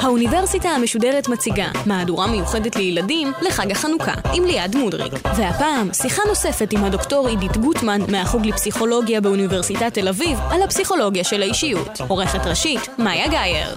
האוניברסיטה 0.00 0.68
המשודרת 0.68 1.28
מציגה 1.28 1.68
מהדורה 1.86 2.26
מיוחדת 2.26 2.76
לילדים 2.76 3.32
לחג 3.42 3.70
החנוכה 3.70 4.14
עם 4.34 4.44
ליעד 4.44 4.76
מודריק. 4.76 5.12
והפעם 5.36 5.92
שיחה 5.92 6.22
נוספת 6.28 6.72
עם 6.72 6.84
הדוקטור 6.84 7.28
עידית 7.28 7.56
גוטמן 7.56 8.00
מהחוג 8.08 8.46
לפסיכולוגיה 8.46 9.20
באוניברסיטת 9.20 9.94
תל 9.94 10.08
אביב 10.08 10.38
על 10.50 10.62
הפסיכולוגיה 10.62 11.24
של 11.24 11.42
האישיות. 11.42 12.00
עורכת 12.08 12.46
ראשית, 12.46 12.80
מאיה 12.98 13.28
גאייר. 13.28 13.76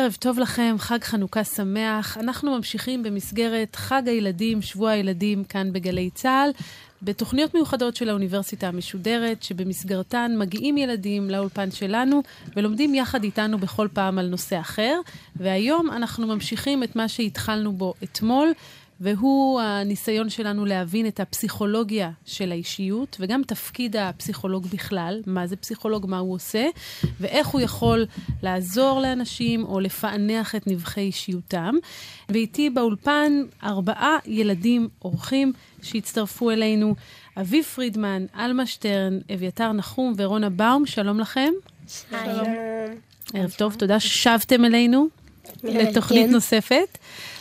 ערב 0.00 0.16
טוב 0.18 0.38
לכם, 0.38 0.76
חג 0.78 1.04
חנוכה 1.04 1.44
שמח. 1.44 2.18
אנחנו 2.18 2.56
ממשיכים 2.56 3.02
במסגרת 3.02 3.76
חג 3.76 4.02
הילדים, 4.06 4.62
שבוע 4.62 4.90
הילדים, 4.90 5.44
כאן 5.44 5.72
בגלי 5.72 6.10
צה"ל, 6.14 6.50
בתוכניות 7.02 7.54
מיוחדות 7.54 7.96
של 7.96 8.08
האוניברסיטה 8.08 8.68
המשודרת, 8.68 9.42
שבמסגרתן 9.42 10.32
מגיעים 10.38 10.78
ילדים 10.78 11.30
לאולפן 11.30 11.70
שלנו 11.70 12.22
ולומדים 12.56 12.94
יחד 12.94 13.24
איתנו 13.24 13.58
בכל 13.58 13.88
פעם 13.92 14.18
על 14.18 14.26
נושא 14.26 14.60
אחר. 14.60 15.00
והיום 15.36 15.90
אנחנו 15.90 16.26
ממשיכים 16.26 16.82
את 16.82 16.96
מה 16.96 17.08
שהתחלנו 17.08 17.72
בו 17.72 17.94
אתמול, 18.04 18.52
והוא 19.00 19.60
הניסיון 19.60 20.30
שלנו 20.30 20.64
להבין 20.64 21.06
את 21.06 21.20
הפסיכולוגיה 21.20 22.10
של 22.24 22.52
האישיות, 22.52 23.16
וגם 23.20 23.42
תפקיד 23.46 23.96
הפסיכולוג 23.96 24.66
בכלל, 24.66 25.22
מה 25.26 25.46
זה 25.46 25.56
פסיכולוג, 25.56 26.06
מה 26.08 26.18
הוא 26.18 26.34
עושה, 26.34 26.66
ואיך 27.20 27.46
הוא 27.46 27.60
יכול 27.60 28.06
לעזור 28.42 29.00
לאנשים 29.00 29.64
או 29.64 29.80
לפענח 29.80 30.54
את 30.54 30.66
נבחי 30.66 31.00
אישיותם. 31.00 31.74
ואיתי 32.28 32.70
באולפן 32.70 33.32
ארבעה 33.62 34.18
ילדים 34.26 34.88
אורחים 35.02 35.52
שהצטרפו 35.82 36.50
אלינו, 36.50 36.94
אביב 37.40 37.64
פרידמן, 37.64 38.26
עלמה 38.32 38.66
שטרן, 38.66 39.18
אביתר 39.34 39.72
נחום 39.72 40.14
ורונה 40.16 40.50
באום, 40.50 40.86
שלום 40.86 41.20
לכם. 41.20 41.52
שלום. 41.86 42.46
ערב 43.34 43.50
טוב, 43.58 43.74
תודה 43.74 44.00
ששבתם 44.00 44.64
אלינו 44.64 45.08
לתוכנית 45.64 46.26
כן. 46.26 46.32
נוספת. 46.32 46.98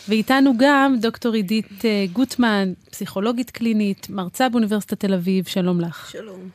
ואיתנו 0.10 0.54
גם 0.58 0.96
דוקטור 1.02 1.34
עידית 1.34 1.86
אה, 1.86 2.06
גוטמן, 2.14 2.74
פסיכולוגית 2.92 3.52
קלינית, 3.52 4.08
מרצה 4.10 4.50
באוניברסיטת 4.50 5.00
תל 5.00 5.14
אביב, 5.14 5.48
שלום 5.48 5.82
לך. 5.82 6.10
שלום. 6.12 6.50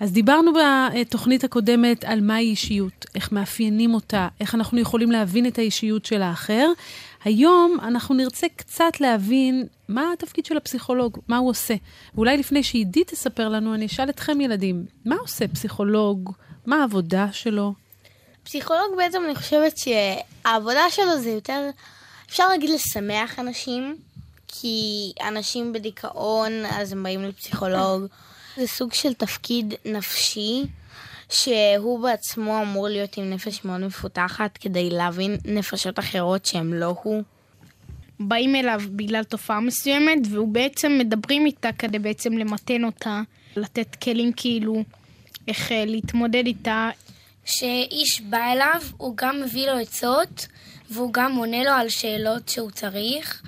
אז 0.00 0.12
דיברנו 0.12 0.52
בתוכנית 0.52 1.44
הקודמת 1.44 2.04
על 2.04 2.20
מהי 2.20 2.44
אישיות, 2.50 3.06
איך 3.14 3.32
מאפיינים 3.32 3.94
אותה, 3.94 4.28
איך 4.40 4.54
אנחנו 4.54 4.78
יכולים 4.78 5.10
להבין 5.10 5.46
את 5.46 5.58
האישיות 5.58 6.04
של 6.04 6.22
האחר. 6.22 6.68
היום 7.24 7.78
אנחנו 7.82 8.14
נרצה 8.14 8.46
קצת 8.56 9.00
להבין 9.00 9.66
מה 9.88 10.12
התפקיד 10.12 10.46
של 10.46 10.56
הפסיכולוג, 10.56 11.18
מה 11.28 11.36
הוא 11.36 11.50
עושה. 11.50 11.74
ואולי 12.14 12.36
לפני 12.36 12.62
שעידית 12.62 13.08
תספר 13.08 13.48
לנו, 13.48 13.74
אני 13.74 13.86
אשאל 13.86 14.10
אתכם 14.10 14.40
ילדים, 14.40 14.84
מה 15.04 15.16
עושה 15.20 15.48
פסיכולוג? 15.48 16.32
מה 16.66 16.80
העבודה 16.80 17.26
שלו? 17.32 17.74
פסיכולוג 18.44 18.96
בעצם 18.96 19.22
אני 19.26 19.34
חושבת 19.34 19.76
שהעבודה 19.76 20.90
שלו 20.90 21.18
זה 21.18 21.30
יותר 21.30 21.70
אפשר 22.28 22.48
להגיד 22.48 22.70
לשמח 22.70 23.38
אנשים, 23.38 23.96
כי 24.48 25.12
אנשים 25.28 25.72
בדיכאון, 25.72 26.52
אז 26.70 26.92
הם 26.92 27.02
באים 27.02 27.22
לפסיכולוג. 27.22 28.02
זה 28.56 28.66
סוג 28.66 28.92
של 28.92 29.14
תפקיד 29.14 29.74
נפשי, 29.84 30.62
שהוא 31.28 32.00
בעצמו 32.00 32.62
אמור 32.62 32.88
להיות 32.88 33.16
עם 33.16 33.30
נפש 33.30 33.64
מאוד 33.64 33.80
מפותחת, 33.80 34.56
כדי 34.56 34.90
להבין 34.90 35.36
נפשות 35.44 35.98
אחרות 35.98 36.46
שהן 36.46 36.72
לא 36.72 36.94
הוא. 37.02 37.22
באים 38.20 38.56
אליו 38.56 38.80
בגלל 38.90 39.24
תופעה 39.24 39.60
מסוימת, 39.60 40.18
והוא 40.30 40.48
בעצם 40.48 40.98
מדברים 40.98 41.46
איתה 41.46 41.72
כדי 41.78 41.98
בעצם 41.98 42.32
למתן 42.32 42.84
אותה, 42.84 43.20
לתת 43.56 43.94
כלים 43.94 44.32
כאילו 44.32 44.82
איך 45.48 45.72
אה, 45.72 45.84
להתמודד 45.84 46.46
איתה. 46.46 46.90
שאיש 47.44 48.20
בא 48.20 48.52
אליו, 48.52 48.82
הוא 48.96 49.16
גם 49.16 49.40
מביא 49.40 49.70
לו 49.70 49.78
עצות, 49.78 50.46
והוא 50.94 51.12
גם 51.12 51.36
עונה 51.36 51.64
לו 51.64 51.70
על 51.70 51.88
שאלות 51.88 52.48
שהוא 52.48 52.70
צריך. 52.70 53.42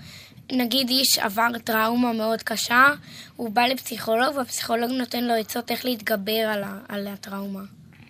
נגיד 0.53 0.89
איש 0.89 1.19
עבר 1.19 1.59
טראומה 1.65 2.13
מאוד 2.13 2.43
קשה, 2.43 2.89
הוא 3.37 3.51
בא 3.51 3.63
לפסיכולוג 3.63 4.37
והפסיכולוג 4.37 4.91
נותן 4.91 5.25
לו 5.25 5.35
עצות 5.35 5.71
איך 5.71 5.85
להתגבר 5.85 6.33
על, 6.33 6.63
ה- 6.65 6.79
על 6.89 7.07
הטראומה. 7.07 7.63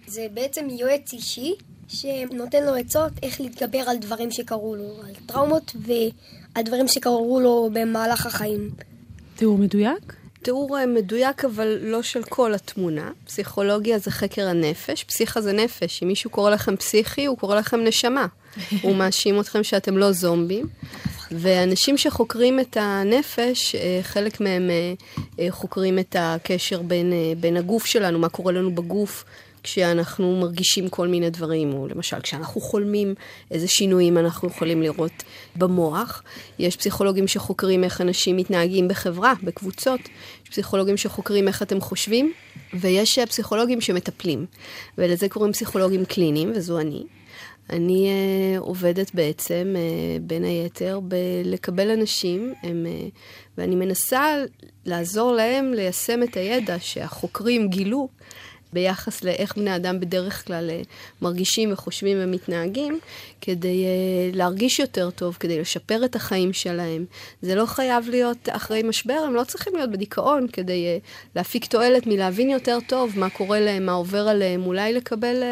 זה 0.06 0.26
בעצם 0.34 0.66
יועץ 0.70 1.12
אישי 1.12 1.54
שנותן 1.88 2.62
לו 2.64 2.74
עצות 2.74 3.12
איך 3.22 3.40
להתגבר 3.40 3.78
על 3.78 3.96
דברים 3.96 4.30
שקרו 4.30 4.74
לו, 4.76 5.00
על 5.08 5.14
טראומות 5.26 5.72
ועל 5.80 6.64
דברים 6.64 6.88
שקרו 6.88 7.40
לו 7.40 7.70
במהלך 7.72 8.26
החיים. 8.26 8.70
תיאור 9.36 9.58
מדויק? 9.58 10.14
תיאור 10.42 10.78
אה, 10.78 10.86
מדויק, 10.86 11.44
אבל 11.44 11.78
לא 11.82 12.02
של 12.02 12.22
כל 12.22 12.54
התמונה. 12.54 13.10
פסיכולוגיה 13.26 13.98
זה 13.98 14.10
חקר 14.10 14.48
הנפש, 14.48 15.04
פסיכה 15.04 15.40
זה 15.40 15.52
נפש. 15.52 16.02
אם 16.02 16.08
מישהו 16.08 16.30
קורא 16.30 16.50
לכם 16.50 16.76
פסיכי, 16.76 17.26
הוא 17.26 17.38
קורא 17.38 17.56
לכם 17.56 17.80
נשמה. 17.84 18.26
הוא 18.82 18.96
מאשים 18.96 19.40
אתכם 19.40 19.64
שאתם 19.64 19.98
לא 19.98 20.12
זומבים. 20.12 20.66
ואנשים 21.30 21.98
שחוקרים 21.98 22.60
את 22.60 22.76
הנפש, 22.80 23.74
אה, 23.74 23.98
חלק 24.02 24.40
מהם 24.40 24.70
אה, 25.38 25.46
חוקרים 25.50 25.98
את 25.98 26.16
הקשר 26.18 26.82
בין, 26.82 27.12
בין 27.40 27.56
הגוף 27.56 27.86
שלנו, 27.86 28.18
מה 28.18 28.28
קורה 28.28 28.52
לנו 28.52 28.74
בגוף, 28.74 29.24
כשאנחנו 29.66 30.36
מרגישים 30.40 30.88
כל 30.88 31.08
מיני 31.08 31.30
דברים, 31.30 31.72
או 31.72 31.86
למשל 31.88 32.20
כשאנחנו 32.20 32.60
חולמים, 32.60 33.14
איזה 33.50 33.68
שינויים 33.68 34.18
אנחנו 34.18 34.48
יכולים 34.48 34.82
לראות 34.82 35.22
במוח. 35.56 36.22
יש 36.58 36.76
פסיכולוגים 36.76 37.28
שחוקרים 37.28 37.84
איך 37.84 38.00
אנשים 38.00 38.36
מתנהגים 38.36 38.88
בחברה, 38.88 39.32
בקבוצות. 39.42 40.00
יש 40.44 40.50
פסיכולוגים 40.50 40.96
שחוקרים 40.96 41.48
איך 41.48 41.62
אתם 41.62 41.80
חושבים, 41.80 42.32
ויש 42.74 43.18
פסיכולוגים 43.18 43.80
שמטפלים. 43.80 44.46
ולזה 44.98 45.28
קוראים 45.28 45.52
פסיכולוגים 45.52 46.04
קליניים, 46.04 46.52
וזו 46.54 46.80
אני. 46.80 47.02
אני 47.70 48.10
uh, 48.10 48.60
עובדת 48.60 49.14
בעצם, 49.14 49.74
uh, 49.74 50.22
בין 50.22 50.44
היתר, 50.44 51.00
בלקבל 51.00 51.90
אנשים, 51.90 52.54
הם, 52.62 52.86
uh, 52.86 53.18
ואני 53.58 53.76
מנסה 53.76 54.34
לעזור 54.84 55.32
להם 55.32 55.72
ליישם 55.74 56.22
את 56.22 56.36
הידע 56.36 56.76
שהחוקרים 56.78 57.68
גילו 57.68 58.08
ביחס 58.76 59.24
לאיך 59.24 59.56
בני 59.56 59.76
אדם 59.76 60.00
בדרך 60.00 60.46
כלל 60.46 60.70
אה, 60.70 60.80
מרגישים 61.22 61.72
וחושבים 61.72 62.16
ומתנהגים, 62.20 62.98
כדי 63.40 63.84
uh, 63.84 64.36
להרגיש 64.36 64.78
יותר 64.78 65.10
טוב, 65.10 65.36
כדי 65.40 65.60
לשפר 65.60 66.04
את 66.04 66.16
החיים 66.16 66.52
שלהם. 66.52 67.04
זה 67.42 67.54
לא 67.54 67.66
חייב 67.66 68.08
להיות 68.08 68.48
אחרי 68.48 68.82
משבר, 68.82 69.18
הם 69.26 69.34
לא 69.34 69.44
צריכים 69.44 69.74
להיות 69.76 69.90
בדיכאון 69.90 70.46
כדי 70.52 70.86
uh, 70.86 71.30
להפיק 71.36 71.66
תועלת 71.66 72.06
מלהבין 72.06 72.50
יותר 72.50 72.78
טוב 72.88 73.18
מה 73.18 73.30
קורה 73.30 73.60
להם, 73.60 73.86
מה 73.86 73.92
עובר 73.92 74.28
עליהם, 74.28 74.66
אולי 74.66 74.92
לקבל 74.92 75.42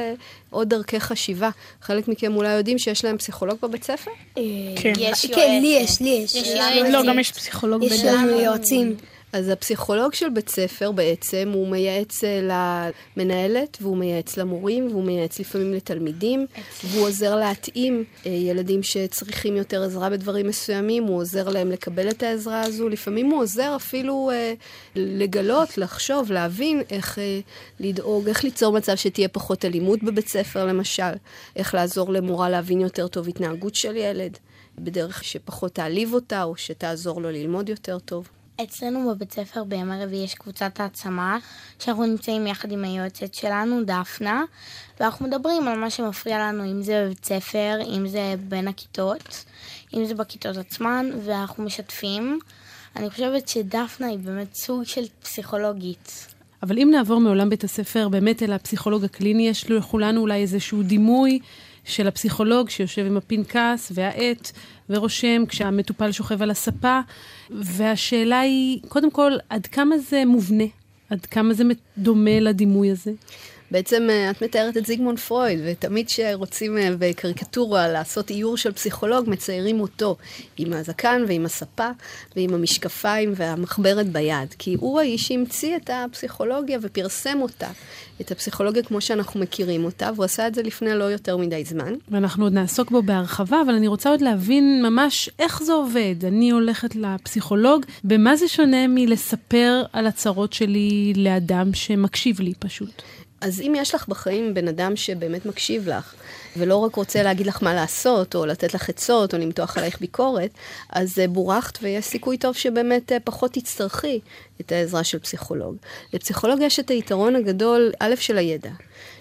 עוד 0.50 0.68
דרכי 0.68 1.00
חשיבה. 1.00 1.50
חלק 1.82 2.08
מכם 2.08 2.36
אולי 2.36 2.52
יודעים 2.52 2.78
שיש 2.78 3.04
להם 3.04 3.18
פסיכולוג 3.18 3.58
בבית 3.62 3.84
ספר? 3.84 4.10
כן. 4.34 4.92
כן, 5.34 5.60
לי 5.62 5.78
יש, 5.80 6.00
לי 6.00 6.10
יש. 6.24 6.36
לא, 6.90 7.02
גם 7.08 7.18
יש 7.18 7.32
פסיכולוג 7.32 7.84
ספר. 7.84 7.94
יש 7.94 8.04
לנו 8.04 8.40
יועצים. 8.40 8.96
אז 9.34 9.48
הפסיכולוג 9.48 10.14
של 10.14 10.28
בית 10.28 10.48
ספר 10.48 10.92
בעצם, 10.92 11.50
הוא 11.54 11.68
מייעץ 11.68 12.24
אה, 12.24 12.40
למנהלת, 13.16 13.78
והוא 13.80 13.96
מייעץ 13.96 14.36
למורים, 14.36 14.86
והוא 14.90 15.04
מייעץ 15.04 15.40
לפעמים 15.40 15.72
לתלמידים, 15.72 16.46
והוא 16.84 17.06
עוזר 17.06 17.36
להתאים 17.36 18.04
אה, 18.26 18.30
ילדים 18.30 18.82
שצריכים 18.82 19.56
יותר 19.56 19.82
עזרה 19.82 20.10
בדברים 20.10 20.46
מסוימים, 20.46 21.04
הוא 21.04 21.16
עוזר 21.16 21.48
להם 21.48 21.70
לקבל 21.70 22.10
את 22.10 22.22
העזרה 22.22 22.60
הזו, 22.60 22.88
לפעמים 22.88 23.30
הוא 23.30 23.42
עוזר 23.42 23.76
אפילו 23.76 24.30
אה, 24.32 24.54
לגלות, 24.96 25.78
לחשוב, 25.78 26.32
להבין 26.32 26.82
איך 26.90 27.18
אה, 27.18 27.40
לדאוג, 27.80 28.28
איך 28.28 28.44
ליצור 28.44 28.72
מצב 28.72 28.94
שתהיה 28.96 29.28
פחות 29.28 29.64
אלימות 29.64 30.02
בבית 30.02 30.28
ספר 30.28 30.66
למשל, 30.66 31.12
איך 31.56 31.74
לעזור 31.74 32.12
למורה 32.12 32.50
להבין 32.50 32.80
יותר 32.80 33.08
טוב 33.08 33.28
התנהגות 33.28 33.74
של 33.74 33.96
ילד, 33.96 34.38
בדרך 34.78 35.24
שפחות 35.24 35.74
תעליב 35.74 36.14
אותה 36.14 36.42
או 36.42 36.56
שתעזור 36.56 37.20
לו 37.20 37.30
ללמוד 37.30 37.68
יותר 37.68 37.98
טוב. 37.98 38.28
אצלנו 38.62 39.10
בבית 39.10 39.32
ספר 39.32 39.64
בימי 39.64 40.04
רביעי 40.04 40.24
יש 40.24 40.34
קבוצת 40.34 40.80
העצמה, 40.80 41.38
שאנחנו 41.78 42.06
נמצאים 42.06 42.46
יחד 42.46 42.72
עם 42.72 42.84
היועצת 42.84 43.34
שלנו, 43.34 43.84
דפנה, 43.84 44.44
ואנחנו 45.00 45.26
מדברים 45.26 45.68
על 45.68 45.78
מה 45.78 45.90
שמפריע 45.90 46.38
לנו, 46.38 46.64
אם 46.64 46.82
זה 46.82 47.04
בבית 47.04 47.24
ספר, 47.24 47.78
אם 47.96 48.08
זה 48.08 48.34
בין 48.48 48.68
הכיתות, 48.68 49.44
אם 49.94 50.04
זה 50.04 50.14
בכיתות 50.14 50.56
עצמן, 50.56 51.10
ואנחנו 51.24 51.64
משתפים. 51.64 52.38
אני 52.96 53.10
חושבת 53.10 53.48
שדפנה 53.48 54.06
היא 54.06 54.18
באמת 54.18 54.54
סוג 54.54 54.84
של 54.84 55.04
פסיכולוגית. 55.22 56.26
אבל 56.62 56.78
אם 56.78 56.88
נעבור 56.92 57.20
מעולם 57.20 57.50
בית 57.50 57.64
הספר 57.64 58.08
באמת 58.08 58.42
אל 58.42 58.52
הפסיכולוג 58.52 59.04
הקליני, 59.04 59.48
יש 59.48 59.70
לכולנו 59.70 60.20
אולי 60.20 60.42
איזשהו 60.42 60.82
דימוי 60.82 61.38
של 61.84 62.06
הפסיכולוג 62.06 62.70
שיושב 62.70 63.06
עם 63.06 63.16
הפנקס 63.16 63.92
והעט 63.94 64.52
ורושם 64.90 65.46
כשהמטופל 65.48 66.12
שוכב 66.12 66.42
על 66.42 66.50
הספה, 66.50 67.00
והשאלה 67.50 68.40
היא, 68.40 68.80
קודם 68.88 69.10
כל, 69.10 69.32
עד 69.48 69.66
כמה 69.66 69.98
זה 69.98 70.22
מובנה? 70.26 70.64
עד 71.10 71.26
כמה 71.26 71.54
זה 71.54 71.64
דומה 71.98 72.40
לדימוי 72.40 72.90
הזה? 72.90 73.12
בעצם 73.74 74.06
אה, 74.10 74.30
את 74.30 74.42
מתארת 74.42 74.76
את 74.76 74.86
זיגמונד 74.86 75.18
פרויד, 75.18 75.58
ותמיד 75.64 76.06
כשרוצים 76.06 76.78
אה, 76.78 76.90
בקריקטורה 76.98 77.88
לעשות 77.88 78.30
איור 78.30 78.56
של 78.56 78.72
פסיכולוג, 78.72 79.30
מציירים 79.30 79.80
אותו 79.80 80.16
עם 80.56 80.72
הזקן 80.72 81.22
ועם 81.28 81.44
הספה 81.44 81.88
ועם 82.36 82.54
המשקפיים 82.54 83.32
והמחברת 83.36 84.08
ביד. 84.08 84.54
כי 84.58 84.76
הוא 84.80 85.00
האיש 85.00 85.28
שהמציא 85.28 85.76
את 85.76 85.90
הפסיכולוגיה 85.92 86.78
ופרסם 86.82 87.38
אותה, 87.42 87.68
את 88.20 88.30
הפסיכולוגיה 88.30 88.82
כמו 88.82 89.00
שאנחנו 89.00 89.40
מכירים 89.40 89.84
אותה, 89.84 90.10
והוא 90.14 90.24
עשה 90.24 90.46
את 90.46 90.54
זה 90.54 90.62
לפני 90.62 90.94
לא 90.94 91.04
יותר 91.04 91.36
מדי 91.36 91.64
זמן. 91.64 91.94
ואנחנו 92.08 92.44
עוד 92.44 92.52
נעסוק 92.52 92.90
בו 92.90 93.02
בהרחבה, 93.02 93.62
אבל 93.66 93.74
אני 93.74 93.88
רוצה 93.88 94.10
עוד 94.10 94.20
להבין 94.20 94.82
ממש 94.82 95.30
איך 95.38 95.62
זה 95.62 95.72
עובד. 95.72 96.14
אני 96.24 96.50
הולכת 96.50 96.96
לפסיכולוג, 96.96 97.84
במה 98.04 98.36
זה 98.36 98.48
שונה 98.48 98.86
מלספר 98.88 99.82
על 99.92 100.06
הצרות 100.06 100.52
שלי 100.52 101.12
לאדם 101.16 101.74
שמקשיב 101.74 102.40
לי 102.40 102.52
פשוט? 102.58 103.02
אז 103.44 103.60
אם 103.60 103.74
יש 103.76 103.94
לך 103.94 104.08
בחיים 104.08 104.54
בן 104.54 104.68
אדם 104.68 104.96
שבאמת 104.96 105.46
מקשיב 105.46 105.88
לך, 105.88 106.14
ולא 106.56 106.76
רק 106.76 106.94
רוצה 106.94 107.22
להגיד 107.22 107.46
לך 107.46 107.62
מה 107.62 107.74
לעשות, 107.74 108.34
או 108.34 108.46
לתת 108.46 108.74
לך 108.74 108.88
עצות, 108.88 109.34
או 109.34 109.38
למתוח 109.38 109.76
עלייך 109.76 110.00
ביקורת, 110.00 110.50
אז 110.90 111.18
אה, 111.18 111.28
בורכת 111.28 111.78
ויש 111.82 112.04
סיכוי 112.04 112.38
טוב 112.38 112.54
שבאמת 112.54 113.12
אה, 113.12 113.20
פחות 113.20 113.52
תצטרכי 113.52 114.20
את 114.60 114.72
העזרה 114.72 115.04
של 115.04 115.18
פסיכולוג. 115.18 115.76
לפסיכולוג 116.12 116.60
יש 116.62 116.80
את 116.80 116.88
היתרון 116.90 117.36
הגדול, 117.36 117.92
א', 118.00 118.14
של 118.16 118.38
הידע. 118.38 118.70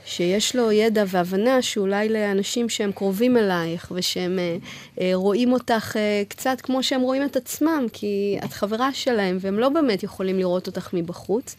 שיש 0.05 0.55
לו 0.55 0.71
ידע 0.71 1.03
והבנה 1.07 1.61
שאולי 1.61 2.09
לאנשים 2.09 2.69
שהם 2.69 2.91
קרובים 2.91 3.37
אלייך 3.37 3.91
ושהם 3.95 4.39
אה, 4.39 4.57
אה, 5.01 5.11
רואים 5.13 5.53
אותך 5.53 5.97
אה, 5.97 6.23
קצת 6.27 6.61
כמו 6.61 6.83
שהם 6.83 7.01
רואים 7.01 7.23
את 7.23 7.35
עצמם, 7.35 7.85
כי 7.93 8.37
את 8.45 8.53
חברה 8.53 8.93
שלהם 8.93 9.37
והם 9.41 9.59
לא 9.59 9.69
באמת 9.69 10.03
יכולים 10.03 10.39
לראות 10.39 10.67
אותך 10.67 10.89
מבחוץ. 10.93 11.55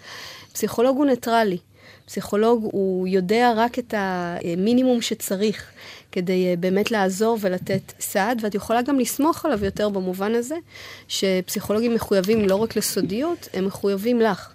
פסיכולוג 0.52 0.96
הוא 0.96 1.06
ניטרלי. 1.06 1.58
פסיכולוג 2.06 2.68
הוא 2.72 3.08
יודע 3.08 3.52
רק 3.56 3.78
את 3.78 3.94
המינימום 3.96 5.00
שצריך 5.00 5.70
כדי 6.12 6.46
אה, 6.46 6.54
באמת 6.56 6.90
לעזור 6.90 7.38
ולתת 7.40 7.92
סעד, 8.00 8.40
ואת 8.42 8.54
יכולה 8.54 8.82
גם 8.82 8.98
לסמוך 8.98 9.44
עליו 9.44 9.64
יותר 9.64 9.88
במובן 9.88 10.34
הזה, 10.34 10.56
שפסיכולוגים 11.08 11.94
מחויבים 11.94 12.48
לא 12.48 12.56
רק 12.56 12.76
לסודיות, 12.76 13.48
הם 13.54 13.66
מחויבים 13.66 14.20
לך. 14.20 14.53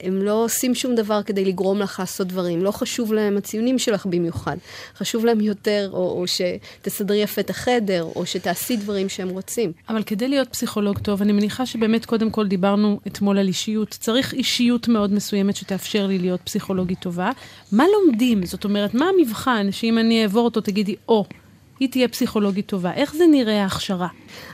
הם 0.00 0.22
לא 0.22 0.44
עושים 0.44 0.74
שום 0.74 0.94
דבר 0.94 1.22
כדי 1.22 1.44
לגרום 1.44 1.78
לך 1.78 2.00
לעשות 2.00 2.26
דברים. 2.26 2.64
לא 2.64 2.70
חשוב 2.70 3.12
להם 3.12 3.36
הציונים 3.36 3.78
שלך 3.78 4.06
במיוחד. 4.06 4.56
חשוב 4.96 5.24
להם 5.24 5.40
יותר, 5.40 5.90
או, 5.92 6.20
או 6.20 6.24
שתסדרי 6.26 7.16
יפה 7.16 7.40
את 7.40 7.50
החדר, 7.50 8.02
או 8.16 8.26
שתעשי 8.26 8.76
דברים 8.76 9.08
שהם 9.08 9.28
רוצים. 9.28 9.72
אבל 9.88 10.02
כדי 10.02 10.28
להיות 10.28 10.48
פסיכולוג 10.48 10.98
טוב, 10.98 11.22
אני 11.22 11.32
מניחה 11.32 11.66
שבאמת 11.66 12.06
קודם 12.06 12.30
כל 12.30 12.46
דיברנו 12.46 13.00
אתמול 13.06 13.38
על 13.38 13.48
אישיות. 13.48 13.88
צריך 13.90 14.34
אישיות 14.34 14.88
מאוד 14.88 15.12
מסוימת 15.12 15.56
שתאפשר 15.56 16.06
לי 16.06 16.18
להיות 16.18 16.40
פסיכולוגית 16.44 16.98
טובה. 16.98 17.30
מה 17.72 17.84
לומדים? 17.92 18.46
זאת 18.46 18.64
אומרת, 18.64 18.94
מה 18.94 19.06
המבחן 19.18 19.72
שאם 19.72 19.98
אני 19.98 20.22
אעבור 20.22 20.44
אותו 20.44 20.60
תגידי, 20.60 20.94
או, 21.08 21.24
oh, 21.30 21.34
היא 21.80 21.88
תהיה 21.90 22.08
פסיכולוגית 22.08 22.66
טובה. 22.66 22.92
איך 22.94 23.14
זה 23.14 23.24
נראה 23.30 23.62
ההכשרה? 23.62 24.08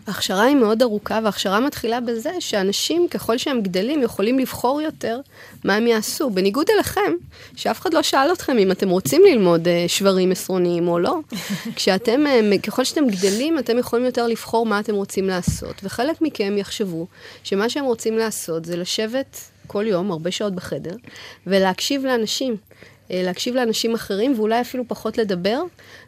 ההכשרה 0.07 0.43
היא 0.43 0.57
מאוד 0.57 0.83
ארוכה, 0.83 1.21
וההכשרה 1.23 1.61
מתחילה 1.61 2.01
בזה 2.01 2.31
שאנשים, 2.41 3.09
ככל 3.09 3.39
שהם 3.39 3.61
גדלים, 3.61 4.03
יכולים 4.03 4.39
לבחור 4.39 4.81
יותר 4.81 5.21
מה 5.65 5.75
הם 5.75 5.87
יעשו. 5.87 6.31
בניגוד 6.31 6.67
אליכם, 6.75 7.13
שאף 7.57 7.81
אחד 7.81 7.95
לא 7.95 8.03
שאל 8.03 8.33
אתכם 8.33 8.59
אם 8.59 8.71
אתם 8.71 8.89
רוצים 8.89 9.23
ללמוד 9.31 9.67
uh, 9.67 9.71
שברים 9.89 10.33
עשרוניים 10.33 10.89
או 10.89 10.99
לא. 10.99 11.19
כשאתם, 11.77 12.25
uh, 12.27 12.61
ככל 12.61 12.85
שאתם 12.85 13.07
גדלים, 13.07 13.59
אתם 13.59 13.79
יכולים 13.79 14.05
יותר 14.07 14.27
לבחור 14.27 14.67
מה 14.67 14.81
אתם 14.81 14.95
רוצים 14.95 15.29
לעשות. 15.29 15.75
וחלק 15.83 16.23
מכם 16.23 16.59
יחשבו 16.59 17.07
שמה 17.45 17.69
שהם 17.69 17.85
רוצים 17.85 18.19
לעשות 18.19 18.65
זה 18.65 18.77
לשבת 18.77 19.41
כל 19.67 19.85
יום, 19.87 20.11
הרבה 20.11 20.31
שעות 20.31 20.55
בחדר, 20.55 20.97
ולהקשיב 21.47 22.05
לאנשים. 22.05 22.57
אה, 23.11 23.23
להקשיב 23.23 23.55
לאנשים 23.55 23.95
אחרים, 23.95 24.35
ואולי 24.37 24.61
אפילו 24.61 24.85
פחות 24.89 25.19
לדבר, 25.19 25.63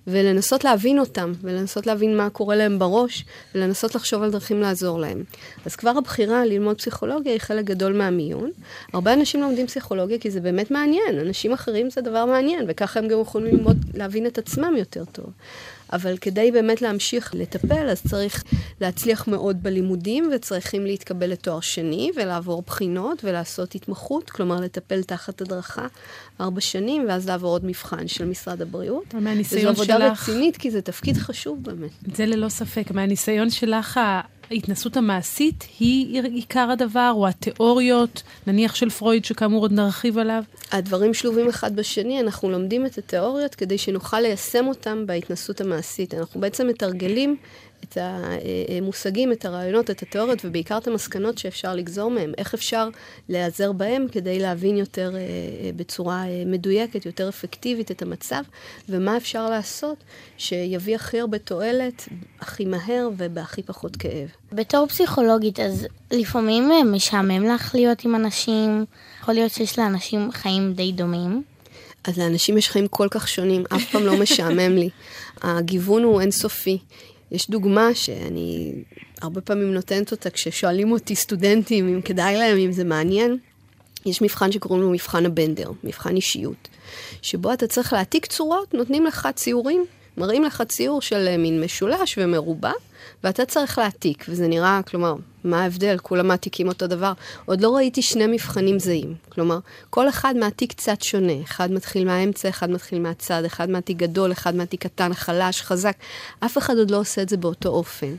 ולנסות 0.07 0.65
להבין 0.65 0.99
אותם, 0.99 1.33
ולנסות 1.41 1.87
להבין 1.87 2.17
מה 2.17 2.31
קורה 2.31 2.57
להם 2.57 2.79
בראש, 2.79 3.25
ולנסות 3.55 3.95
לחשוב 3.95 4.23
על 4.23 4.31
דרכים 4.31 4.61
לעזור 4.61 5.01
להם. 5.01 5.25
אז 5.67 5.77
כבר 5.77 5.91
הבחירה 5.91 6.45
ללמוד 6.45 6.79
פסיכולוגיה 6.79 7.33
היא 7.33 7.41
חלק 7.41 7.65
גדול 7.65 7.93
מהמיון. 7.93 8.51
הרבה 8.93 9.13
אנשים 9.13 9.41
לומדים 9.41 9.67
פסיכולוגיה 9.67 10.19
כי 10.19 10.31
זה 10.31 10.41
באמת 10.41 10.71
מעניין, 10.71 11.19
אנשים 11.21 11.53
אחרים 11.53 11.91
זה 11.91 12.01
דבר 12.01 12.25
מעניין, 12.25 12.65
וככה 12.69 12.99
הם 13.01 13.09
גם 13.09 13.21
יכולים 13.21 13.55
ללמוד 13.57 13.77
להבין 13.95 14.27
את 14.27 14.39
עצמם 14.39 14.75
יותר 14.77 15.05
טוב. 15.05 15.27
אבל 15.93 16.17
כדי 16.17 16.51
באמת 16.51 16.83
להמשיך 16.83 17.35
לטפל, 17.35 17.89
אז 17.89 18.03
צריך 18.09 18.45
להצליח 18.81 19.29
מאוד 19.29 19.63
בלימודים, 19.63 20.31
וצריכים 20.35 20.87
להתקבל 20.87 21.31
לתואר 21.31 21.61
שני, 21.61 22.11
ולעבור 22.17 22.63
בחינות, 22.67 23.25
ולעשות 23.25 23.75
התמחות, 23.75 24.31
כלומר 24.31 24.61
לטפל 24.61 25.03
תחת 25.03 25.41
הדרכה 25.41 25.87
ארבע 26.41 26.61
שנים, 26.61 27.07
ואז 27.09 27.29
לעבור 27.29 27.51
עוד 27.51 27.65
מבחן 27.65 28.09
של 28.09 28.25
משרד 28.25 28.63
הבריאות. 28.63 29.15
מהניסיון 29.15 29.77
שלך... 29.77 29.94
וזו 29.97 30.05
עבודה 30.05 30.23
רצינית, 30.23 30.57
כי 30.57 30.71
זה 30.71 30.83
תפקיד 30.83 31.17
חשוב 31.17 31.59
באמת. 31.63 31.91
זה 32.15 32.27
ללא 32.27 32.49
ספק. 32.49 32.91
מהניסיון 32.91 33.51
שלך, 33.51 34.01
ההתנסות 34.51 34.97
המעשית 34.97 35.65
היא 35.79 36.23
עיקר 36.23 36.71
הדבר, 36.71 37.13
או 37.15 37.29
התיאוריות, 37.29 38.23
נניח 38.47 38.75
של 38.75 38.91
פרויד, 38.91 39.25
שכאמור 39.25 39.65
עוד 39.65 39.73
נרחיב 39.73 40.19
עליו? 40.19 40.43
הדברים 40.73 41.15
שלובים 41.15 41.49
אחד 41.49 41.77
בשני, 41.77 42.21
אנחנו 42.21 42.51
לומדים 42.51 42.87
את 42.87 42.99
התיאוריות 42.99 43.55
כדי 43.55 43.79
שנוכל 43.79 44.21
ליישם 44.21 44.67
אותם 44.67 45.07
בהתנסות 45.07 45.61
המעשית. 45.61 46.15
אנחנו 46.15 46.41
בעצם 46.41 46.67
מתרגלים 46.67 47.37
את 47.89 47.99
המושגים, 48.79 49.33
את 49.33 49.45
הרעיונות, 49.45 49.91
את 49.91 50.03
התיאוריות, 50.03 50.45
ובעיקר 50.45 50.79
את 50.79 50.87
המסקנות 50.87 51.39
שאפשר 51.39 51.75
לגזור 51.75 52.11
מהם. 52.11 52.33
איך 52.39 52.55
אפשר 52.55 52.89
להיעזר 53.29 53.73
בהם 53.73 54.07
כדי 54.13 54.39
להבין 54.39 54.77
יותר 54.77 55.11
אה, 55.15 55.21
אה, 55.21 55.71
בצורה 55.77 56.25
אה, 56.29 56.43
מדויקת, 56.47 57.07
יותר 57.07 57.29
אפקטיבית 57.29 57.91
את 57.91 58.03
המצב, 58.03 58.43
ומה 58.89 59.17
אפשר 59.17 59.51
לעשות 59.51 60.05
שיביא 60.39 60.95
הכי 60.95 61.21
הרבה 61.21 61.39
תועלת, 61.39 62.09
הכי 62.41 62.65
מהר 62.65 63.09
ובהכי 63.17 63.63
פחות 63.63 63.97
כאב. 63.97 64.29
בתור 64.53 64.87
פסיכולוגית, 64.87 65.61
אז 65.61 65.87
לפעמים 66.11 66.71
משעמם 66.93 67.45
לך 67.45 67.75
להיות 67.75 68.05
עם 68.05 68.15
אנשים, 68.15 68.85
יכול 69.21 69.35
להיות 69.35 69.53
שיש 69.53 69.79
לאנשים 69.79 70.33
חיים 70.33 70.73
די 70.73 70.93
דומים. 70.93 71.43
אז 72.05 72.19
לאנשים 72.19 72.59
יש 72.59 72.71
חיים 72.71 72.89
כל 72.89 73.09
כך 73.11 73.29
שונים, 73.29 73.65
אף 73.75 73.91
פעם 73.93 74.03
לא 74.03 74.17
משעמם 74.17 74.77
לי. 74.77 74.89
הגיוון 75.43 76.03
הוא 76.03 76.21
אינסופי. 76.21 76.79
יש 77.35 77.51
דוגמה 77.51 77.95
שאני 77.95 78.73
הרבה 79.23 79.41
פעמים 79.41 79.75
נותנת 79.75 80.13
אותה 80.13 80.31
כששואלים 80.31 80.93
אותי 80.93 81.17
סטודנטים 81.17 81.89
אם 81.89 82.01
כדאי 82.01 82.37
להם, 82.37 82.59
אם 82.59 82.73
זה 82.73 82.85
מעניין. 82.85 83.39
יש 84.07 84.23
מבחן 84.23 84.53
שקוראים 84.53 84.83
לו 84.83 84.91
מבחן 84.91 85.27
הבנדר, 85.27 85.71
מבחן 85.85 86.17
אישיות, 86.17 86.69
שבו 87.23 87.53
אתה 87.53 87.67
צריך 87.67 87.93
להעתיק 87.93 88.27
צורות, 88.27 88.75
נותנים 88.75 89.07
לך 89.07 89.29
ציורים, 89.35 89.85
מראים 90.17 90.45
לך 90.45 90.63
ציור 90.69 91.03
של 91.03 91.29
אה, 91.29 91.37
מין 91.37 91.61
משולש 91.61 92.19
ומרובע, 92.19 92.73
ואתה 93.25 93.45
צריך 93.45 93.79
להעתיק, 93.79 94.25
וזה 94.29 94.49
נראה, 94.49 94.81
כלומר, 94.87 95.15
מה 95.45 95.63
ההבדל? 95.63 95.97
כולם 96.03 96.29
מעתיקים 96.29 96.69
אותו 96.69 96.87
דבר. 96.87 97.13
עוד 97.47 97.61
לא 97.61 97.77
ראיתי 97.77 98.03
שני 98.03 98.27
מבחנים 98.27 98.79
זהים. 98.79 99.15
כלומר, 99.29 99.59
כל 99.91 100.09
אחד 100.09 100.37
מעתיק 100.37 100.73
קצת 100.73 101.03
שונה. 101.03 101.33
אחד 101.45 101.73
מתחיל 101.73 102.05
מהאמצע, 102.07 102.49
אחד 102.49 102.71
מתחיל 102.71 102.99
מהצד, 102.99 103.45
אחד 103.45 103.71
מעתיק 103.71 103.97
גדול, 103.97 104.33
אחד 104.33 104.55
מעתיק 104.55 104.83
קטן, 104.83 105.15
חלש, 105.15 105.63
חזק. 105.63 105.97
אף 106.41 106.59
אחד 106.59 106.77
עוד 106.77 106.91
לא 106.91 106.97
עושה 106.97 107.23
את 107.23 107.29
זה 107.29 107.37
באותו 107.37 107.69
אופן. 107.69 108.15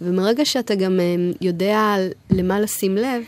ומרגע 0.00 0.44
שאתה 0.44 0.74
גם 0.74 1.00
אה, 1.00 1.14
יודע 1.40 1.94
למה 2.30 2.60
לשים 2.60 2.96
לב, 2.96 3.22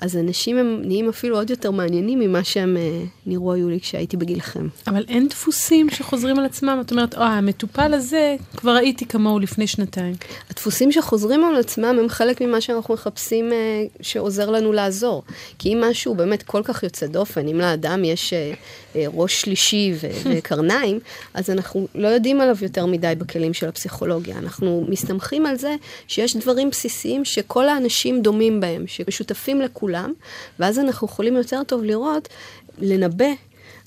אז 0.00 0.16
אנשים 0.16 0.58
הם 0.58 0.82
נהיים 0.84 1.08
אפילו 1.08 1.36
עוד 1.36 1.50
יותר 1.50 1.70
מעניינים 1.70 2.18
ממה 2.18 2.44
שהם 2.44 2.76
אה, 2.76 3.02
נראו 3.26 3.52
היו 3.52 3.68
לי 3.68 3.80
כשהייתי 3.80 4.16
בגילכם. 4.16 4.68
אבל 4.86 5.04
אין 5.08 5.28
דפוסים 5.28 5.90
שחוזרים 5.90 6.38
על 6.38 6.44
עצמם? 6.44 6.78
את 6.86 6.90
אומרת, 6.90 7.14
או, 7.14 7.22
המטופל 7.22 7.94
הזה, 7.94 8.36
כבר 8.56 8.76
ראיתי 8.76 9.06
כמוהו 9.06 9.38
לפני 9.38 9.66
שנתיים. 9.66 10.14
הדפוסים 10.50 10.92
שחוזרים 10.92 11.44
על 11.44 11.56
עצמם 11.56 11.96
הם 12.00 12.08
חלק 12.08 12.40
ממה 12.40 12.60
שאנחנו 12.60 12.94
מחפשים 12.94 13.52
אה, 13.52 13.84
שעוזר 14.00 14.50
לנו 14.50 14.72
לעזור. 14.72 15.22
כי 15.58 15.72
אם 15.72 15.84
משהו 15.90 16.14
באמת 16.14 16.42
כל 16.42 16.62
כך 16.64 16.82
יוצא 16.82 17.06
דופן, 17.06 17.48
אם 17.48 17.58
לאדם 17.58 18.04
יש 18.04 18.32
אה, 18.32 18.52
אה, 18.96 19.04
ראש 19.14 19.40
שלישי 19.40 19.92
וקרניים, 20.24 21.00
אז 21.34 21.50
אנחנו 21.50 21.88
לא 21.94 22.08
יודעים 22.08 22.40
עליו 22.40 22.56
יותר 22.62 22.86
מדי 22.86 23.12
בכלים 23.18 23.54
של 23.54 23.68
הפסיכולוגיה. 23.68 24.38
אנחנו 24.38 24.86
מסתמכים 24.88 25.46
על 25.46 25.56
זה 25.56 25.76
שיש 26.08 26.36
דברים 26.36 26.70
בסיסיים 26.70 27.24
שכל 27.24 27.68
האנשים 27.68 28.22
דומים 28.22 28.60
בהם, 28.60 28.84
שמשותפים 28.86 29.60
לכולם, 29.60 29.87
ואז 30.58 30.78
אנחנו 30.78 31.06
יכולים 31.06 31.36
יותר 31.36 31.62
טוב 31.62 31.84
לראות, 31.84 32.28
לנבא 32.78 33.28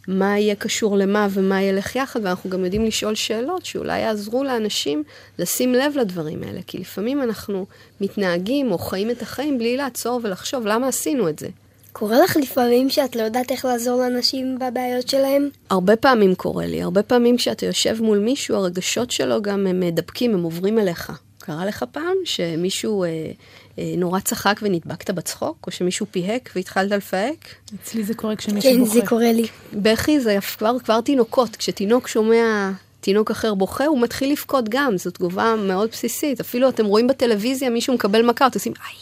מה 0.07 0.39
יהיה 0.39 0.55
קשור 0.55 0.97
למה 0.97 1.27
ומה 1.31 1.61
ילך 1.61 1.95
יחד, 1.95 2.19
ואנחנו 2.23 2.49
גם 2.49 2.65
יודעים 2.65 2.85
לשאול 2.85 3.15
שאלות 3.15 3.65
שאולי 3.65 3.99
יעזרו 3.99 4.43
לאנשים 4.43 5.03
לשים 5.39 5.73
לב 5.73 5.97
לדברים 5.97 6.43
האלה, 6.43 6.59
כי 6.67 6.77
לפעמים 6.77 7.21
אנחנו 7.21 7.65
מתנהגים 8.01 8.71
או 8.71 8.77
חיים 8.77 9.11
את 9.11 9.21
החיים 9.21 9.57
בלי 9.57 9.77
לעצור 9.77 10.19
ולחשוב 10.23 10.65
למה 10.65 10.87
עשינו 10.87 11.29
את 11.29 11.39
זה. 11.39 11.47
קורה 11.93 12.19
לך 12.19 12.37
לפעמים 12.41 12.89
שאת 12.89 13.15
לא 13.15 13.21
יודעת 13.21 13.51
איך 13.51 13.65
לעזור 13.65 13.99
לאנשים 13.99 14.59
בבעיות 14.59 15.07
שלהם? 15.07 15.49
הרבה 15.69 15.95
פעמים 15.95 16.35
קורה 16.35 16.65
לי. 16.65 16.81
הרבה 16.81 17.03
פעמים 17.03 17.37
כשאתה 17.37 17.65
יושב 17.65 17.97
מול 18.01 18.17
מישהו, 18.19 18.55
הרגשות 18.55 19.11
שלו 19.11 19.41
גם 19.41 19.67
הם 19.67 19.79
מדבקים, 19.79 20.33
הם 20.33 20.43
עוברים 20.43 20.79
אליך. 20.79 21.11
קרה 21.39 21.65
לך 21.65 21.85
פעם 21.91 22.15
שמישהו 22.25 23.03
אה, 23.03 23.07
אה, 23.07 23.31
נורא 23.77 24.19
צחק 24.19 24.59
ונדבקת 24.61 25.09
בצחוק, 25.09 25.57
או 25.67 25.71
שמישהו 25.71 26.05
פיהק 26.11 26.49
והתחלת 26.55 26.91
לפהק? 26.91 27.47
אצלי 27.81 28.03
זה 28.03 28.13
קורה 28.13 28.35
כשמישהו 28.35 28.71
כן, 28.71 28.79
בוכה. 28.79 28.93
זה 28.93 29.01
קורה 29.05 29.31
לי. 29.31 29.47
בכי 29.73 30.19
זה 30.19 30.37
כבר, 30.57 30.79
כבר 30.79 31.01
תינוקות, 31.01 31.55
כשתינוק 31.55 32.07
שומע 32.07 32.71
תינוק 33.01 33.31
אחר 33.31 33.53
בוכה, 33.53 33.85
הוא 33.85 34.01
מתחיל 34.01 34.31
לבכות 34.31 34.69
גם, 34.69 34.97
זו 34.97 35.11
תגובה 35.11 35.55
מאוד 35.67 35.89
בסיסית. 35.91 36.39
אפילו 36.39 36.69
אתם 36.69 36.85
רואים 36.85 37.07
בטלוויזיה 37.07 37.69
מישהו 37.69 37.93
מקבל 37.93 38.21
מכה, 38.25 38.47
אתם 38.47 38.57
עושים 38.57 38.73
איי. 38.87 38.95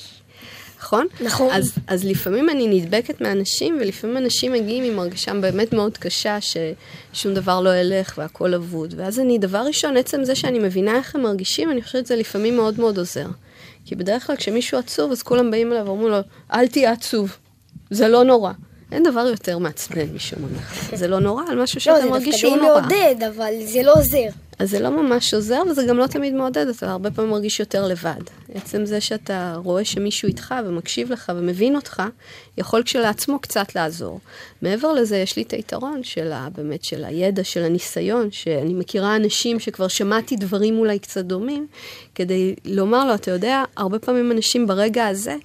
נכון? 0.79 1.07
נכון. 1.21 1.49
אז, 1.51 1.73
אז 1.87 2.05
לפעמים 2.05 2.49
אני 2.49 2.67
נדבקת 2.67 3.21
מאנשים, 3.21 3.77
ולפעמים 3.81 4.17
אנשים 4.17 4.53
מגיעים 4.53 4.83
עם 4.83 4.99
הרגשה 4.99 5.33
באמת 5.33 5.73
מאוד 5.73 5.97
קשה, 5.97 6.37
ששום 6.41 7.33
דבר 7.33 7.61
לא 7.61 7.75
ילך 7.75 8.13
והכל 8.17 8.53
אבוד. 8.53 8.93
ואז 8.97 9.19
אני, 9.19 9.37
דבר 9.37 9.59
ראשון, 9.67 9.97
עצם 9.97 10.23
זה 10.23 10.35
שאני 10.35 10.59
מבינה 10.59 10.95
איך 10.95 11.15
הם 11.15 11.23
מרגישים, 11.23 11.71
אני 11.71 11.81
חושבת 11.81 12.05
שזה 12.05 12.15
לפעמים 12.15 12.55
מאוד 12.55 12.79
מאוד 12.79 12.97
עוזר. 12.97 13.27
כי 13.89 13.95
בדרך 13.95 14.27
כלל 14.27 14.35
כשמישהו 14.35 14.77
עצוב, 14.77 15.11
אז 15.11 15.23
כולם 15.23 15.51
באים 15.51 15.71
אליו 15.73 15.85
ואומרים 15.85 16.11
לו, 16.11 16.17
אל 16.53 16.67
תהיה 16.67 16.91
עצוב, 16.91 17.37
זה 17.89 18.07
לא 18.07 18.23
נורא. 18.23 18.51
אין 18.91 19.03
דבר 19.03 19.19
יותר 19.19 19.57
מעצבן 19.57 20.13
משום 20.13 20.39
ממך. 20.41 20.95
זה 20.95 21.07
לא 21.07 21.19
נורא 21.19 21.43
על 21.49 21.61
משהו 21.61 21.77
לא, 21.77 21.81
שאתה 21.81 22.01
זה 22.01 22.09
מרגיש 22.09 22.25
דווקא 22.25 22.37
שהוא 22.37 22.55
די 22.55 22.61
נורא. 22.61 22.81
מעודד, 22.81 23.15
אבל 23.23 23.53
זה 23.65 23.83
לא 23.83 23.93
עוזר. 23.93 24.29
אז 24.59 24.69
זה 24.69 24.79
לא 24.79 24.89
ממש 24.89 25.33
עוזר, 25.33 25.61
וזה 25.69 25.85
גם 25.89 25.97
לא 25.97 26.07
תמיד 26.07 26.33
מעודד, 26.33 26.67
אתה 26.67 26.91
הרבה 26.91 27.11
פעמים 27.11 27.31
מרגיש 27.31 27.59
יותר 27.59 27.87
לבד. 27.87 28.21
עצם 28.53 28.85
זה 28.85 29.01
שאתה 29.01 29.55
רואה 29.63 29.85
שמישהו 29.85 30.27
איתך 30.27 30.55
ומקשיב 30.65 31.11
לך 31.11 31.31
ומבין 31.35 31.75
אותך, 31.75 32.03
יכול 32.57 32.83
כשלעצמו 32.83 33.39
קצת 33.39 33.75
לעזור. 33.75 34.19
מעבר 34.61 34.93
לזה, 34.93 35.17
יש 35.17 35.35
לי 35.35 35.43
את 35.43 35.51
היתרון 35.51 36.03
של 36.03 36.31
ה, 36.31 36.47
באמת 36.55 36.83
של 36.83 37.05
הידע, 37.05 37.43
של 37.43 37.63
הניסיון, 37.63 38.31
שאני 38.31 38.73
מכירה 38.73 39.15
אנשים 39.15 39.59
שכבר 39.59 39.87
שמעתי 39.87 40.35
דברים 40.35 40.77
אולי 40.77 40.99
קצת 40.99 41.25
דומים, 41.25 41.67
כדי 42.15 42.55
לומר 42.65 43.07
לו, 43.07 43.13
אתה 43.13 43.31
יודע, 43.31 43.63
הרבה 43.77 43.99
פעמים 43.99 44.31
אנשים 44.31 44.67
ברגע 44.67 45.07
הזה 45.07 45.35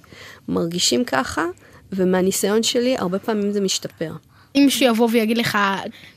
מרגישים 0.47 1.05
ככה, 1.05 1.45
ומהניסיון 1.91 2.63
שלי, 2.63 2.97
הרבה 2.97 3.19
פעמים 3.19 3.51
זה 3.51 3.61
משתפר. 3.61 4.11
אם 4.55 4.61
מישהו 4.65 4.85
יבוא 4.85 5.09
ויגיד 5.11 5.37
לך, 5.37 5.57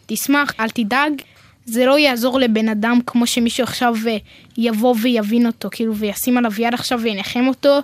תשמח, 0.07 0.55
אל 0.61 0.71
תדאג, 0.71 1.12
זה 1.71 1.87
לא 1.87 1.99
יעזור 1.99 2.41
לבן 2.41 2.69
אדם 2.69 2.99
כמו 3.07 3.27
שמישהו 3.27 3.65
עכשיו 3.65 3.95
אה, 4.07 4.17
יבוא 4.57 4.95
ויבין 5.03 5.47
אותו, 5.47 5.69
כאילו, 5.73 5.97
וישים 5.97 6.39
עליו 6.39 6.53
יד 6.59 6.75
עכשיו 6.75 7.01
וינחם 7.03 7.45
אותו, 7.49 7.79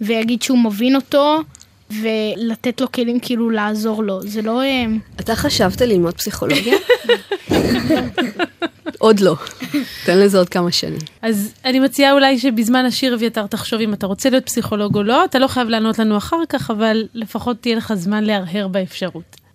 ויגיד 0.00 0.42
שהוא 0.42 0.58
מבין 0.58 0.96
אותו, 0.96 1.42
ולתת 1.90 2.80
לו 2.80 2.92
כלים 2.92 3.20
כאילו 3.20 3.50
לעזור 3.50 4.02
לו. 4.02 4.22
זה 4.22 4.42
לא... 4.42 4.62
אה, 4.62 4.84
אתה 5.20 5.36
חשבת 5.36 5.80
ללמוד 5.80 6.14
פסיכולוגיה? 6.14 6.74
עוד 8.98 9.20
לא. 9.20 9.34
תן 10.04 10.18
לזה 10.18 10.38
עוד 10.38 10.48
כמה 10.48 10.72
שנים. 10.72 10.98
אז 11.22 11.54
אני 11.64 11.80
מציעה 11.80 12.12
אולי 12.12 12.38
שבזמן 12.38 12.84
השיר 12.84 13.14
אביתר 13.14 13.46
תחשוב 13.46 13.80
אם 13.80 13.94
אתה 13.94 14.06
רוצה 14.06 14.30
להיות 14.30 14.46
פסיכולוג 14.46 14.96
או 14.96 15.02
לא, 15.02 15.24
אתה 15.24 15.38
לא 15.38 15.46
חייב 15.46 15.68
לענות 15.68 15.98
לנו 15.98 16.16
אחר 16.16 16.40
כך, 16.48 16.70
אבל 16.70 17.06
לפחות 17.14 17.56
תהיה 17.60 17.76
לך 17.76 17.94
זמן 17.94 18.24
להרהר 18.24 18.68
באפשרות. 18.68 19.47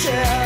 עוזר 0.00 0.39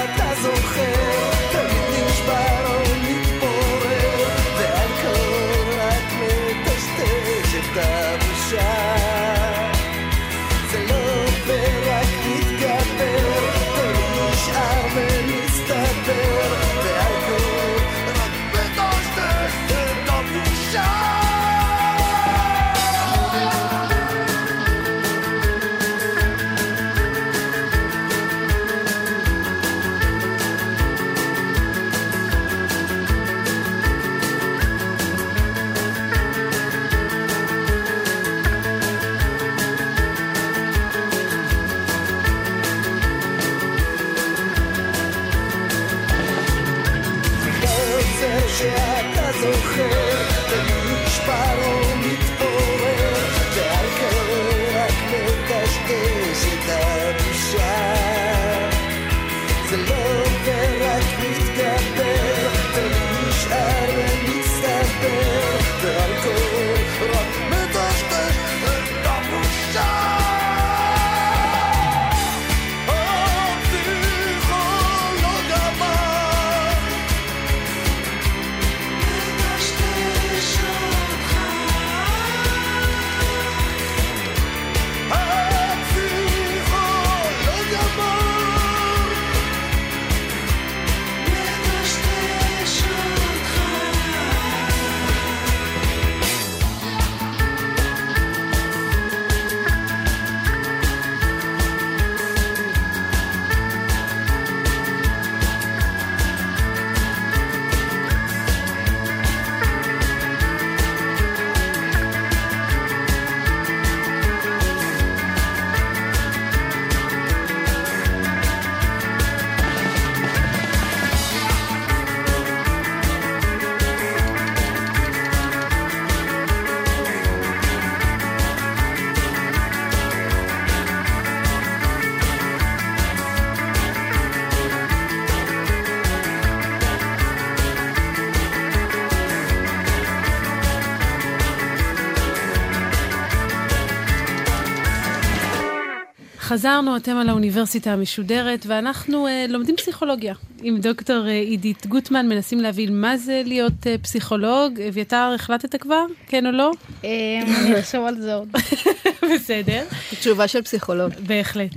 חזרנו, 146.54 146.96
אתם 146.96 147.16
על 147.16 147.28
האוניברסיטה 147.28 147.92
המשודרת, 147.92 148.66
ואנחנו 148.66 149.26
uh, 149.26 149.30
לומדים 149.52 149.76
פסיכולוגיה. 149.76 150.34
עם 150.62 150.80
דוקטור 150.80 151.24
uh, 151.24 151.28
עידית 151.28 151.86
גוטמן, 151.86 152.28
מנסים 152.28 152.60
להבין 152.60 153.00
מה 153.00 153.16
זה 153.16 153.42
להיות 153.44 153.72
uh, 153.72 154.02
פסיכולוג. 154.02 154.80
אביתר, 154.88 155.32
החלטת 155.34 155.82
כבר? 155.82 156.04
כן 156.26 156.46
או 156.46 156.50
לא? 156.52 156.70
אני 157.02 157.80
אחשוב 157.80 158.06
על 158.06 158.20
זה 158.20 158.34
עוד. 158.34 158.48
בסדר. 159.34 159.84
תשובה 160.20 160.48
של 160.48 160.62
פסיכולוג. 160.62 161.12
בהחלט. 161.26 161.74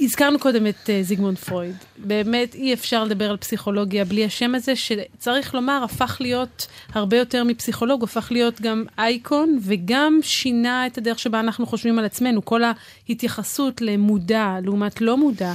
הזכרנו 0.00 0.38
קודם 0.38 0.66
את 0.66 0.74
uh, 0.86 0.90
זיגמונד 1.02 1.38
פרויד. 1.38 1.76
באמת 1.96 2.54
אי 2.54 2.74
אפשר 2.74 3.04
לדבר 3.04 3.30
על 3.30 3.36
פסיכולוגיה 3.36 4.04
בלי 4.04 4.24
השם 4.24 4.54
הזה, 4.54 4.76
שצריך 4.76 5.54
לומר, 5.54 5.84
הפך 5.84 6.16
להיות 6.20 6.66
הרבה 6.92 7.16
יותר 7.16 7.44
מפסיכולוג, 7.44 8.04
הפך 8.04 8.28
להיות 8.32 8.60
גם 8.60 8.84
אייקון, 8.98 9.58
וגם 9.62 10.18
שינה 10.22 10.86
את 10.86 10.98
הדרך 10.98 11.18
שבה 11.18 11.40
אנחנו 11.40 11.66
חושבים 11.66 11.98
על 11.98 12.04
עצמנו. 12.04 12.44
כל 12.44 12.60
ההתייחסות 13.08 13.80
למודע 13.80 14.56
לעומת 14.62 15.00
לא 15.00 15.16
מודע, 15.16 15.52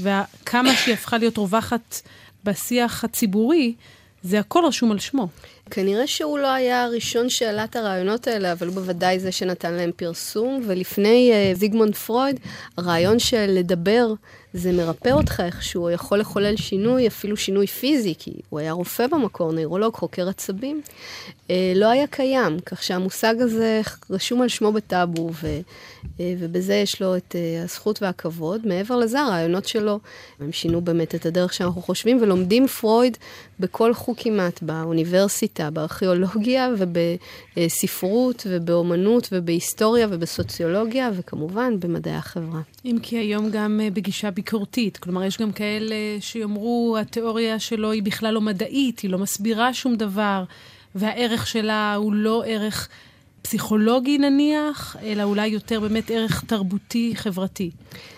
וכמה 0.00 0.74
שהיא 0.74 0.94
הפכה 0.94 1.18
להיות 1.18 1.36
רווחת 1.38 2.00
בשיח 2.44 3.04
הציבורי, 3.04 3.74
זה 4.22 4.40
הכל 4.40 4.64
רשום 4.66 4.92
על 4.92 4.98
שמו. 4.98 5.28
כנראה 5.70 6.06
שהוא 6.06 6.38
לא 6.38 6.52
היה 6.52 6.84
הראשון 6.84 7.28
שהעלה 7.28 7.64
את 7.64 7.76
הרעיונות 7.76 8.26
האלה, 8.26 8.52
אבל 8.52 8.66
הוא 8.66 8.74
בוודאי 8.74 9.18
זה 9.18 9.32
שנתן 9.32 9.74
להם 9.74 9.90
פרסום. 9.96 10.62
ולפני 10.66 11.32
uh, 11.32 11.58
זיגמונד 11.58 11.94
פרויד, 11.94 12.40
הרעיון 12.78 13.18
של 13.18 13.46
לדבר 13.48 14.12
זה 14.56 14.72
מרפא 14.72 15.08
אותך 15.08 15.42
איכשהו, 15.44 15.90
יכול 15.90 16.18
לחולל 16.18 16.56
שינוי, 16.56 17.06
אפילו 17.06 17.36
שינוי 17.36 17.66
פיזי, 17.66 18.14
כי 18.18 18.32
הוא 18.48 18.60
היה 18.60 18.72
רופא 18.72 19.06
במקור, 19.06 19.52
נוירולוג, 19.52 19.94
חוקר 19.94 20.28
עצבים, 20.28 20.82
אה, 21.50 21.72
לא 21.76 21.86
היה 21.86 22.06
קיים, 22.06 22.60
כך 22.60 22.82
שהמושג 22.82 23.34
הזה 23.40 23.80
רשום 24.10 24.42
על 24.42 24.48
שמו 24.48 24.72
בטאבו, 24.72 25.30
ו, 25.42 25.46
אה, 26.20 26.34
ובזה 26.38 26.74
יש 26.74 27.02
לו 27.02 27.16
את 27.16 27.36
אה, 27.36 27.62
הזכות 27.64 28.02
והכבוד. 28.02 28.66
מעבר 28.66 28.96
לזה, 28.96 29.20
הרעיונות 29.20 29.68
שלו, 29.68 30.00
הם 30.40 30.52
שינו 30.52 30.80
באמת 30.80 31.14
את 31.14 31.26
הדרך 31.26 31.54
שאנחנו 31.54 31.82
חושבים, 31.82 32.22
ולומדים 32.22 32.66
פרויד 32.66 33.16
בכל 33.60 33.94
חוג 33.94 34.16
כמעט, 34.18 34.62
באוניברסיטה, 34.62 35.70
בארכיאולוגיה 35.70 36.68
ובספרות 36.78 38.46
ובאומנות 38.50 39.28
ובהיסטוריה 39.32 40.06
ובסוציולוגיה, 40.10 41.10
וכמובן 41.14 41.80
במדעי 41.80 42.14
החברה. 42.14 42.60
אם 42.86 42.96
כי 43.02 43.18
היום 43.18 43.50
גם 43.50 43.80
בגישה 43.92 44.30
ביקורתית, 44.30 44.96
כלומר, 44.96 45.24
יש 45.24 45.38
גם 45.38 45.52
כאלה 45.52 45.94
שיאמרו, 46.20 46.96
התיאוריה 47.00 47.58
שלו 47.58 47.90
היא 47.90 48.02
בכלל 48.02 48.34
לא 48.34 48.40
מדעית, 48.40 49.00
היא 49.00 49.10
לא 49.10 49.18
מסבירה 49.18 49.74
שום 49.74 49.96
דבר, 49.96 50.44
והערך 50.94 51.46
שלה 51.46 51.94
הוא 51.94 52.12
לא 52.12 52.42
ערך 52.46 52.88
פסיכולוגי 53.42 54.18
נניח, 54.18 54.96
אלא 55.02 55.22
אולי 55.22 55.46
יותר 55.46 55.80
באמת 55.80 56.10
ערך 56.10 56.44
תרבותי, 56.46 57.12
חברתי. 57.14 57.70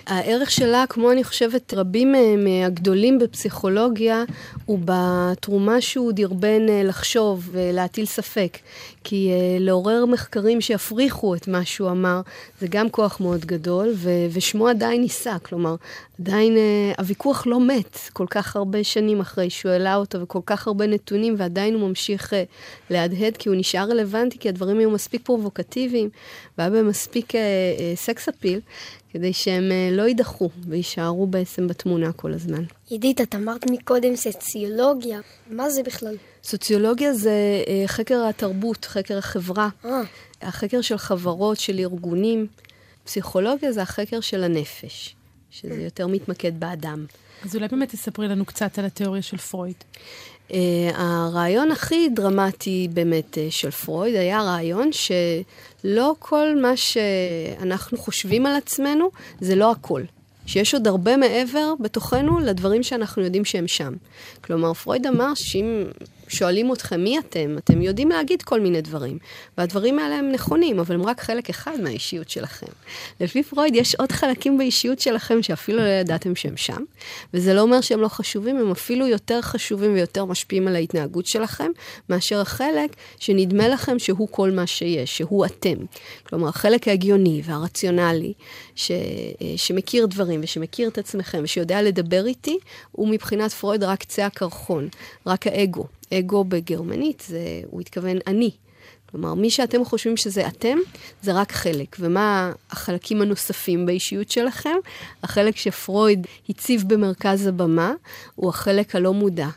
הערך 0.08 0.50
שלה, 0.50 0.84
כמו 0.88 1.12
אני 1.12 1.24
חושבת 1.24 1.74
רבים 1.74 2.14
מהגדולים 2.38 3.18
בפסיכולוגיה, 3.18 4.24
הוא 4.66 4.78
בתרומה 4.84 5.80
שהוא 5.80 6.12
דרבן 6.12 6.68
אה, 6.68 6.82
לחשוב 6.84 7.48
ולהטיל 7.52 8.06
ספק. 8.06 8.58
כי 9.04 9.30
לעורר 9.60 10.06
מחקרים 10.06 10.60
שיפריכו 10.60 11.34
את 11.34 11.48
מה 11.48 11.64
שהוא 11.64 11.90
אמר, 11.90 12.20
זה 12.60 12.66
גם 12.70 12.90
כוח 12.90 13.20
מאוד 13.20 13.44
גדול, 13.44 13.92
ו- 13.94 14.26
ושמו 14.32 14.68
עדיין 14.68 15.00
נישא. 15.00 15.36
כלומר, 15.42 15.74
עדיין 16.20 16.56
הוויכוח 16.98 17.46
לא 17.46 17.60
מת 17.60 17.98
כל 18.12 18.26
כך 18.30 18.56
הרבה 18.56 18.84
שנים 18.84 19.20
אחרי 19.20 19.50
שהוא 19.50 19.72
העלה 19.72 19.96
אותו, 19.96 20.20
וכל 20.20 20.40
כך 20.46 20.66
הרבה 20.66 20.86
נתונים, 20.86 21.34
ועדיין 21.38 21.74
הוא 21.74 21.88
ממשיך 21.88 22.32
להדהד, 22.90 23.36
כי 23.36 23.48
הוא 23.48 23.56
נשאר 23.56 23.88
רלוונטי, 23.90 24.38
כי 24.38 24.48
הדברים 24.48 24.78
היו 24.78 24.90
מספיק 24.90 25.22
פרובוקטיביים, 25.24 26.08
והיה 26.58 26.70
בהם 26.70 26.88
מספיק 26.88 27.32
סקס 27.94 28.28
אפיל. 28.28 28.60
כדי 29.12 29.32
שהם 29.32 29.72
לא 29.92 30.02
יידחו 30.02 30.50
ויישארו 30.68 31.26
בעצם 31.26 31.68
בתמונה 31.68 32.12
כל 32.12 32.32
הזמן. 32.32 32.64
עידית, 32.88 33.20
את 33.20 33.34
אמרת 33.34 33.70
מקודם 33.70 34.16
סוציולוגיה, 34.16 35.20
מה 35.50 35.70
זה 35.70 35.82
בכלל? 35.82 36.16
סוציולוגיה 36.44 37.14
זה 37.14 37.62
uh, 37.64 37.88
חקר 37.88 38.26
התרבות, 38.28 38.84
חקר 38.84 39.18
החברה, 39.18 39.68
אה. 39.84 40.00
החקר 40.42 40.80
של 40.80 40.98
חברות, 40.98 41.60
של 41.60 41.78
ארגונים. 41.78 42.46
פסיכולוגיה 43.04 43.72
זה 43.72 43.82
החקר 43.82 44.20
של 44.20 44.44
הנפש, 44.44 45.14
שזה 45.50 45.74
אה. 45.74 45.80
יותר 45.80 46.06
מתמקד 46.06 46.60
באדם. 46.60 47.06
אז 47.44 47.56
אולי 47.56 47.68
באמת 47.68 47.88
תספרי 47.88 48.28
לנו 48.28 48.44
קצת 48.44 48.78
על 48.78 48.84
התיאוריה 48.84 49.22
של 49.22 49.36
פרויד. 49.36 49.74
Uh, 50.48 50.52
הרעיון 50.94 51.70
הכי 51.70 52.08
דרמטי 52.08 52.88
באמת 52.92 53.34
uh, 53.34 53.38
של 53.50 53.70
פרויד 53.70 54.14
היה 54.14 54.42
רעיון 54.42 54.92
שלא 55.82 56.14
כל 56.18 56.60
מה 56.62 56.76
שאנחנו 56.76 57.98
חושבים 57.98 58.46
על 58.46 58.56
עצמנו 58.56 59.10
זה 59.40 59.54
לא 59.56 59.70
הכל. 59.70 60.02
שיש 60.46 60.74
עוד 60.74 60.86
הרבה 60.86 61.16
מעבר 61.16 61.74
בתוכנו 61.80 62.38
לדברים 62.38 62.82
שאנחנו 62.82 63.22
יודעים 63.22 63.44
שהם 63.44 63.68
שם. 63.68 63.92
כלומר, 64.44 64.74
פרויד 64.74 65.06
אמר 65.06 65.34
שאם 65.34 65.84
שואלים 66.28 66.72
אתכם 66.72 67.00
מי 67.00 67.18
אתם, 67.18 67.56
אתם 67.58 67.82
יודעים 67.82 68.08
להגיד 68.08 68.42
כל 68.42 68.60
מיני 68.60 68.80
דברים. 68.80 69.18
והדברים 69.58 69.98
האלה 69.98 70.14
הם 70.14 70.32
נכונים, 70.32 70.78
אבל 70.78 70.94
הם 70.94 71.06
רק 71.06 71.20
חלק 71.20 71.50
אחד 71.50 71.80
מהאישיות 71.82 72.30
שלכם. 72.30 72.66
לפי 73.20 73.42
פרויד 73.42 73.74
יש 73.74 73.94
עוד 73.94 74.12
חלקים 74.12 74.58
באישיות 74.58 75.00
שלכם 75.00 75.42
שאפילו 75.42 75.78
לא 75.78 75.88
ידעתם 75.88 76.34
שהם 76.34 76.56
שם, 76.56 76.82
וזה 77.34 77.54
לא 77.54 77.60
אומר 77.60 77.80
שהם 77.80 78.00
לא 78.00 78.08
חשובים, 78.08 78.56
הם 78.56 78.70
אפילו 78.70 79.06
יותר 79.06 79.42
חשובים 79.42 79.94
ויותר 79.94 80.24
משפיעים 80.24 80.68
על 80.68 80.76
ההתנהגות 80.76 81.26
שלכם, 81.26 81.70
מאשר 82.08 82.40
החלק 82.40 82.96
שנדמה 83.18 83.68
לכם 83.68 83.98
שהוא 83.98 84.28
כל 84.30 84.50
מה 84.50 84.66
שיש, 84.66 85.16
שהוא 85.16 85.46
אתם. 85.46 85.76
כלומר, 86.22 86.48
החלק 86.48 86.88
ההגיוני 86.88 87.42
והרציונלי, 87.44 88.32
ש, 88.74 88.90
שמכיר 89.56 90.06
דברים 90.06 90.40
ושמכיר 90.42 90.88
את 90.88 90.98
עצמכם 90.98 91.40
ושיודע 91.42 91.82
לדבר 91.82 92.26
איתי, 92.26 92.58
הוא 92.92 93.08
מבחינת 93.08 93.52
פרויד 93.52 93.84
רק 93.84 94.00
קצה 94.00 94.26
הקרחון, 94.26 94.88
רק 95.26 95.46
האגו. 95.46 95.97
אגו 96.14 96.44
בגרמנית, 96.44 97.22
זה, 97.26 97.40
הוא 97.70 97.80
התכוון 97.80 98.18
אני. 98.26 98.50
כלומר, 99.10 99.34
מי 99.34 99.50
שאתם 99.50 99.84
חושבים 99.84 100.16
שזה 100.16 100.46
אתם, 100.46 100.78
זה 101.22 101.32
רק 101.32 101.52
חלק. 101.52 101.96
ומה 102.00 102.52
החלקים 102.70 103.22
הנוספים 103.22 103.86
באישיות 103.86 104.30
שלכם? 104.30 104.76
החלק 105.22 105.56
שפרויד 105.56 106.26
הציב 106.48 106.84
במרכז 106.86 107.46
הבמה, 107.46 107.92
הוא 108.34 108.48
החלק 108.48 108.94
הלא 108.96 109.12
מודע. 109.12 109.48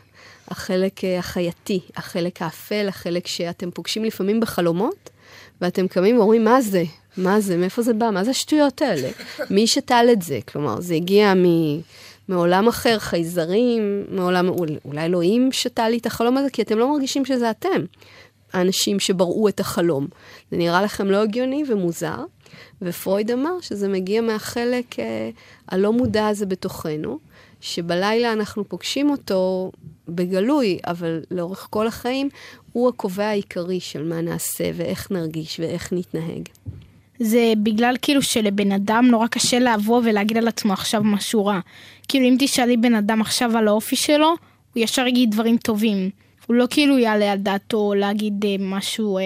החלק 0.48 1.04
אה, 1.04 1.18
החייתי, 1.18 1.80
החלק 1.96 2.42
האפל, 2.42 2.88
החלק 2.88 3.26
שאתם 3.26 3.70
פוגשים 3.70 4.04
לפעמים 4.04 4.40
בחלומות, 4.40 5.10
ואתם 5.60 5.88
קמים 5.88 6.18
ואומרים, 6.18 6.44
מה 6.44 6.60
זה? 6.60 6.84
מה 7.16 7.40
זה? 7.40 7.56
מאיפה 7.56 7.82
זה 7.82 7.92
בא? 7.92 8.10
מה 8.10 8.24
זה 8.24 8.30
השטויות 8.30 8.82
האלה? 8.82 9.10
מי 9.50 9.66
שתל 9.66 10.06
את 10.12 10.22
זה? 10.22 10.38
כלומר, 10.52 10.80
זה 10.80 10.94
הגיע 10.94 11.34
מ... 11.34 11.44
מעולם 12.28 12.68
אחר, 12.68 12.98
חייזרים, 12.98 14.04
מעולם, 14.08 14.48
אולי 14.84 15.04
אלוהים 15.04 15.52
שתה 15.52 15.88
לי 15.88 15.98
את 15.98 16.06
החלום 16.06 16.36
הזה, 16.36 16.50
כי 16.50 16.62
אתם 16.62 16.78
לא 16.78 16.92
מרגישים 16.92 17.24
שזה 17.24 17.50
אתם, 17.50 17.84
האנשים 18.52 19.00
שבראו 19.00 19.48
את 19.48 19.60
החלום. 19.60 20.06
זה 20.50 20.56
נראה 20.56 20.82
לכם 20.82 21.10
לא 21.10 21.22
הגיוני 21.22 21.62
ומוזר, 21.68 22.24
ופרויד 22.82 23.30
אמר 23.30 23.60
שזה 23.60 23.88
מגיע 23.88 24.20
מהחלק 24.20 24.98
אה, 24.98 25.30
הלא 25.68 25.92
מודע 25.92 26.26
הזה 26.26 26.46
בתוכנו, 26.46 27.18
שבלילה 27.60 28.32
אנחנו 28.32 28.68
פוגשים 28.68 29.10
אותו 29.10 29.72
בגלוי, 30.08 30.78
אבל 30.86 31.20
לאורך 31.30 31.66
כל 31.70 31.86
החיים 31.86 32.28
הוא 32.72 32.88
הקובע 32.88 33.26
העיקרי 33.26 33.80
של 33.80 34.08
מה 34.08 34.20
נעשה 34.20 34.70
ואיך 34.74 35.10
נרגיש 35.10 35.60
ואיך 35.60 35.92
נתנהג. 35.92 36.48
זה 37.18 37.52
בגלל 37.62 37.96
כאילו 38.02 38.22
שלבן 38.22 38.72
אדם 38.72 39.08
נורא 39.10 39.26
קשה 39.26 39.58
לבוא 39.58 40.02
ולהגיד 40.04 40.36
על 40.36 40.48
עצמו 40.48 40.72
עכשיו 40.72 41.02
משהו 41.04 41.46
רע. 41.46 41.60
כאילו 42.12 42.28
אם 42.28 42.36
תשאלי 42.38 42.76
בן 42.76 42.94
אדם 42.94 43.20
עכשיו 43.20 43.56
על 43.56 43.68
האופי 43.68 43.96
שלו, 43.96 44.28
הוא 44.74 44.82
ישר 44.82 45.06
יגיד 45.06 45.30
דברים 45.30 45.56
טובים. 45.56 46.10
הוא 46.46 46.56
לא 46.56 46.66
כאילו 46.70 46.98
יעלה 46.98 47.32
על 47.32 47.38
דעתו 47.38 47.94
להגיד 47.94 48.44
אה, 48.44 48.56
משהו 48.58 49.18
אה, 49.18 49.22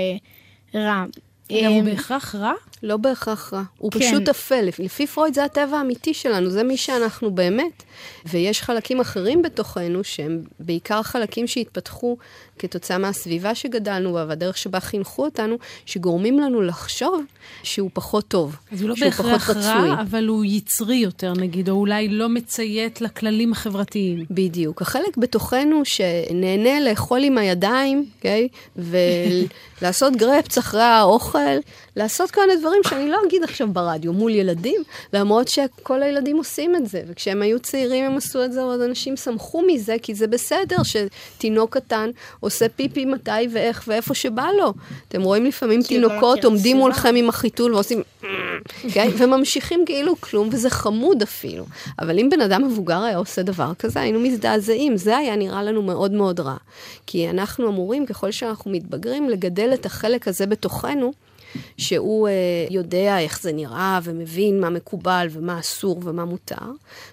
רע. 0.75 1.05
הוא 1.51 1.83
בהכרח 1.85 2.35
רע? 2.35 2.53
לא 2.82 2.96
בהכרח 2.96 3.54
רע. 3.54 3.62
הוא 3.78 3.92
כן. 3.92 3.98
פשוט 4.00 4.28
אפל. 4.28 4.68
לפי 4.78 5.06
פרויד 5.06 5.34
זה 5.34 5.44
הטבע 5.44 5.78
האמיתי 5.78 6.14
שלנו, 6.14 6.50
זה 6.50 6.62
מי 6.62 6.76
שאנחנו 6.76 7.30
באמת. 7.30 7.82
ויש 8.26 8.62
חלקים 8.62 9.00
אחרים 9.00 9.42
בתוכנו 9.42 10.04
שהם 10.04 10.42
בעיקר 10.60 11.02
חלקים 11.02 11.46
שהתפתחו 11.46 12.16
כתוצאה 12.58 12.98
מהסביבה 12.98 13.54
שגדלנו 13.54 14.12
בה 14.12 14.24
והדרך 14.28 14.58
שבה 14.58 14.80
חינכו 14.80 15.24
אותנו, 15.24 15.56
שגורמים 15.86 16.38
לנו 16.38 16.62
לחשוב 16.62 17.24
שהוא 17.62 17.90
פחות 17.92 18.28
טוב, 18.28 18.56
אז 18.72 18.82
הוא 18.82 18.88
לא 18.88 18.94
בהכרח 19.00 19.50
רע, 19.50 20.00
אבל 20.00 20.26
הוא 20.26 20.44
יצרי 20.44 20.96
יותר 20.96 21.32
נגיד, 21.32 21.68
או 21.68 21.74
אולי 21.74 22.08
לא 22.08 22.28
מציית 22.28 23.00
לכללים 23.00 23.52
החברתיים. 23.52 24.24
בדיוק. 24.30 24.82
החלק 24.82 25.16
בתוכנו 25.16 25.84
שנהנה 25.84 26.80
לאכול 26.80 27.22
עם 27.22 27.38
הידיים, 27.38 28.06
אוקיי? 28.16 28.48
Okay? 28.52 28.80
ולעשות 29.80 30.16
גרפס 30.16 30.58
אחרי 30.58 30.82
האוכל, 30.82 31.58
לעשות 31.96 32.30
כל 32.30 32.40
מיני 32.46 32.61
דברים 32.61 32.80
שאני 32.88 33.11
לא 33.11 33.18
אגיד 33.26 33.42
עכשיו 33.42 33.68
ברדיו 33.72 34.12
מול 34.12 34.35
ילדים, 34.35 34.82
למרות 35.12 35.48
שכל 35.48 36.02
הילדים 36.02 36.37
עושים 36.37 36.76
את 36.76 36.87
זה. 36.88 37.02
וכשהם 37.09 37.42
היו 37.42 37.61
צעירים 37.61 38.04
הם 38.04 38.16
עשו 38.16 38.44
את 38.44 38.52
זה, 38.52 38.62
עוד 38.62 38.80
אנשים 38.80 39.16
שמחו 39.16 39.62
מזה, 39.66 39.96
כי 40.02 40.14
זה 40.14 40.26
בסדר 40.26 40.76
שתינוק 40.82 41.76
קטן 41.76 42.11
עושה 42.40 42.68
פיפי 42.68 43.04
מתי 43.04 43.30
ואיך 43.52 43.85
ואיפה 43.87 44.14
שבא 44.14 44.48
לו. 44.59 44.74
אתם 45.09 45.22
רואים 45.22 45.44
לפעמים 45.44 45.80
לא 45.80 45.87
תינוקות 45.87 46.44
עומדים. 46.44 46.76
מולכם 46.76 47.14
עם 47.16 47.28
החיתול 47.28 47.74
ועושים... 47.74 48.02
כן? 48.92 49.09
וממשיכים 49.18 49.85
כאילו 49.87 50.20
כלום, 50.20 50.48
וזה 50.52 50.70
חמוד 50.70 51.22
אפילו. 51.22 51.64
אבל 51.98 52.18
אם 52.18 52.28
בן 52.30 52.40
אדם 52.40 52.64
מבוגר 52.64 53.02
היה 53.02 53.16
עושה 53.16 53.42
דבר 53.42 53.72
כזה, 53.78 54.00
היינו 54.00 54.20
מזדעזעים. 54.20 54.96
זה 54.96 55.16
היה 55.16 55.37
נראה 55.37 55.62
לנו 55.62 55.82
מאוד 55.82 56.12
מאוד 56.12 56.40
רע. 56.40 56.56
כי 57.06 57.30
אנחנו 57.30 57.68
אמורים, 57.68 58.06
ככל 58.06 58.30
שאנחנו 58.30 58.70
מתבגרים, 58.70 59.30
לגדל 59.30 59.70
את 59.74 59.87
החלק 59.87 60.28
הזה 60.28 60.46
בתוכנו, 60.46 61.12
שהוא 61.79 62.29
אה, 62.29 62.33
יודע 62.71 63.19
איך 63.19 63.42
זה 63.42 63.53
נראה 63.53 64.01
ומבין 64.03 64.61
מה 64.61 64.71
מקובל 64.71 65.27
ומה 65.31 65.59
אסור 65.59 66.01
ומה 66.05 66.25
מותר, 66.25 66.73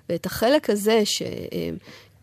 ואת 0.09 0.25
החלק 0.25 0.69
הזה 0.69 1.01
ש... 1.05 1.21
אה, 1.21 1.69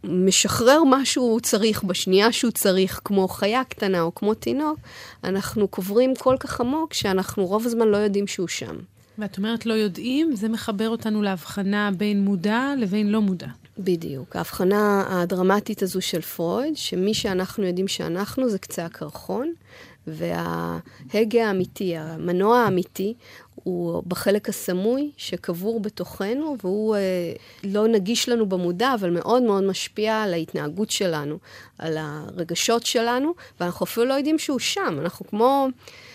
משחרר 0.05 0.85
מה 0.85 1.05
שהוא 1.05 1.41
צריך 1.41 1.83
בשנייה 1.83 2.33
שהוא 2.33 2.51
צריך, 2.51 3.01
כמו 3.05 3.29
חיה 3.29 3.65
קטנה 3.65 4.01
או 4.01 4.15
כמו 4.15 4.35
תינוק, 4.35 4.79
אנחנו 5.25 5.69
קוברים 5.69 6.15
כל 6.19 6.37
כך 6.41 6.61
עמוק 6.61 6.95
שאנחנו 6.95 7.47
רוב 7.47 7.67
הזמן 7.67 7.89
לא 7.89 7.97
יודעים 7.97 8.27
שהוא 8.27 8.49
שם. 8.49 8.77
ואת 9.19 9.37
אומרת 9.39 9.67
לא 9.67 9.75
יודעים, 9.75 10.37
זה 10.37 10.49
מחבר 10.49 10.89
אותנו 10.89 11.23
להבחנה 11.23 11.91
בין 11.97 12.25
מודע 12.25 12.75
לבין 12.79 13.09
לא 13.11 13.21
מודע. 13.21 13.47
בדיוק. 13.79 14.37
ההבחנה 14.37 15.05
הדרמטית 15.09 15.83
הזו 15.83 16.01
של 16.01 16.21
פרויד, 16.21 16.77
שמי 16.77 17.15
שאנחנו 17.15 17.65
יודעים 17.65 17.89
שאנחנו 17.89 18.51
זה 18.51 18.59
קצה 18.59 18.85
הקרחון, 18.85 19.53
וההגה 20.07 21.49
האמיתי, 21.49 21.97
המנוע 21.97 22.59
האמיתי, 22.59 23.15
הוא 23.55 24.03
בחלק 24.07 24.49
הסמוי 24.49 25.11
שקבור 25.17 25.81
בתוכנו, 25.81 26.57
והוא 26.63 26.97
אה, 26.97 27.33
לא 27.65 27.89
נגיש 27.89 28.29
לנו 28.29 28.47
במודע, 28.47 28.95
אבל 28.95 29.11
מאוד 29.11 29.43
מאוד 29.43 29.65
משפיע 29.65 30.23
על 30.23 30.33
ההתנהגות 30.33 30.91
שלנו, 30.91 31.39
על 31.79 31.97
הרגשות 31.99 32.87
שלנו, 32.87 33.35
ואנחנו 33.61 33.85
אפילו 33.85 34.07
לא 34.07 34.15
יודעים 34.15 34.39
שהוא 34.39 34.59
שם. 34.59 34.97
אנחנו 35.01 35.27
כמו 35.27 35.69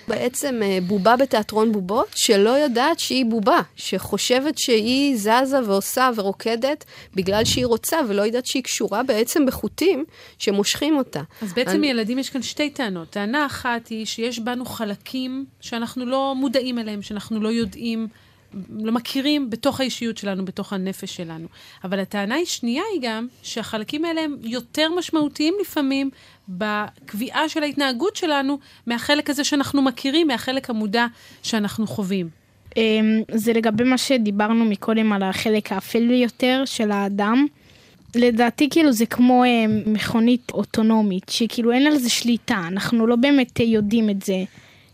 בעצם 0.08 0.60
אה, 0.63 0.78
בובה 0.88 1.15
בתיאטרון 1.15 1.72
בובות, 1.72 2.08
שלא 2.15 2.50
יודעת 2.50 3.00
שהיא 3.00 3.26
בובה, 3.26 3.62
שחושבת 3.76 4.58
שהיא 4.58 5.18
זזה 5.18 5.60
ועושה 5.65 6.10
ורוקדת 6.15 6.86
בגלל 7.15 7.46
שהיא 7.46 7.65
רוצה, 7.65 7.98
ולא 8.08 8.22
יודעת 8.22 8.46
שהיא 8.46 8.63
קשורה 8.63 9.04
בעצם 9.04 9.46
בחוטים 9.46 10.06
שמושכים 10.39 10.98
אותה. 10.98 11.22
אז 11.41 11.54
בעצם 11.54 11.72
אני- 11.72 11.88
ילדים 11.88 12.20
יש 12.20 12.30
כאן 12.30 12.41
שתי 12.41 12.70
טענות. 12.70 13.10
טענה 13.10 13.46
אחת 13.46 13.88
היא 13.88 14.06
שיש 14.06 14.39
בנו 14.39 14.65
חלקים 14.65 15.46
שאנחנו 15.62 16.06
לא 16.06 16.34
מודעים 16.36 16.80
אליהם, 16.80 17.02
שאנחנו 17.02 17.39
לא 17.39 17.50
יודעים, 17.50 18.08
לא 18.80 18.91
מכירים 18.91 19.50
בתוך 19.50 19.80
האישיות 19.80 20.18
שלנו, 20.18 20.46
בתוך 20.46 20.74
הנפש 20.74 21.15
שלנו. 21.15 21.48
אבל 21.84 22.00
הטענה 22.00 22.36
היא 22.36 22.46
שנייה 22.46 22.84
היא 22.94 23.02
גם 23.04 23.28
שהחלקים 23.44 24.06
האלה 24.06 24.22
הם 24.22 24.36
יותר 24.44 24.89
משמעותיים 24.98 25.54
לפעמים 25.62 26.10
בקביעה 26.49 27.49
של 27.49 27.63
ההתנהגות 27.63 28.15
שלנו 28.15 28.60
מהחלק 28.88 29.29
הזה 29.29 29.43
שאנחנו 29.43 29.81
מכירים, 29.81 30.27
מהחלק 30.27 30.69
המודע 30.69 31.05
שאנחנו 31.43 31.88
חווים. 31.88 32.29
אמ, 32.77 33.21
זה 33.31 33.53
לגבי 33.53 33.84
מה 33.84 33.97
שדיברנו 33.97 34.65
מקודם 34.65 35.13
על 35.13 35.23
החלק 35.23 35.71
האפל 35.71 36.12
יותר 36.12 36.63
של 36.65 36.91
האדם. 36.91 37.45
לדעתי 38.15 38.69
כאילו 38.69 38.91
זה 38.91 39.05
כמו 39.05 39.43
אה, 39.43 39.65
מכונית 39.86 40.51
אוטונומית, 40.53 41.29
שכאילו 41.29 41.71
אין 41.71 41.88
על 41.88 41.97
זה 41.97 42.10
שליטה, 42.10 42.63
אנחנו 42.67 43.08
לא 43.08 43.15
באמת 43.15 43.62
אה, 43.62 43.65
יודעים 43.65 44.10
את 44.10 44.21
זה, 44.21 44.43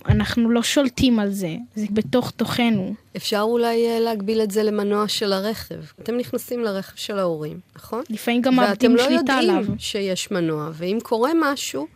אנחנו 0.10 0.50
לא 0.50 0.64
שולטים 0.64 1.20
על 1.20 1.32
זה, 1.32 1.56
זה 1.76 1.86
בתוך 1.92 2.32
תוכנו. 2.32 2.94
אפשר 3.18 3.40
אולי 3.42 3.88
אה, 3.88 4.00
להגביל 4.00 4.42
את 4.42 4.52
זה 4.52 4.64
למנוע 4.64 5.08
של 5.08 5.34
הרכב. 5.34 5.76
אתם 6.04 6.18
נכנסים 6.18 6.64
לרכב 6.64 6.96
של 6.96 7.20
ההורים, 7.20 7.60
נכון? 7.76 8.04
לפעמים 8.10 8.42
גם 8.42 8.56
מאבדים 8.56 8.92
ואתם 8.92 9.04
לא 9.04 9.18
שליטה 9.18 9.34
עליו. 9.34 9.56
יודעים 9.56 9.80
שיש 9.80 10.32
מנוע, 10.32 10.70
ואם 10.74 10.98
קורה 11.04 11.32
משהו, 11.36 11.88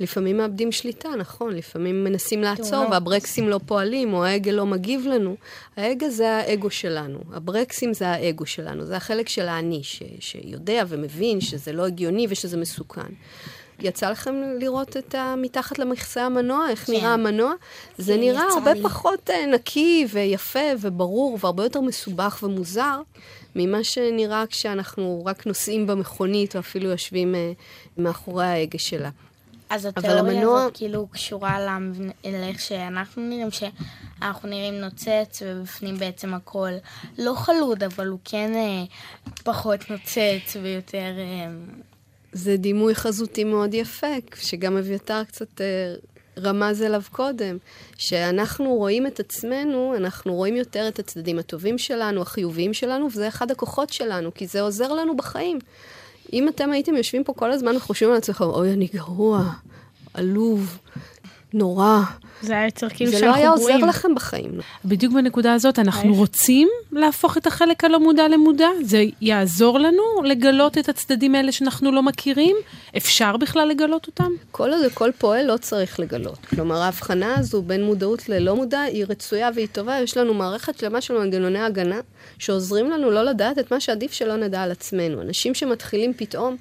לפעמים 0.00 0.36
מאבדים 0.36 0.72
שליטה, 0.72 1.08
נכון? 1.18 1.54
לפעמים 1.54 2.04
מנסים 2.04 2.42
לעצור, 2.42 2.70
תאונות. 2.70 2.90
והברקסים 2.90 3.48
לא 3.48 3.60
פועלים, 3.66 4.14
או 4.14 4.24
ההגה 4.24 4.52
לא 4.52 4.66
מגיב 4.66 5.06
לנו. 5.06 5.36
ההגה 5.76 6.10
זה 6.10 6.30
האגו 6.30 6.70
שלנו, 6.70 7.18
הברקסים 7.32 7.94
זה 7.94 8.08
האגו 8.08 8.46
שלנו, 8.46 8.84
זה 8.84 8.96
החלק 8.96 9.28
של 9.28 9.48
האני, 9.48 9.80
ש- 9.82 10.02
שיודע 10.20 10.84
ומבין 10.88 11.40
שזה 11.40 11.72
לא 11.72 11.86
הגיוני 11.86 12.26
ושזה 12.28 12.56
מסוכן. 12.56 13.12
יצא 13.82 14.10
לכם 14.10 14.34
לראות 14.58 14.96
את 14.96 15.14
ה... 15.14 15.34
מתחת 15.36 15.78
למכסה 15.78 16.26
המנוע, 16.26 16.70
איך 16.70 16.86
כן. 16.86 16.92
נראה 16.92 17.12
המנוע? 17.14 17.52
זה 17.98 18.12
כן, 18.14 18.20
נראה 18.20 18.42
הרבה 18.56 18.72
לי. 18.72 18.82
פחות 18.82 19.30
אה, 19.30 19.46
נקי 19.46 20.06
ויפה 20.12 20.58
וברור 20.80 21.38
והרבה 21.40 21.62
יותר 21.62 21.80
מסובך 21.80 22.38
ומוזר 22.42 23.00
ממה 23.56 23.84
שנראה 23.84 24.44
כשאנחנו 24.48 25.22
רק 25.26 25.46
נוסעים 25.46 25.86
במכונית 25.86 26.54
או 26.54 26.60
אפילו 26.60 26.90
יושבים 26.90 27.34
אה, 27.34 27.52
מאחורי 27.98 28.44
ההגה 28.46 28.78
שלה. 28.78 29.10
אז 29.70 29.86
התיאוריה 29.86 30.18
המנוע- 30.20 30.60
הזאת 30.60 30.76
כאילו 30.76 31.06
קשורה 31.06 31.60
למבנה- 31.66 32.12
לאיך 32.24 32.60
שאנחנו 32.60 33.22
נראים, 33.22 33.48
שאנחנו 33.50 34.48
נראים 34.48 34.74
נוצץ 34.74 35.42
ובפנים 35.46 35.96
בעצם 35.98 36.34
הכל 36.34 36.70
לא 37.18 37.34
חלוד, 37.36 37.82
אבל 37.82 38.06
הוא 38.06 38.18
כן 38.24 38.52
אה, 38.54 38.84
פחות 39.44 39.90
נוצץ 39.90 40.56
ויותר... 40.62 40.98
אה, 41.18 41.46
זה 42.32 42.56
דימוי 42.56 42.94
חזותי 42.94 43.44
מאוד 43.44 43.74
יפה, 43.74 44.06
שגם 44.36 44.76
אביתר 44.76 45.24
קצת 45.24 45.60
אה, 45.60 45.94
רמז 46.38 46.82
אליו 46.82 47.02
קודם, 47.10 47.56
שאנחנו 47.98 48.74
רואים 48.74 49.06
את 49.06 49.20
עצמנו, 49.20 49.94
אנחנו 49.96 50.34
רואים 50.34 50.56
יותר 50.56 50.88
את 50.88 50.98
הצדדים 50.98 51.38
הטובים 51.38 51.78
שלנו, 51.78 52.22
החיוביים 52.22 52.74
שלנו, 52.74 53.06
וזה 53.06 53.28
אחד 53.28 53.50
הכוחות 53.50 53.92
שלנו, 53.92 54.34
כי 54.34 54.46
זה 54.46 54.60
עוזר 54.60 54.92
לנו 54.92 55.16
בחיים. 55.16 55.58
אם 56.32 56.48
אתם 56.48 56.72
הייתם 56.72 56.94
יושבים 56.94 57.24
פה 57.24 57.32
כל 57.32 57.52
הזמן 57.52 57.76
וחושבים 57.76 58.10
על 58.10 58.16
עצמכם, 58.16 58.44
אוי, 58.44 58.72
אני 58.72 58.88
גרוע, 58.94 59.52
עלוב, 60.14 60.78
נורא, 61.54 62.00
זה 62.42 62.52
היה 62.52 62.64
יוצר 62.64 62.88
כאילו 62.88 63.10
זה 63.10 63.18
שאנחנו 63.18 63.36
לא 63.36 63.40
היה 63.40 63.50
עוזר 63.50 63.66
גרועים. 63.66 63.88
לכם 63.88 64.14
בחיים. 64.14 64.60
בדיוק 64.84 65.12
בנקודה 65.12 65.54
הזאת, 65.54 65.78
אנחנו. 65.78 66.14
רוצים 66.14 66.68
להפוך 66.92 67.36
את 67.36 67.46
החלק 67.46 67.84
הלא 67.84 68.00
מודע 68.00 68.28
למודע? 68.28 68.68
זה 68.82 69.04
יעזור 69.20 69.78
לנו 69.78 70.02
לגלות 70.24 70.78
את 70.78 70.88
הצדדים 70.88 71.34
האלה 71.34 71.52
שאנחנו 71.52 71.92
לא 71.92 72.02
מכירים? 72.02 72.56
אפשר 72.96 73.36
בכלל 73.36 73.68
לגלות 73.68 74.06
אותם? 74.06 74.32
כל 74.50 74.72
עוד 74.72 74.84
הכל 74.84 75.10
פועל 75.18 75.46
לא 75.46 75.56
צריך 75.56 76.00
לגלות. 76.00 76.38
כלומר, 76.38 76.82
ההבחנה 76.82 77.34
הזו 77.38 77.62
בין 77.62 77.84
מודעות 77.84 78.28
ללא 78.28 78.56
מודע 78.56 78.80
היא 78.80 79.04
רצויה 79.08 79.50
והיא 79.54 79.68
טובה. 79.72 80.00
יש 80.00 80.16
לנו 80.16 80.34
מערכת 80.34 80.78
שלמה 80.78 81.00
של 81.00 81.18
מנגנוני 81.18 81.58
הגנה 81.58 82.00
שעוזרים 82.38 82.90
לנו 82.90 83.10
לא 83.10 83.22
לדעת 83.22 83.58
את 83.58 83.72
מה 83.72 83.80
שעדיף 83.80 84.12
שלא 84.12 84.36
נדע 84.36 84.62
על 84.62 84.70
עצמנו. 84.70 85.22
אנשים 85.22 85.54
שמתחילים 85.54 86.14
פתאום 86.14 86.56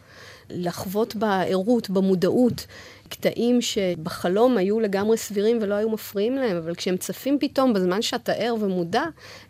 לחוות 0.49 1.15
בערות, 1.15 1.89
במודעות, 1.89 2.65
קטעים 3.12 3.62
שבחלום 3.62 4.58
היו 4.58 4.80
לגמרי 4.80 5.17
סבירים 5.17 5.60
ולא 5.62 5.76
היו 5.76 5.89
מפריעים 5.89 6.36
להם, 6.36 6.58
אבל 6.58 6.76
כשהם 6.76 6.97
צפים 6.97 7.38
פתאום 7.39 7.74
בזמן 7.74 8.02
שאתה 8.02 8.32
ער 8.32 8.56
ומודע, 8.60 9.04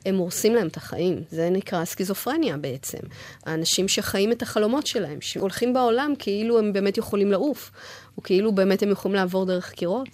הם 0.05 0.15
הורסים 0.15 0.55
להם 0.55 0.67
את 0.67 0.77
החיים. 0.77 1.21
זה 1.31 1.49
נקרא 1.49 1.85
סכיזופרניה 1.85 2.57
בעצם. 2.57 2.97
האנשים 3.45 3.87
שחיים 3.87 4.31
את 4.31 4.41
החלומות 4.41 4.87
שלהם, 4.87 5.21
שהולכים 5.21 5.73
בעולם 5.73 6.13
כאילו 6.19 6.59
הם 6.59 6.73
באמת 6.73 6.97
יכולים 6.97 7.31
לעוף, 7.31 7.71
או 8.17 8.23
כאילו 8.23 8.51
באמת 8.51 8.83
הם 8.83 8.91
יכולים 8.91 9.15
לעבור 9.15 9.45
דרך 9.45 9.71
קירות, 9.71 10.09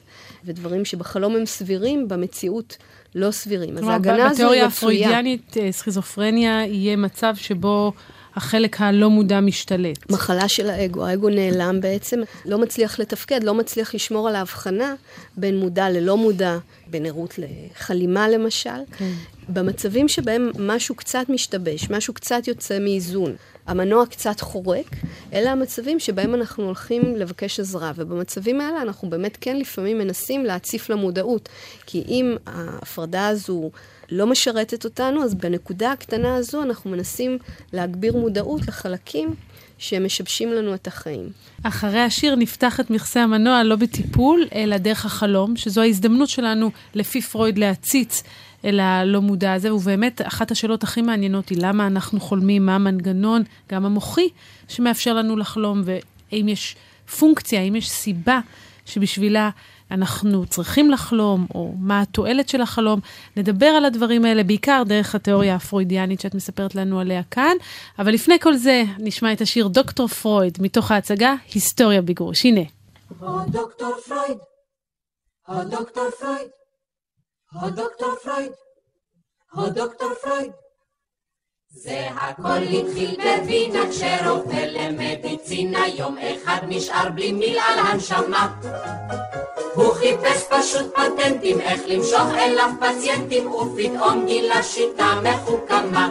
ודברים 0.46 0.86
שבחלום 0.86 1.36
הם 1.36 1.46
סבירים, 1.46 2.08
במציאות 2.08 2.78
לא 3.16 3.32
סבירים. 3.32 3.78
אז 3.78 3.88
ההגנה 3.88 4.14
הזו 4.14 4.24
היא 4.24 4.34
בתיאוריה 4.34 4.66
רצויה. 4.66 5.08
הפרוידיאנית, 5.08 5.58
אה, 5.58 5.72
סכיזופרניה 5.72 6.66
יהיה 6.66 6.96
מצב 6.96 7.36
שבו 7.36 7.94
החלק 8.38 8.82
הלא 8.82 9.10
מודע 9.10 9.40
משתלט. 9.40 10.12
מחלה 10.12 10.48
של 10.48 10.70
האגו, 10.70 11.06
האגו 11.06 11.30
נעלם 11.30 11.82
בעצם, 11.82 12.20
לא 12.46 12.58
מצליח 12.58 13.00
לתפקד, 13.00 13.44
לא 13.44 13.54
מצליח 13.54 13.96
לשמור 13.96 14.30
על 14.30 14.36
ההבחנה 14.36 14.96
בין 15.38 15.58
מודע 15.58 15.90
ללא 15.90 16.18
מודע, 16.18 16.58
בין 16.88 17.06
ערות 17.06 17.36
לחלימה 17.38 18.30
למשל. 18.30 18.70
כן. 18.98 19.12
במצבים 19.50 20.08
שבהם 20.08 20.52
משהו 20.60 20.96
קצת 20.96 21.26
משתבש, 21.30 21.90
משהו 21.90 22.14
קצת 22.14 22.48
יוצא 22.48 22.80
מאיזון, 22.80 23.36
המנוע 23.68 24.06
קצת 24.06 24.40
חורק, 24.40 24.86
אלה 25.34 25.52
המצבים 25.52 26.00
שבהם 26.00 26.36
אנחנו 26.36 26.66
הולכים 26.66 27.16
לבקש 27.16 27.60
עזרה, 27.60 27.92
ובמצבים 27.96 28.62
האלה 28.62 28.82
אנחנו 28.82 29.10
באמת 29.10 29.38
כן 29.42 29.58
לפעמים 29.58 29.98
מנסים 29.98 30.46
להציף 30.46 30.90
למודעות, 30.90 31.50
כי 31.86 32.04
אם 32.08 32.36
ההפרדה 32.46 33.28
הזו 33.28 33.72
לא 34.12 34.28
משרתת 34.28 34.86
אותנו, 34.86 35.24
אז 35.24 35.36
בנקודה 35.36 35.92
הקטנה 35.92 36.36
הזו 36.36 36.64
אנחנו 36.64 36.90
מנסים 36.90 37.38
להגביר 37.74 38.18
מודעות 38.18 38.68
לחלקים 38.68 39.36
שמשבשים 39.78 40.54
לנו 40.54 40.74
את 40.74 40.88
החיים. 40.88 41.30
אחרי 41.64 42.00
השיר 42.00 42.36
נפתח 42.36 42.80
את 42.80 42.90
מכסה 42.90 43.24
המנוע 43.24 43.64
לא 43.64 43.76
בטיפול, 43.76 44.48
אלא 44.56 44.78
דרך 44.78 45.06
החלום, 45.06 45.56
שזו 45.56 45.82
ההזדמנות 45.82 46.30
שלנו, 46.30 46.72
לפי 46.96 47.22
פרויד, 47.22 47.58
להציץ 47.58 48.24
אל 48.66 48.80
הלא 48.80 49.22
מודע 49.22 49.54
הזה, 49.54 49.74
ובאמת 49.74 50.22
אחת 50.22 50.52
השאלות 50.52 50.84
הכי 50.84 51.02
מעניינות 51.02 51.50
היא 51.50 51.58
למה 51.62 51.88
אנחנו 51.88 52.20
חולמים, 52.20 52.66
מה 52.66 52.76
המנגנון, 52.76 53.44
גם 53.72 53.86
המוחי, 53.86 54.30
שמאפשר 54.68 55.14
לנו 55.14 55.38
לחלום, 55.38 55.84
והאם 55.86 56.50
יש 56.50 56.76
פונקציה, 57.20 57.60
האם 57.60 57.76
יש 57.76 57.90
סיבה 57.90 58.40
שבשבילה 58.86 59.50
אנחנו 59.92 60.46
צריכים 60.46 60.92
לחלום, 60.92 61.48
או 61.56 61.74
מה 61.80 62.02
התועלת 62.02 62.50
של 62.50 62.62
החלום. 62.62 63.00
נדבר 63.38 63.66
על 63.66 63.86
הדברים 63.86 64.26
האלה 64.26 64.44
בעיקר 64.44 64.84
דרך 64.86 65.16
התיאוריה 65.16 65.56
הפרוידיאנית 65.56 66.22
שאת 66.22 66.36
מספרת 66.36 66.76
לנו 66.76 67.00
עליה 67.00 67.22
כאן. 67.32 67.58
אבל 68.00 68.14
לפני 68.14 68.40
כל 68.40 68.54
זה, 68.54 68.84
נשמע 69.00 69.34
את 69.34 69.42
השיר 69.42 69.68
דוקטור 69.68 70.08
פרויד 70.08 70.58
מתוך 70.62 70.92
ההצגה 70.92 71.34
היסטוריה 71.54 72.02
בגרוש. 72.02 72.46
הנה. 72.46 72.62
הדוקטור 73.22 73.94
פרויד, 74.08 74.38
הדוקטור 75.48 76.10
פרויד, 76.20 76.50
הדוקטור 77.54 78.16
פרויד, 78.24 78.52
הדוקטור 79.54 80.10
פרויד. 80.24 80.52
זה 81.84 82.08
הכל 82.16 82.64
התחיל 82.64 83.16
בווינה 83.16 83.80
כשרופא 83.90 84.66
למדיצינה 84.70 85.88
יום 85.88 86.18
אחד 86.18 86.58
נשאר 86.68 87.10
בלי 87.16 87.32
מיל 87.32 87.58
על 87.68 87.80
הנשמה. 87.80 88.54
הוא 89.74 89.94
חיפש 89.94 90.44
פשוט 90.50 90.94
פטנטים 90.96 91.62
איך 91.62 91.82
למשוך 91.88 92.30
אליו 92.38 92.70
פציינטים 92.80 93.52
ופתאום 93.52 94.26
גילה 94.26 94.64
שיטה 94.64 95.22
מחוכמה. 95.24 96.10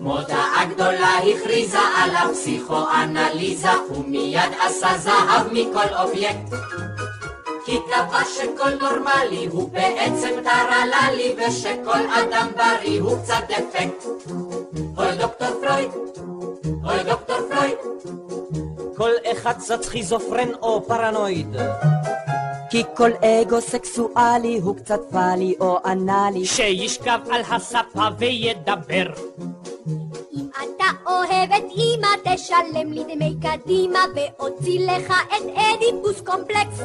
מודעה 0.00 0.64
גדולה 0.70 1.18
הכריזה 1.18 1.78
עליו 1.96 2.28
פסיכואנליזה 2.32 3.70
ומיד 3.90 4.52
עשה 4.60 4.98
זהב 4.98 5.52
מכל 5.52 5.94
אובייקט 6.00 6.54
כי 7.64 7.78
קבע 7.90 8.24
שכל 8.24 8.70
נורמלי 8.80 9.46
הוא 9.46 9.70
בעצם 9.70 10.30
טרללי 10.44 11.36
ושכל 11.36 12.06
אדם 12.14 12.48
בריא 12.56 13.00
הוא 13.00 13.18
קצת 13.22 13.44
דפקט. 13.48 14.04
אוי 14.98 15.16
דוקטור 15.16 15.48
פרויד, 15.60 15.90
אוי 16.84 17.04
דוקטור 17.04 17.36
פרויד. 17.50 17.76
כל 18.96 19.10
אחד 19.32 19.52
קצת 19.52 19.82
סכיזופרן 19.82 20.54
או 20.62 20.82
פרנואיד. 20.88 21.56
כי 22.70 22.82
כל 22.96 23.10
אגו 23.10 23.60
סקסואלי 23.60 24.58
הוא 24.62 24.76
קצת 24.76 25.00
פאלי 25.10 25.54
או 25.60 25.78
אנאלי. 25.86 26.44
שישכב 26.44 27.18
על 27.30 27.42
הספה 27.50 28.06
וידבר. 28.18 29.06
אם 30.36 30.48
אתה 30.56 30.84
אוהב 31.06 31.52
את 31.56 31.64
אמא, 31.76 32.08
תשלם 32.24 32.92
לי 32.92 33.04
דמי 33.14 33.34
קדימה, 33.42 34.04
ואוציא 34.14 34.86
לך 34.86 35.14
את 35.26 35.42
אדיפוס 35.56 36.20
קומפלקס. 36.20 36.80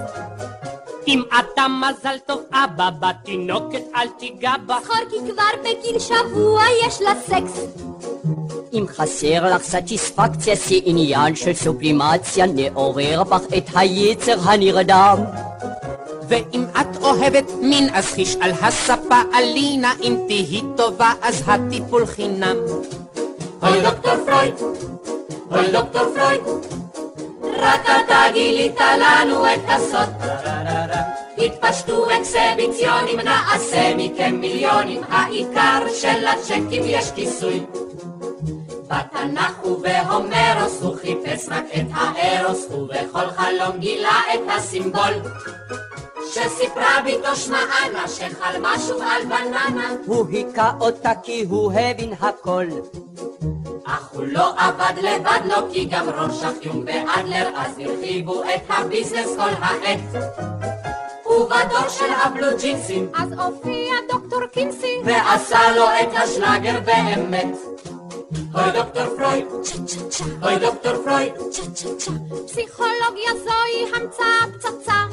אם 1.08 1.22
אתה 1.40 1.66
מזל 1.68 2.18
טוב 2.26 2.42
אבא, 2.52 2.90
בתינוקת 3.00 3.82
אל 3.96 4.08
תיגע 4.20 4.54
בה. 4.66 4.78
זכור 4.84 4.96
כי 5.10 5.32
כבר 5.32 5.62
בגיל 5.62 6.00
שבוע 6.00 6.62
יש 6.88 7.02
לה 7.02 7.14
סקס. 7.28 7.60
אם 8.74 8.86
חסר 8.88 9.56
לך 9.56 9.64
סטיספקציה, 9.64 10.56
זה 10.56 10.76
עניין 10.84 11.36
של 11.36 11.54
סובלימציה, 11.54 12.46
נעורר 12.46 13.24
בך 13.24 13.42
את 13.58 13.70
היצר 13.76 14.36
הנרדם. 14.44 15.18
ואם 16.28 16.66
את 16.82 16.98
אוהבת 17.02 17.52
מין, 17.62 17.90
אז 17.94 18.06
חיש 18.06 18.36
על 18.42 18.52
הספה 18.62 19.22
אלינה, 19.34 19.94
אם 20.04 20.16
תהי 20.28 20.62
טובה, 20.78 21.12
אז 21.22 21.44
הטיפול 21.48 22.06
חינם. 22.06 22.56
אוי 23.64 23.82
דוקטור 23.82 24.14
פרויד, 24.26 24.54
אוי 25.52 25.72
דוקטור 25.72 26.02
פרויד, 26.16 26.42
גילית 28.34 28.80
לנו 29.00 29.46
את 29.46 29.60
הסוד. 29.68 30.10
התפשטו 31.38 32.06
אקסביציונים, 32.12 33.20
נעשה 33.20 33.96
מכם 33.98 34.36
מיליונים, 34.36 35.02
העיקר 35.10 35.84
של 35.94 36.28
הצ'קים 36.28 36.84
יש 36.86 37.12
כיסוי. 37.12 37.66
בתנ"ך 38.88 39.66
ובהומרוס 39.66 40.82
הוא 40.82 40.96
חיפש 40.96 41.50
רק 41.50 41.64
את 41.76 41.86
הארוס, 41.94 42.66
ובכל 42.72 43.30
חלום 43.30 43.78
גילה 43.80 44.22
את 44.34 44.40
הסימבול. 44.58 45.14
שסיפרה 46.34 47.02
ביתו 47.04 47.36
שמענה 47.36 48.08
שחלמה 48.08 48.80
שוב 48.88 49.02
על 49.02 49.26
בננה. 49.26 49.94
הוא 50.06 50.28
היכה 50.32 50.72
אותה 50.82 51.12
כי 51.24 51.46
הוא 51.50 51.72
הבין 51.74 52.14
הכל. 52.20 52.66
אך 53.90 54.10
הוא 54.12 54.24
לא 54.28 54.54
עבד 54.58 54.94
לבד 54.98 55.40
לו, 55.46 55.72
כי 55.74 55.86
גם 55.86 56.10
רורשך 56.10 56.52
יום 56.62 56.84
ואדלר, 56.86 57.50
אז 57.56 57.80
הרחיבו 57.80 58.44
את 58.44 58.62
הביזנס 58.70 59.36
כל 59.36 59.50
העת. 59.62 60.00
ובדור 61.26 61.90
של 61.90 62.14
הבלו 62.24 62.48
ג'ינסים, 62.60 63.12
אז 63.16 63.32
הופיע 63.32 63.94
דוקטור 64.12 64.46
קינסי, 64.46 64.96
ועשה 65.06 65.76
לו 65.76 65.86
את 65.86 66.10
השלאגר 66.14 66.80
באמת. 66.86 67.58
אוי 68.56 68.72
דוקטור 68.72 69.04
פרויד, 69.18 69.46
אוי 70.44 70.60
דוקטור 70.60 70.94
פרויד, 71.04 71.34
פסיכולוגיה 72.46 73.32
זוהי 73.44 73.86
המצאה 73.96 74.46
פצצה. 74.54 75.04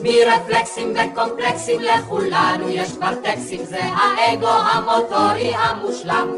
מרפלקסים 0.00 0.94
וקומפלקסים 0.94 1.80
לכולנו 1.80 2.68
יש 2.68 2.92
כבר 2.92 3.14
טקסים, 3.22 3.64
זה 3.64 3.80
האגו 3.82 4.46
המוטורי 4.46 5.54
המושלם. 5.54 6.28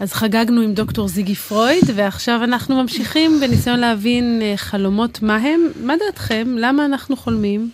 אז 0.00 0.12
חגגנו 0.12 0.60
עם 0.60 0.74
דוקטור 0.74 1.08
זיגי 1.08 1.34
פרויד, 1.34 1.84
ועכשיו 1.94 2.44
אנחנו 2.44 2.82
ממשיכים 2.82 3.40
בניסיון 3.40 3.80
להבין 3.80 4.40
אה, 4.42 4.56
חלומות 4.56 5.22
מה 5.22 5.36
הם. 5.36 5.60
מה 5.80 5.94
דעתכם? 6.06 6.56
למה 6.58 6.84
אנחנו 6.84 7.16
חולמים? 7.16 7.70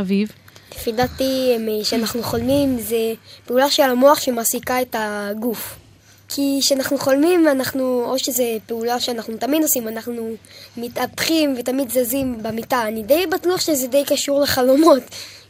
אביב? 0.00 0.32
לפי 0.74 0.92
דעתי, 0.92 1.56
כשאנחנו 1.82 2.22
חולמים 2.22 2.78
זה 2.78 3.12
פעולה 3.46 3.70
של 3.70 3.82
המוח 3.82 4.20
שמעסיקה 4.20 4.82
את 4.82 4.96
הגוף. 4.98 5.76
כי 6.28 6.58
כשאנחנו 6.62 6.98
חולמים, 6.98 7.48
אנחנו, 7.48 8.04
או 8.04 8.18
שזה 8.18 8.56
פעולה 8.66 9.00
שאנחנו 9.00 9.36
תמיד 9.36 9.62
עושים, 9.62 9.88
אנחנו 9.88 10.30
מתהפכים 10.76 11.54
ותמיד 11.58 11.90
זזים 11.90 12.42
במיטה. 12.42 12.88
אני 12.88 13.02
די 13.02 13.26
בטוח 13.26 13.60
שזה 13.60 13.86
די 13.86 14.04
קשור 14.06 14.40
לחלומות. 14.40 15.02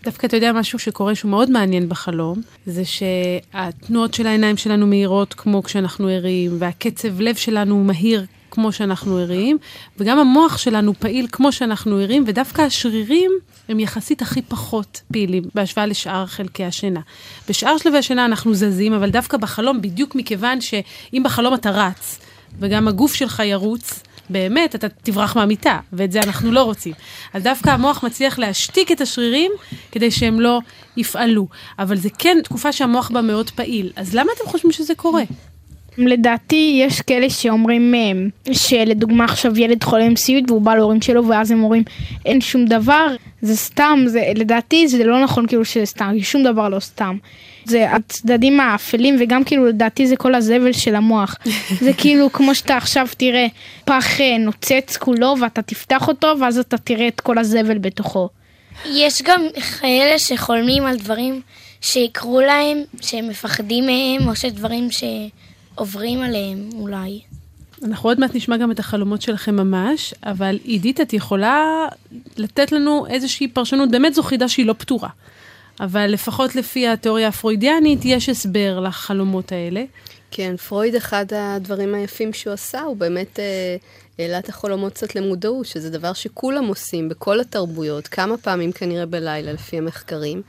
דווקא 0.05 0.27
אתה 0.27 0.37
יודע 0.37 0.53
משהו 0.53 0.79
שקורה 0.79 1.15
שהוא 1.15 1.31
מאוד 1.31 1.51
מעניין 1.51 1.89
בחלום, 1.89 2.41
זה 2.67 2.83
שהתנועות 2.85 4.15
של 4.15 4.27
העיניים 4.27 4.57
שלנו 4.57 4.87
מהירות 4.87 5.35
כמו 5.35 5.63
כשאנחנו 5.63 6.09
ערים, 6.09 6.57
והקצב 6.59 7.21
לב 7.21 7.35
שלנו 7.35 7.85
מהיר 7.85 8.25
כמו 8.51 8.73
שאנחנו 8.73 9.17
ערים, 9.17 9.59
וגם 9.99 10.19
המוח 10.19 10.59
שלנו 10.59 10.95
פעיל 10.95 11.27
כמו 11.33 11.53
שאנחנו 11.53 11.97
ערים, 11.97 12.25
ודווקא 12.27 12.63
השרירים 12.63 13.31
הם 13.69 13.81
יחסית 13.81 14.23
הכי 14.23 14.43
פחות 14.43 15.01
פעילים 15.13 15.43
בהשוואה 15.55 15.87
לשאר 15.87 16.27
חלקי 16.27 16.65
השינה. 16.65 17.01
בשאר 17.49 17.79
שלבי 17.79 17.99
השינה 17.99 18.25
אנחנו 18.25 18.55
זזים, 18.55 18.93
אבל 18.93 19.11
דווקא 19.11 19.37
בחלום, 19.37 19.83
בדיוק 19.83 20.15
מכיוון 20.15 20.61
שאם 20.61 21.23
בחלום 21.25 21.55
אתה 21.55 21.71
רץ, 21.71 22.19
וגם 22.59 22.89
הגוף 22.89 23.15
שלך 23.15 23.43
ירוץ, 23.45 24.03
באמת, 24.31 24.75
אתה 24.75 24.89
תברח 24.89 25.37
מהמיטה, 25.37 25.79
ואת 25.93 26.13
זה 26.13 26.21
אנחנו 26.21 26.53
לא 26.53 26.63
רוצים. 26.63 26.93
אז 27.35 27.43
דווקא 27.43 27.71
המוח 27.71 28.05
מצליח 28.05 28.39
להשתיק 28.39 28.93
את 28.93 29.01
השרירים 29.01 29.53
כדי 29.93 30.11
שהם 30.11 30.41
לא 30.41 30.61
יפעלו. 30.97 31.49
אבל 31.79 31.97
זה 31.97 32.09
כן 32.19 32.39
תקופה 32.45 32.73
שהמוח 32.73 33.11
בה 33.11 33.23
מאוד 33.23 33.51
פעיל. 33.51 33.93
אז 33.97 34.15
למה 34.15 34.33
אתם 34.37 34.51
חושבים 34.51 34.73
שזה 34.73 34.95
קורה? 34.95 35.23
לדעתי 36.07 36.81
יש 36.87 37.01
כאלה 37.01 37.31
שאומרים 37.31 37.95
שלדוגמה 38.53 39.25
עכשיו 39.25 39.59
ילד 39.59 39.85
חולה 39.85 40.05
עם 40.05 40.17
סיוט 40.17 40.51
והוא 40.51 40.63
בא 40.63 40.75
להורים 40.75 41.03
שלו 41.03 41.29
ואז 41.29 41.51
הם 41.51 41.63
אומרים 41.63 41.83
אין 42.27 42.41
שום 42.41 42.65
דבר 42.65 43.07
זה 43.43 43.57
סתם 43.57 44.05
זה 44.07 44.33
לדעתי 44.35 44.89
זה 44.89 45.05
לא 45.05 45.23
נכון 45.23 45.47
כאילו 45.47 45.65
שזה 45.65 45.87
סתם 45.87 46.15
שום 46.23 46.43
דבר 46.43 46.69
לא 46.69 46.81
סתם. 46.81 47.17
זה 47.65 47.93
הצדדים 47.93 48.61
האפלים 48.61 49.17
וגם 49.21 49.45
כאילו 49.45 49.67
לדעתי 49.67 50.07
זה 50.07 50.17
כל 50.17 50.35
הזבל 50.35 50.73
של 50.73 50.95
המוח 50.95 51.37
זה 51.85 51.93
כאילו 51.93 52.33
כמו 52.33 52.55
שאתה 52.55 52.77
עכשיו 52.77 53.09
תראה 53.17 53.47
פח 53.85 54.07
נוצץ 54.41 54.97
כולו 54.97 55.35
ואתה 55.41 55.63
תפתח 55.63 56.09
אותו 56.09 56.35
ואז 56.41 56.59
אתה 56.59 56.79
תראה 56.79 57.09
את 57.09 57.21
כל 57.21 57.39
הזבל 57.39 57.79
בתוכו. 57.79 58.29
יש 58.87 59.23
גם 59.23 59.47
כאלה 59.81 60.19
שחולמים 60.19 60.87
על 60.87 60.97
דברים 60.97 61.41
שיקרו 61.81 62.41
להם 62.41 62.83
שהם 63.01 63.29
מפחדים 63.29 63.87
מהם 63.87 64.29
או 64.29 64.37
שדברים 64.37 64.91
ש... 64.91 65.05
עוברים 65.75 66.23
עליהם 66.23 66.71
אולי. 66.75 67.21
אנחנו 67.85 68.09
עוד 68.09 68.21
מעט 68.21 68.35
נשמע 68.35 68.57
גם 68.57 68.71
את 68.71 68.79
החלומות 68.79 69.23
שלכם 69.23 69.57
ממש, 69.57 70.15
אבל 70.23 70.59
עידית, 70.65 71.01
את 71.01 71.13
יכולה 71.13 71.87
לתת 72.37 72.73
לנו 72.73 73.07
איזושהי 73.07 73.49
פרשנות, 73.49 73.91
באמת 73.91 74.15
זו 74.15 74.23
חידה 74.23 74.49
שהיא 74.49 74.67
לא 74.67 74.73
פתורה. 74.73 75.09
אבל 75.81 76.07
לפחות 76.07 76.57
לפי 76.57 76.89
התיאוריה 76.89 77.29
הפרוידיאנית, 77.29 78.01
יש 78.05 78.29
הסבר 78.29 78.81
לחלומות 78.81 79.53
האלה. 79.53 79.85
כן, 80.31 80.57
פרויד, 80.57 80.95
אחד 80.95 81.27
הדברים 81.33 81.95
היפים 81.95 82.33
שהוא 82.33 82.53
עשה, 82.53 82.81
הוא 82.81 82.97
באמת 82.97 83.39
אה, 83.39 83.77
העלה 84.19 84.39
את 84.39 84.49
החלומות 84.49 84.93
קצת 84.93 85.15
למודעות, 85.15 85.67
שזה 85.67 85.91
דבר 85.91 86.13
שכולם 86.13 86.67
עושים 86.67 87.09
בכל 87.09 87.41
התרבויות, 87.41 88.09
כמה 88.09 88.37
פעמים 88.37 88.73
כנראה 88.73 89.07
בלילה 89.07 89.53
לפי 89.53 89.79
המחקרים, 89.79 90.43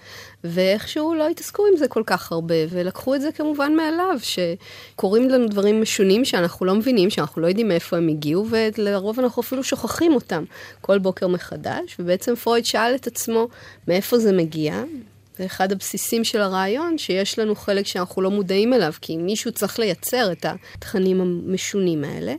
ואיכשהו 0.44 1.14
לא 1.14 1.28
התעסקו 1.28 1.66
עם 1.72 1.78
זה 1.78 1.88
כל 1.88 2.04
כך 2.06 2.32
הרבה, 2.32 2.56
ולקחו 2.70 3.16
את 3.16 3.22
זה 3.22 3.32
כמובן 3.32 3.76
מאליו, 3.76 4.18
שקורים 4.22 5.30
לנו 5.30 5.48
דברים 5.48 5.82
משונים 5.82 6.26
שאנחנו 6.26 6.66
לא 6.66 6.76
מבינים, 6.76 7.10
שאנחנו 7.10 7.42
לא 7.42 7.48
יודעים 7.48 7.68
מאיפה 7.68 7.98
הם 7.98 8.08
הגיעו, 8.08 8.46
ולרוב 8.50 9.20
אנחנו 9.20 9.42
אפילו 9.42 9.64
שוכחים 9.64 10.16
אותם 10.16 10.44
כל 10.82 11.00
בוקר 11.00 11.28
מחדש, 11.28 11.96
ובעצם 12.00 12.36
פרויד 12.36 12.66
שאל 12.66 12.96
את 12.96 13.08
עצמו 13.08 13.48
מאיפה 13.88 14.20
זה 14.20 14.32
מגיע, 14.32 14.84
זה 15.38 15.46
אחד 15.46 15.72
הבסיסים 15.72 16.24
של 16.24 16.42
הרעיון, 16.42 16.98
שיש 16.98 17.40
לנו 17.40 17.56
חלק 17.56 17.86
שאנחנו 17.86 18.22
לא 18.22 18.32
מודעים 18.32 18.74
אליו, 18.74 18.94
כי 19.02 19.18
מישהו 19.18 19.52
צריך 19.52 19.80
לייצר 19.80 20.32
את 20.32 20.46
התכנים 20.46 21.22
המשונים 21.22 22.04
האלה. 22.04 22.34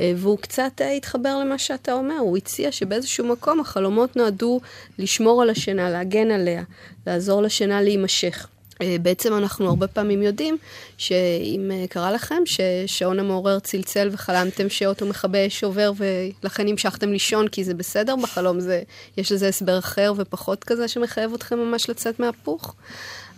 אה, 0.00 0.12
והוא 0.16 0.38
קצת 0.38 0.72
אה, 0.80 0.92
התחבר 0.92 1.38
למה 1.38 1.58
שאתה 1.58 1.92
אומר, 1.92 2.18
הוא 2.18 2.36
הציע 2.36 2.72
שבאיזשהו 2.72 3.26
מקום 3.26 3.60
החלומות 3.60 4.16
נועדו 4.16 4.60
לשמור 4.98 5.42
על 5.42 5.50
השינה, 5.50 5.90
להגן 5.90 6.30
עליה, 6.30 6.62
לעזור 7.06 7.42
לשינה 7.42 7.82
להימשך. 7.82 8.46
אה, 8.82 8.96
בעצם 9.02 9.34
אנחנו 9.34 9.68
הרבה 9.68 9.86
פעמים 9.86 10.22
יודעים 10.22 10.56
שאם 10.98 11.70
קרה 11.88 12.12
לכם 12.12 12.42
ששעון 12.44 13.18
המעורר 13.18 13.58
צלצל 13.58 14.08
וחלמתם 14.12 14.68
שאוטו 14.68 15.06
מכבה 15.06 15.46
אש 15.46 15.64
עובר 15.64 15.92
ולכן 15.96 16.68
המשכתם 16.68 17.12
לישון 17.12 17.48
כי 17.48 17.64
זה 17.64 17.74
בסדר 17.74 18.16
בחלום, 18.16 18.60
זה, 18.60 18.82
יש 19.16 19.32
לזה 19.32 19.48
הסבר 19.48 19.78
אחר 19.78 20.12
ופחות 20.16 20.64
כזה 20.64 20.88
שמחייב 20.88 21.34
אתכם 21.34 21.58
ממש 21.58 21.90
לצאת 21.90 22.20
מהפוך. 22.20 22.74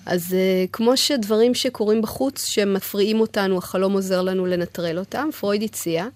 אז 0.09 0.33
uh, 0.33 0.69
כמו 0.73 0.97
שדברים 0.97 1.55
שקורים 1.55 2.03
בחוץ, 2.03 2.45
שמפריעים 2.47 3.21
אותנו, 3.21 3.59
החלום 3.59 3.93
עוזר 3.93 4.23
לנו 4.23 4.47
לנטרל 4.47 4.99
אותם, 4.99 5.29
פרויד 5.41 5.63
הציע 5.63 6.07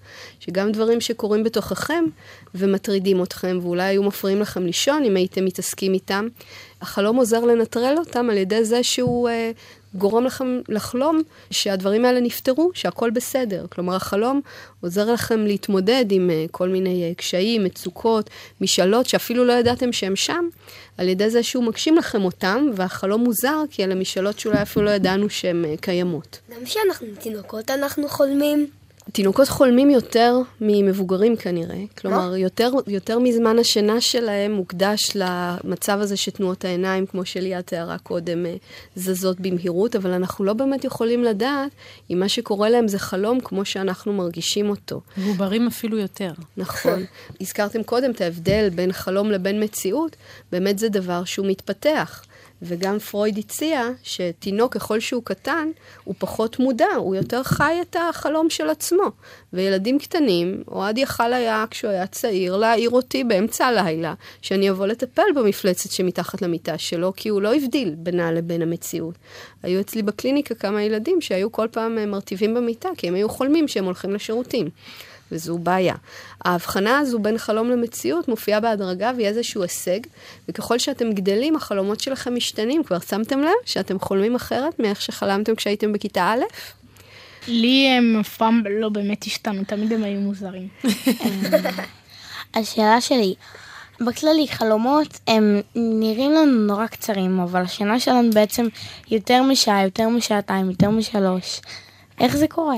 שגם 0.40 0.72
דברים 0.72 1.00
שקורים 1.00 1.44
בתוככם 1.44 2.05
ומטרידים 2.55 3.22
אתכם, 3.22 3.59
ואולי 3.62 3.83
היו 3.83 4.02
מפריעים 4.02 4.40
לכם 4.40 4.66
לישון 4.66 5.05
אם 5.05 5.16
הייתם 5.16 5.44
מתעסקים 5.44 5.94
איתם, 5.94 6.28
החלום 6.83 7.16
עוזר 7.16 7.40
לנטרל 7.40 7.95
אותם 7.99 8.31
על 8.31 8.37
ידי 8.37 8.64
זה 8.64 8.83
שהוא 8.83 9.29
uh, 9.29 9.33
גורם 9.95 10.25
לכם 10.25 10.61
לחלום 10.68 11.23
שהדברים 11.51 12.05
האלה 12.05 12.21
נפתרו, 12.21 12.71
שהכל 12.75 13.11
בסדר. 13.11 13.66
כלומר, 13.71 13.97
החלום 13.97 14.40
עוזר 14.81 15.12
לכם 15.12 15.47
להתמודד 15.47 16.05
עם 16.11 16.31
uh, 16.31 16.51
כל 16.51 16.68
מיני 16.68 17.12
uh, 17.12 17.18
קשיים, 17.18 17.64
מצוקות, 17.64 18.31
משאלות 18.61 19.07
שאפילו 19.07 19.45
לא 19.45 19.53
ידעתם 19.53 19.92
שהם 19.92 20.16
שם, 20.16 20.49
על 20.99 21.09
ידי 21.09 21.31
זה 21.31 21.42
שהוא 21.42 21.64
מגשים 21.64 21.97
לכם 21.97 22.25
אותם, 22.25 22.66
והחלום 22.75 23.25
מוזר, 23.25 23.62
כי 23.71 23.85
אלה 23.85 23.95
משאלות 23.95 24.38
שאולי 24.38 24.62
אפילו 24.62 24.85
לא 24.85 24.90
ידענו 24.90 25.31
שהן 25.31 25.64
uh, 25.64 25.81
קיימות. 25.81 26.40
גם 26.55 26.64
כשאנחנו 26.64 27.07
תינוקות 27.21 27.71
אנחנו 27.71 28.09
חולמים. 28.09 28.66
תינוקות 29.12 29.48
חולמים 29.48 29.90
יותר 29.90 30.38
ממבוגרים 30.61 31.37
כנראה. 31.37 31.83
כלומר, 31.98 32.37
יותר, 32.37 32.70
יותר 32.87 33.18
מזמן 33.18 33.59
השינה 33.59 34.01
שלהם 34.01 34.53
מוקדש 34.53 35.11
למצב 35.14 35.98
הזה 36.01 36.16
שתנועות 36.16 36.64
העיניים, 36.64 37.07
כמו 37.07 37.25
שליאת 37.25 37.66
תיארה 37.66 37.98
קודם, 37.98 38.46
אה, 38.46 38.55
זזות 38.96 39.40
במהירות, 39.40 39.96
אבל 39.96 40.11
אנחנו 40.11 40.44
לא 40.44 40.53
באמת 40.53 40.85
יכולים 40.85 41.25
לדעת 41.25 41.70
אם 42.11 42.20
מה 42.20 42.29
שקורה 42.29 42.70
להם 42.70 42.88
זה 42.88 42.98
חלום 42.98 43.40
כמו 43.40 43.64
שאנחנו 43.64 44.12
מרגישים 44.12 44.70
אותו. 44.70 45.01
מבוגרים 45.16 45.66
אפילו 45.66 45.98
יותר. 45.98 46.33
נכון. 46.57 47.05
הזכרתם 47.40 47.83
קודם 47.83 48.11
את 48.11 48.20
ההבדל 48.20 48.68
בין 48.75 48.92
חלום 48.92 49.31
לבין 49.31 49.62
מציאות, 49.62 50.16
באמת 50.53 50.79
זה 50.79 50.88
דבר 50.88 51.25
שהוא 51.25 51.46
מתפתח. 51.46 52.25
וגם 52.62 52.98
פרויד 52.98 53.38
הציע 53.38 53.88
שתינוק, 54.03 54.75
ככל 54.75 55.01
שהוא 55.01 55.22
קטן, 55.25 55.68
הוא 56.05 56.14
פחות 56.18 56.59
מודע, 56.59 56.94
הוא 56.96 57.16
יותר 57.16 57.42
חי 57.42 57.79
את 57.83 57.96
החלום 58.11 58.51
של 58.51 58.70
עצמו. 58.70 59.11
וילדים 59.53 59.98
קטנים, 59.98 60.62
אוהד 60.68 60.98
יכל 60.98 61.33
היה, 61.33 61.64
כשהוא 61.70 61.90
היה 61.90 62.07
צעיר, 62.07 62.57
להעיר 62.57 62.90
אותי 62.90 63.25
באמצע 63.25 63.66
הלילה, 63.66 64.14
שאני 64.42 64.70
אבוא 64.70 64.87
לטפל 64.87 65.33
במפלצת 65.37 65.90
שמתחת 65.90 66.42
למיטה 66.42 66.79
שלו, 66.79 67.12
כי 67.16 67.29
הוא 67.29 67.42
לא 67.42 67.55
הבדיל 67.55 67.94
בינה 67.98 68.33
לבין 68.33 68.62
המציאות. 68.62 69.14
היו 69.62 69.81
אצלי 69.81 70.03
בקליניקה 70.03 70.55
כמה 70.55 70.83
ילדים 70.83 71.20
שהיו 71.20 71.53
כל 71.53 71.68
פעם 71.70 71.98
אה, 71.98 72.07
מרטיבים 72.07 72.55
במיטה, 72.55 72.88
כי 72.96 73.09
הם 73.09 73.14
היו 73.14 73.29
חולמים 73.29 73.68
שהם 73.68 73.85
הולכים 73.85 74.14
לשירותים. 74.14 74.68
וזו 75.33 75.59
בעיה. 75.59 75.95
ההבחנה 76.45 76.99
הזו 76.99 77.18
בין 77.18 77.38
חלום 77.38 77.71
למציאות 77.71 78.29
מופיעה 78.29 78.61
בהדרגה 78.61 79.12
והיא 79.16 79.27
איזשהו 79.27 79.62
הישג, 79.62 80.01
וככל 80.49 80.79
שאתם 80.79 81.12
גדלים, 81.12 81.57
החלומות 81.57 82.01
שלכם 82.01 82.35
משתנים. 82.35 82.85
כבר 82.85 82.99
שמתם 82.99 83.40
לב 83.40 83.51
שאתם 83.64 83.99
חולמים 83.99 84.35
אחרת 84.35 84.79
מאיך 84.79 85.03
שחלמתם 85.03 85.55
כשהייתם 85.55 85.92
בכיתה 85.92 86.23
א'? 86.23 86.42
לי 87.49 87.88
הם 87.88 88.16
אף 88.21 88.37
פעם 88.37 88.62
לא 88.71 88.88
באמת 88.88 89.25
השתנו, 89.25 89.64
תמיד 89.64 89.92
הם 89.92 90.05
היו 90.05 90.21
מוזרים. 90.21 90.68
השאלה 92.55 93.01
שלי, 93.01 93.35
בכללי 94.01 94.49
חלומות 94.49 95.21
הם 95.27 95.61
נראים 95.75 96.33
לנו 96.33 96.66
נורא 96.66 96.87
קצרים, 96.87 97.40
אבל 97.40 97.62
השינה 97.62 98.01
שלנו 98.01 98.31
בעצם 98.31 98.66
יותר 99.11 99.42
משעה, 99.42 99.85
יותר 99.85 100.09
משעתיים, 100.09 100.71
יותר 100.71 100.90
משלוש. 100.90 101.61
איך 102.21 102.37
זה 102.37 102.47
קורה? 102.49 102.77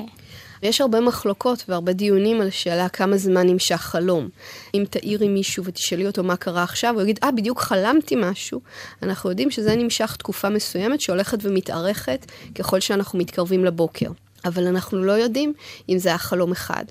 ויש 0.65 0.81
הרבה 0.81 1.01
מחלוקות 1.01 1.65
והרבה 1.69 1.93
דיונים 1.93 2.41
על 2.41 2.49
השאלה 2.49 2.89
כמה 2.89 3.17
זמן 3.17 3.47
נמשך 3.47 3.77
חלום. 3.77 4.29
אם 4.75 4.85
תעירי 4.91 5.29
מישהו 5.29 5.65
ותשאלי 5.65 6.07
אותו 6.07 6.23
מה 6.23 6.37
קרה 6.37 6.63
עכשיו, 6.63 6.95
הוא 6.95 7.03
יגיד, 7.03 7.19
אה, 7.23 7.29
ah, 7.29 7.33
בדיוק 7.33 7.61
חלמתי 7.61 8.15
משהו. 8.19 8.61
אנחנו 9.03 9.31
יודעים 9.31 9.51
שזה 9.51 9.77
נמשך 9.77 10.17
תקופה 10.17 10.49
מסוימת 10.49 11.01
שהולכת 11.01 11.39
ומתארכת 11.43 12.27
ככל 12.55 12.81
שאנחנו 12.81 13.19
מתקרבים 13.19 13.65
לבוקר. 13.65 14.11
אבל 14.45 14.67
אנחנו 14.67 15.05
לא 15.05 15.13
יודעים 15.13 15.53
אם 15.89 15.99
זה 15.99 16.09
היה 16.09 16.19
חלום 16.19 16.53
אחד, 16.53 16.85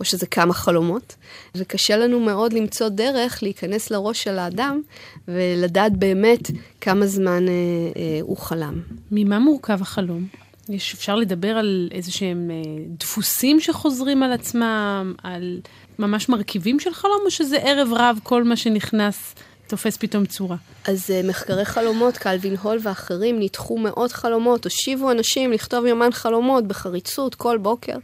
או 0.00 0.04
שזה 0.04 0.26
כמה 0.26 0.54
חלומות, 0.54 1.14
וקשה 1.54 1.96
לנו 1.96 2.20
מאוד 2.20 2.52
למצוא 2.52 2.88
דרך 2.88 3.42
להיכנס 3.42 3.90
לראש 3.90 4.22
של 4.22 4.38
האדם 4.38 4.80
ולדעת 5.28 5.96
באמת 5.96 6.50
כמה 6.80 7.06
זמן 7.06 7.48
אה, 7.48 7.52
אה, 7.96 8.18
הוא 8.20 8.36
חלם. 8.36 8.80
ממה 9.10 9.38
מורכב 9.38 9.82
החלום? 9.82 10.47
יש, 10.68 10.94
אפשר 10.94 11.16
לדבר 11.16 11.48
על 11.48 11.88
איזה 11.92 12.12
שהם 12.12 12.50
אה, 12.50 12.82
דפוסים 12.98 13.60
שחוזרים 13.60 14.22
על 14.22 14.32
עצמם, 14.32 15.14
על 15.22 15.60
ממש 15.98 16.28
מרכיבים 16.28 16.80
של 16.80 16.94
חלום, 16.94 17.20
או 17.24 17.30
שזה 17.30 17.58
ערב 17.58 17.88
רב 17.92 18.18
כל 18.22 18.44
מה 18.44 18.56
שנכנס 18.56 19.34
תופס 19.68 19.96
פתאום 19.96 20.26
צורה? 20.26 20.56
אז 20.84 21.10
uh, 21.10 21.26
מחקרי 21.26 21.64
חלומות, 21.64 22.16
קלווין 22.16 22.56
הול 22.56 22.78
ואחרים 22.82 23.38
ניתחו 23.38 23.78
מאות 23.78 24.12
חלומות, 24.12 24.64
הושיבו 24.64 25.10
אנשים 25.10 25.52
לכתוב 25.52 25.86
יומן 25.86 26.12
חלומות 26.12 26.66
בחריצות 26.66 27.34
כל 27.34 27.58
בוקר. 27.58 27.96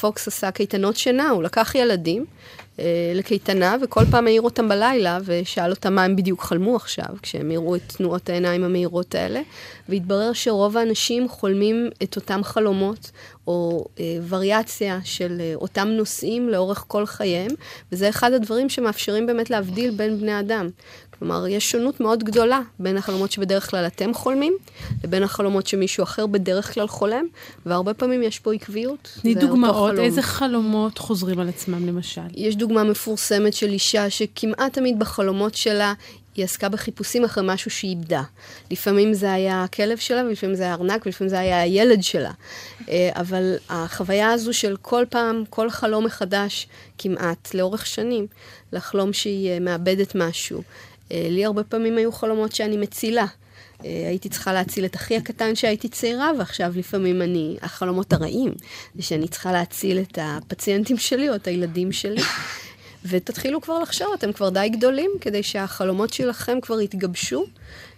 פוקס 0.00 0.28
עשה 0.28 0.50
קייטנות 0.50 0.96
שינה, 0.96 1.30
הוא 1.30 1.42
לקח 1.42 1.74
ילדים 1.74 2.24
אה, 2.24 2.59
לקייטנה, 3.14 3.76
וכל 3.82 4.04
פעם 4.10 4.26
העיר 4.26 4.42
אותם 4.42 4.68
בלילה, 4.68 5.18
ושאל 5.24 5.70
אותם 5.70 5.94
מה 5.94 6.04
הם 6.04 6.16
בדיוק 6.16 6.42
חלמו 6.42 6.76
עכשיו, 6.76 7.06
כשהם 7.22 7.50
יראו 7.50 7.76
את 7.76 7.82
תנועות 7.86 8.28
העיניים 8.28 8.64
המהירות 8.64 9.14
האלה, 9.14 9.40
והתברר 9.88 10.32
שרוב 10.32 10.76
האנשים 10.76 11.28
חולמים 11.28 11.90
את 12.02 12.16
אותם 12.16 12.40
חלומות, 12.44 13.10
או 13.46 13.84
אה, 14.00 14.04
וריאציה 14.28 14.98
של 15.04 15.36
אה, 15.40 15.52
אותם 15.54 15.88
נושאים 15.88 16.48
לאורך 16.48 16.84
כל 16.88 17.06
חייהם, 17.06 17.50
וזה 17.92 18.08
אחד 18.08 18.32
הדברים 18.32 18.68
שמאפשרים 18.68 19.26
באמת 19.26 19.50
להבדיל 19.50 19.90
בין 19.90 20.20
בני 20.20 20.40
אדם. 20.40 20.68
כלומר, 21.20 21.46
יש 21.46 21.70
שונות 21.70 22.00
מאוד 22.00 22.24
גדולה 22.24 22.60
בין 22.78 22.96
החלומות 22.96 23.32
שבדרך 23.32 23.70
כלל 23.70 23.86
אתם 23.86 24.14
חולמים, 24.14 24.52
לבין 25.04 25.22
החלומות 25.22 25.66
שמישהו 25.66 26.02
אחר 26.02 26.26
בדרך 26.26 26.74
כלל 26.74 26.88
חולם, 26.88 27.26
והרבה 27.66 27.94
פעמים 27.94 28.22
יש 28.22 28.38
פה 28.38 28.52
עקביות. 28.52 29.18
תני 29.22 29.34
דוגמאות, 29.34 29.98
איזה 29.98 30.22
חלומות 30.22 30.98
חוזרים 30.98 31.38
על 31.38 31.48
עצמם 31.48 31.86
למשל? 31.86 32.20
יש 32.34 32.56
דוגמה 32.56 32.84
מפורסמת 32.84 33.54
של 33.54 33.68
אישה 33.68 34.10
שכמעט 34.10 34.72
תמיד 34.72 34.98
בחלומות 34.98 35.54
שלה 35.54 35.92
היא 36.36 36.44
עסקה 36.44 36.68
בחיפושים 36.68 37.24
אחרי 37.24 37.44
משהו 37.46 37.70
שהיא 37.70 37.90
איבדה. 37.90 38.22
לפעמים 38.70 39.14
זה 39.14 39.32
היה 39.32 39.64
הכלב 39.64 39.98
שלה, 39.98 40.24
ולפעמים 40.24 40.54
זה 40.54 40.62
היה 40.62 40.74
ארנק, 40.74 41.06
ולפעמים 41.06 41.28
זה 41.28 41.38
היה 41.38 41.60
הילד 41.60 42.02
שלה. 42.02 42.30
אה, 42.88 43.10
אבל 43.14 43.54
החוויה 43.68 44.32
הזו 44.32 44.52
של 44.52 44.76
כל 44.82 45.04
פעם, 45.10 45.44
כל 45.50 45.70
חלום 45.70 46.04
מחדש, 46.04 46.68
כמעט, 46.98 47.54
לאורך 47.54 47.86
שנים, 47.86 48.26
לחלום 48.72 49.12
שהיא 49.12 49.50
אה, 49.50 49.60
מאבדת 49.60 50.14
משהו, 50.14 50.62
לי 51.12 51.44
הרבה 51.44 51.64
פעמים 51.64 51.98
היו 51.98 52.12
חלומות 52.12 52.54
שאני 52.54 52.76
מצילה. 52.76 53.26
אה, 53.84 54.08
הייתי 54.08 54.28
צריכה 54.28 54.52
להציל 54.52 54.84
את 54.84 54.96
אחי 54.96 55.16
הקטן 55.16 55.54
כשהייתי 55.54 55.88
צעירה, 55.88 56.30
ועכשיו 56.38 56.72
לפעמים 56.76 57.22
אני, 57.22 57.56
החלומות 57.62 58.12
הרעים, 58.12 58.52
זה 58.94 59.02
שאני 59.02 59.28
צריכה 59.28 59.52
להציל 59.52 59.98
את 59.98 60.18
הפציינטים 60.22 60.98
שלי 60.98 61.28
או 61.28 61.34
את 61.34 61.46
הילדים 61.46 61.92
שלי. 61.92 62.22
ותתחילו 63.04 63.60
כבר 63.60 63.78
לחשוב, 63.78 64.08
אתם 64.18 64.32
כבר 64.32 64.48
די 64.48 64.68
גדולים, 64.72 65.10
כדי 65.20 65.42
שהחלומות 65.42 66.12
שלכם 66.12 66.58
כבר 66.62 66.80
יתגבשו, 66.80 67.44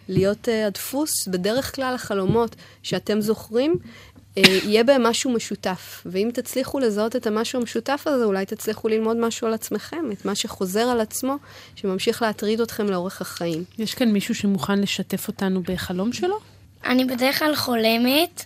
להיות 0.08 0.48
uh, 0.48 0.66
הדפוס. 0.66 1.28
בדרך 1.28 1.74
כלל 1.74 1.94
החלומות 1.94 2.56
שאתם 2.82 3.20
זוכרים, 3.20 3.72
אה, 3.72 4.11
יהיה 4.36 4.84
בהם 4.84 5.02
משהו 5.02 5.30
משותף. 5.30 6.02
ואם 6.06 6.30
תצליחו 6.34 6.78
לזהות 6.78 7.16
את 7.16 7.26
המשהו 7.26 7.60
המשותף 7.60 8.02
הזה, 8.06 8.24
אולי 8.24 8.46
תצליחו 8.46 8.88
ללמוד 8.88 9.16
משהו 9.16 9.46
על 9.46 9.54
עצמכם, 9.54 10.12
את 10.12 10.24
מה 10.24 10.34
שחוזר 10.34 10.88
על 10.88 11.00
עצמו, 11.00 11.36
שממשיך 11.76 12.22
להטריד 12.22 12.60
אתכם 12.60 12.86
לאורך 12.86 13.20
החיים. 13.20 13.64
יש 13.78 13.94
כאן 13.94 14.08
מישהו 14.08 14.34
שמוכן 14.34 14.78
לשתף 14.78 15.28
אותנו 15.28 15.62
בחלום 15.62 16.12
שלו? 16.12 16.38
אני 16.84 17.04
בדרך 17.04 17.38
כלל 17.38 17.56
חולמת 17.56 18.44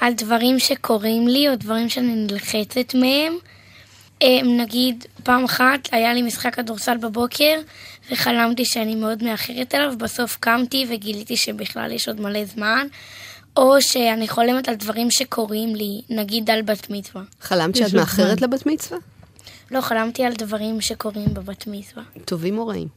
על 0.00 0.12
דברים 0.12 0.58
שקורים 0.58 1.28
לי 1.28 1.48
או 1.48 1.56
דברים 1.56 1.88
שאני 1.88 2.14
נלחצת 2.14 2.94
מהם. 2.94 3.32
אה, 4.22 4.42
נגיד, 4.42 5.04
פעם 5.22 5.44
אחת 5.44 5.88
היה 5.92 6.14
לי 6.14 6.22
משחק 6.22 6.54
כדורסל 6.54 6.96
בבוקר 6.96 7.60
וחלמתי 8.10 8.64
שאני 8.64 8.94
מאוד 8.94 9.22
מאחרת 9.22 9.74
אליו, 9.74 9.94
בסוף 9.98 10.36
קמתי 10.40 10.86
וגיליתי 10.90 11.36
שבכלל 11.36 11.92
יש 11.92 12.08
עוד 12.08 12.20
מלא 12.20 12.44
זמן. 12.44 12.86
או 13.58 13.82
שאני 13.82 14.28
חולמת 14.28 14.68
על 14.68 14.74
דברים 14.74 15.10
שקורים 15.10 15.74
לי, 15.74 16.00
נגיד 16.10 16.50
על 16.50 16.62
בת 16.62 16.90
מצווה. 16.90 17.22
חלמת 17.40 17.76
שאת 17.76 17.94
מאחרת 17.94 18.42
לבת 18.42 18.66
מצווה? 18.66 18.98
לא, 19.70 19.80
חלמתי 19.80 20.24
על 20.24 20.32
דברים 20.32 20.80
שקורים 20.80 21.34
בבת 21.34 21.66
מצווה. 21.66 22.02
טובים 22.24 22.58
או 22.58 22.66
רעים? 22.66 22.88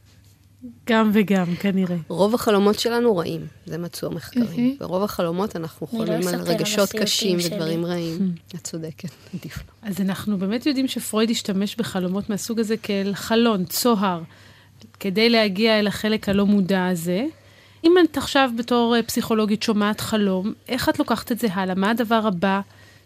גם 0.86 1.10
וגם, 1.14 1.56
כנראה. 1.60 1.96
רוב 2.08 2.34
החלומות 2.34 2.78
שלנו 2.78 3.16
רעים, 3.16 3.46
זה 3.66 3.78
מצאו 3.78 4.08
המחקרים. 4.08 4.76
ברוב 4.80 5.02
החלומות 5.02 5.56
אנחנו 5.56 5.86
לא 5.92 5.98
חולמים 5.98 6.28
על 6.28 6.40
רגשות 6.40 6.92
קשים 6.92 7.40
שלי. 7.40 7.54
ודברים 7.54 7.86
רעים. 7.86 8.34
את 8.54 8.64
צודקת, 8.64 9.08
עדיף 9.34 9.58
לא. 9.58 9.88
אז 9.88 10.00
אנחנו 10.00 10.38
באמת 10.38 10.66
יודעים 10.66 10.88
שפרויד 10.88 11.30
השתמש 11.30 11.76
בחלומות 11.76 12.30
מהסוג 12.30 12.60
הזה 12.60 12.76
כאל 12.76 13.14
חלון, 13.14 13.64
צוהר, 13.64 14.22
כדי 15.00 15.30
להגיע 15.30 15.78
אל 15.78 15.86
החלק 15.86 16.28
הלא 16.28 16.46
מודע 16.46 16.86
הזה. 16.86 17.24
אם 17.84 17.94
את 18.04 18.16
עכשיו 18.16 18.50
בתור 18.56 18.96
אה, 18.96 19.02
פסיכולוגית 19.02 19.62
שומעת 19.62 20.00
חלום, 20.00 20.52
איך 20.68 20.88
את 20.88 20.98
לוקחת 20.98 21.32
את 21.32 21.38
זה 21.38 21.48
הלאה? 21.52 21.74
מה 21.74 21.90
הדבר 21.90 22.20
הבא 22.26 22.60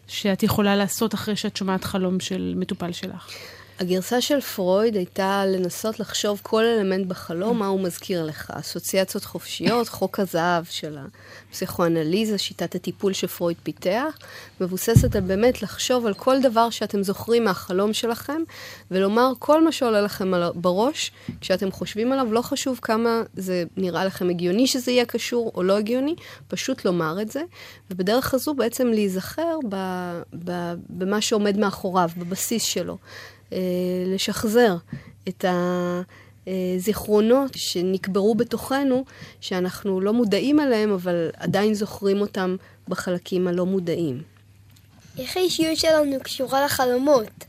שאת 0.09 0.43
יכולה 0.43 0.77
לעשות 0.77 1.15
אחרי 1.15 1.37
שאת 1.37 1.57
שומעת 1.57 1.85
חלום 1.85 2.21
של 2.21 2.55
מטופל 2.57 2.93
שלך? 2.93 3.31
הגרסה 3.79 4.21
של 4.21 4.41
פרויד 4.41 4.97
הייתה 4.97 5.47
לנסות 5.47 6.01
לחשוב 6.01 6.41
כל 6.43 6.65
אלמנט 6.65 7.07
בחלום, 7.07 7.59
מה 7.59 7.67
הוא 7.67 7.81
מזכיר 7.81 8.25
לך. 8.25 8.51
אסוציאציות 8.55 9.25
חופשיות, 9.25 9.89
חוק 9.89 10.21
הזהב 10.21 10.65
של 10.65 10.99
הפסיכואנליזה, 11.51 12.39
שיטת 12.39 12.75
הטיפול 12.75 13.13
שפרויד 13.13 13.57
פיתח, 13.63 14.19
מבוססת 14.61 15.17
על 15.17 15.23
באמת 15.23 15.63
לחשוב 15.63 16.07
על 16.07 16.15
כל 16.15 16.41
דבר 16.41 16.71
שאתם 16.71 17.03
זוכרים 17.03 17.45
מהחלום 17.45 17.93
שלכם, 17.93 18.43
ולומר 18.91 19.33
כל 19.39 19.65
מה 19.65 19.73
שעולה 19.73 20.01
לכם 20.01 20.33
בראש, 20.55 21.11
כשאתם 21.41 21.71
חושבים 21.71 22.13
עליו, 22.13 22.33
לא 22.33 22.43
חשוב 22.43 22.79
כמה 22.83 23.23
זה 23.35 23.65
נראה 23.77 24.05
לכם 24.05 24.29
הגיוני 24.31 24.67
שזה 24.67 24.91
יהיה 24.91 25.05
קשור 25.05 25.53
או 25.55 25.63
לא 25.63 25.79
הגיוני, 25.79 26.15
פשוט 26.49 26.85
לומר 26.85 27.23
את 27.23 27.31
זה, 27.31 27.43
ובדרך 27.91 28.35
הזו 28.35 28.55
בעצם 28.55 28.87
להיזכר 28.87 29.59
ב, 29.69 29.77
ב, 30.45 30.75
במה 30.89 31.21
שעומד 31.21 31.59
מאחוריו, 31.59 32.11
בבסיס 32.17 32.63
שלו. 32.63 32.99
אה, 33.53 33.59
לשחזר 34.07 34.77
את 35.29 35.45
הזיכרונות 36.47 37.51
שנקברו 37.55 38.35
בתוכנו, 38.35 39.05
שאנחנו 39.41 40.01
לא 40.01 40.13
מודעים 40.13 40.61
אליהם, 40.61 40.93
אבל 40.93 41.31
עדיין 41.37 41.75
זוכרים 41.75 42.21
אותם 42.21 42.57
בחלקים 42.89 43.49
הלא 43.49 43.67
מודעים. 43.67 44.23
איך 45.19 45.37
האישיות 45.37 45.77
שלנו 45.77 46.17
קשורה 46.23 46.65
לחלומות? 46.65 47.45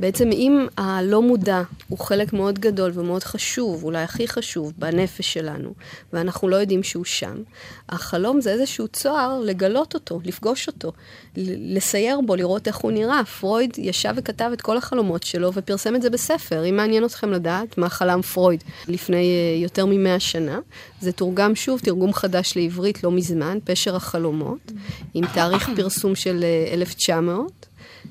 בעצם 0.00 0.32
אם 0.32 0.66
הלא 0.76 1.22
מודע 1.22 1.62
הוא 1.88 1.98
חלק 1.98 2.32
מאוד 2.32 2.58
גדול 2.58 2.90
ומאוד 2.94 3.24
חשוב, 3.24 3.84
אולי 3.84 4.02
הכי 4.02 4.28
חשוב, 4.28 4.72
בנפש 4.78 5.32
שלנו, 5.32 5.74
ואנחנו 6.12 6.48
לא 6.48 6.56
יודעים 6.56 6.82
שהוא 6.82 7.04
שם, 7.04 7.42
החלום 7.88 8.40
זה 8.40 8.52
איזשהו 8.52 8.88
צוהר 8.88 9.40
לגלות 9.40 9.94
אותו, 9.94 10.20
לפגוש 10.24 10.66
אותו, 10.66 10.92
לסייר 11.36 12.20
בו, 12.26 12.36
לראות 12.36 12.68
איך 12.68 12.76
הוא 12.76 12.92
נראה. 12.92 13.24
פרויד 13.24 13.72
ישב 13.78 14.14
וכתב 14.16 14.50
את 14.52 14.60
כל 14.60 14.76
החלומות 14.76 15.22
שלו 15.22 15.52
ופרסם 15.54 15.94
את 15.94 16.02
זה 16.02 16.10
בספר. 16.10 16.64
אם 16.64 16.76
מעניין 16.76 17.04
אתכם 17.04 17.30
לדעת 17.30 17.78
מה 17.78 17.88
חלם 17.88 18.22
פרויד 18.22 18.64
לפני 18.88 19.16
אה, 19.16 19.62
יותר 19.62 19.86
ממאה 19.86 20.20
שנה, 20.20 20.58
זה 21.00 21.12
תורגם 21.12 21.54
שוב, 21.54 21.80
תרגום 21.80 22.12
חדש 22.12 22.56
לעברית 22.56 23.04
לא 23.04 23.10
מזמן, 23.10 23.58
פשר 23.64 23.96
החלומות, 23.96 24.72
עם 25.14 25.24
תאריך 25.34 25.70
פרסום 25.76 26.14
של 26.14 26.44
אה, 26.44 26.74
1900. 26.74 27.66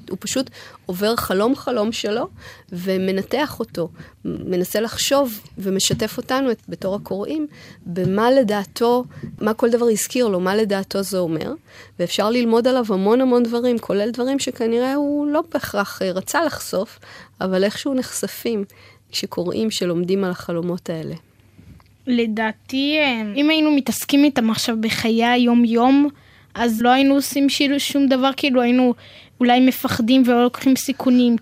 הוא 0.09 0.17
פשוט 0.21 0.49
עובר 0.85 1.15
חלום-חלום 1.15 1.91
שלו 1.91 2.27
ומנתח 2.71 3.59
אותו, 3.59 3.89
מנסה 4.25 4.81
לחשוב 4.81 5.39
ומשתף 5.57 6.17
אותנו, 6.17 6.51
את- 6.51 6.61
בתור 6.69 6.95
הקוראים, 6.95 7.47
במה 7.85 8.31
לדעתו, 8.31 9.03
מה 9.41 9.53
כל 9.53 9.69
דבר 9.69 9.85
הזכיר 9.91 10.27
לו, 10.27 10.39
מה 10.39 10.55
לדעתו 10.55 11.01
זה 11.01 11.17
אומר, 11.17 11.53
ואפשר 11.99 12.29
ללמוד 12.29 12.67
עליו 12.67 12.85
המון 12.89 13.21
המון 13.21 13.43
דברים, 13.43 13.79
כולל 13.79 14.11
דברים 14.11 14.39
שכנראה 14.39 14.93
הוא 14.93 15.27
לא 15.27 15.43
בהכרח 15.53 16.01
אה, 16.01 16.11
רצה 16.11 16.45
לחשוף, 16.45 16.99
אבל 17.41 17.63
איכשהו 17.63 17.93
נחשפים 17.93 18.63
כשקוראים 19.11 19.71
שלומדים 19.71 20.23
על 20.23 20.31
החלומות 20.31 20.89
האלה. 20.89 21.15
לדעתי, 22.07 22.97
אה, 22.99 23.21
אם 23.35 23.49
היינו 23.49 23.71
מתעסקים 23.71 24.23
איתם 24.23 24.49
עכשיו 24.49 24.75
בחיי 24.81 25.25
היום-יום, 25.25 26.09
אז 26.55 26.81
לא 26.81 26.89
היינו 26.89 27.15
עושים 27.15 27.47
שום 27.77 28.07
דבר, 28.07 28.29
כאילו 28.37 28.61
היינו 28.61 28.93
אולי 29.39 29.59
מפחדים 29.59 30.23
ולא 30.25 30.43
לוקחים 30.43 30.75
סיכונים. 30.75 31.35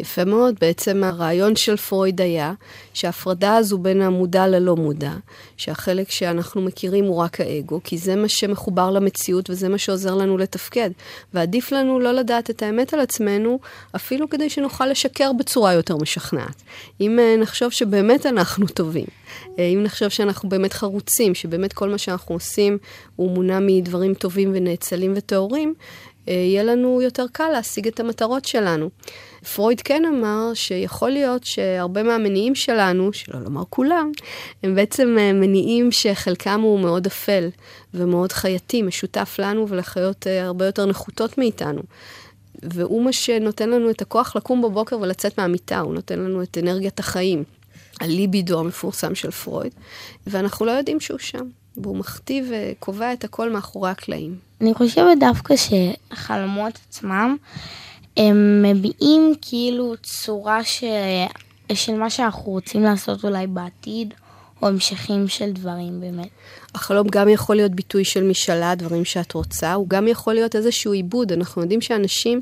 יפה 0.00 0.24
מאוד, 0.24 0.54
בעצם 0.60 1.04
הרעיון 1.04 1.56
של 1.56 1.76
פרויד 1.76 2.20
היה 2.20 2.52
שההפרדה 2.94 3.56
הזו 3.56 3.78
בין 3.78 4.02
המודע 4.02 4.46
ללא 4.46 4.76
מודע, 4.76 5.12
שהחלק 5.56 6.10
שאנחנו 6.10 6.62
מכירים 6.62 7.04
הוא 7.04 7.16
רק 7.16 7.40
האגו, 7.40 7.80
כי 7.84 7.98
זה 7.98 8.16
מה 8.16 8.28
שמחובר 8.28 8.90
למציאות 8.90 9.50
וזה 9.50 9.68
מה 9.68 9.78
שעוזר 9.78 10.14
לנו 10.14 10.38
לתפקד. 10.38 10.90
ועדיף 11.34 11.72
לנו 11.72 12.00
לא 12.00 12.12
לדעת 12.12 12.50
את 12.50 12.62
האמת 12.62 12.94
על 12.94 13.00
עצמנו, 13.00 13.58
אפילו 13.96 14.30
כדי 14.30 14.50
שנוכל 14.50 14.86
לשקר 14.86 15.32
בצורה 15.32 15.72
יותר 15.72 15.96
משכנעת. 15.96 16.62
אם 17.00 17.18
אה, 17.18 17.36
נחשוב 17.40 17.70
שבאמת 17.70 18.26
אנחנו 18.26 18.66
טובים, 18.66 19.06
אה, 19.58 19.64
אם 19.64 19.82
נחשוב 19.82 20.08
שאנחנו 20.08 20.48
באמת 20.48 20.72
חרוצים, 20.72 21.34
שבאמת 21.34 21.72
כל 21.72 21.88
מה 21.88 21.98
שאנחנו 21.98 22.34
עושים 22.34 22.78
הוא 23.16 23.30
מונע 23.30 23.58
מדברים 23.60 24.14
טובים 24.14 24.50
ונאצלים 24.54 25.12
וטהורים, 25.16 25.74
יהיה 26.26 26.62
לנו 26.62 27.02
יותר 27.02 27.26
קל 27.32 27.48
להשיג 27.48 27.86
את 27.86 28.00
המטרות 28.00 28.44
שלנו. 28.44 28.90
פרויד 29.54 29.80
כן 29.80 30.04
אמר 30.04 30.54
שיכול 30.54 31.10
להיות 31.10 31.44
שהרבה 31.44 32.02
מהמניעים 32.02 32.54
שלנו, 32.54 33.12
שלא 33.12 33.40
לומר 33.40 33.62
כולם, 33.70 34.12
הם 34.62 34.74
בעצם 34.74 35.16
אה, 35.18 35.32
מניעים 35.32 35.92
שחלקם 35.92 36.60
הוא 36.60 36.80
מאוד 36.80 37.06
אפל 37.06 37.48
ומאוד 37.94 38.32
חייתי, 38.32 38.82
משותף 38.82 39.36
לנו 39.38 39.68
ולחיות 39.68 40.26
אה, 40.26 40.44
הרבה 40.44 40.66
יותר 40.66 40.86
נחותות 40.86 41.38
מאיתנו. 41.38 41.82
והוא 42.62 43.04
מה 43.04 43.12
שנותן 43.12 43.70
לנו 43.70 43.90
את 43.90 44.02
הכוח 44.02 44.36
לקום 44.36 44.62
בבוקר 44.62 44.98
ולצאת 45.00 45.38
מהמיטה, 45.38 45.80
הוא 45.80 45.94
נותן 45.94 46.18
לנו 46.18 46.42
את 46.42 46.58
אנרגיית 46.58 46.98
החיים, 46.98 47.44
הליבידו 48.00 48.60
המפורסם 48.60 49.14
של 49.14 49.30
פרויד, 49.30 49.72
ואנחנו 50.26 50.66
לא 50.66 50.70
יודעים 50.70 51.00
שהוא 51.00 51.18
שם, 51.18 51.48
והוא 51.76 51.96
מכתיב 51.96 52.50
וקובע 52.50 53.12
את 53.12 53.24
הכל 53.24 53.50
מאחורי 53.50 53.90
הקלעים. 53.90 54.38
אני 54.60 54.74
חושבת 54.74 55.18
דווקא 55.20 55.54
שהחלומות 55.56 56.78
עצמם, 56.88 57.36
הם 58.16 58.62
מביעים 58.62 59.34
כאילו 59.42 59.94
צורה 60.02 60.64
ש... 60.64 60.84
של 61.74 61.94
מה 61.94 62.10
שאנחנו 62.10 62.52
רוצים 62.52 62.82
לעשות 62.82 63.24
אולי 63.24 63.46
בעתיד, 63.46 64.14
או 64.62 64.68
המשכים 64.68 65.28
של 65.28 65.52
דברים 65.52 66.00
באמת. 66.00 66.28
החלום 66.74 67.06
גם 67.10 67.28
יכול 67.28 67.56
להיות 67.56 67.72
ביטוי 67.72 68.04
של 68.04 68.24
משאלה, 68.24 68.74
דברים 68.74 69.04
שאת 69.04 69.32
רוצה, 69.32 69.72
הוא 69.72 69.88
גם 69.88 70.08
יכול 70.08 70.34
להיות 70.34 70.56
איזשהו 70.56 70.92
עיבוד. 70.92 71.32
אנחנו 71.32 71.62
יודעים 71.62 71.80
שאנשים 71.80 72.40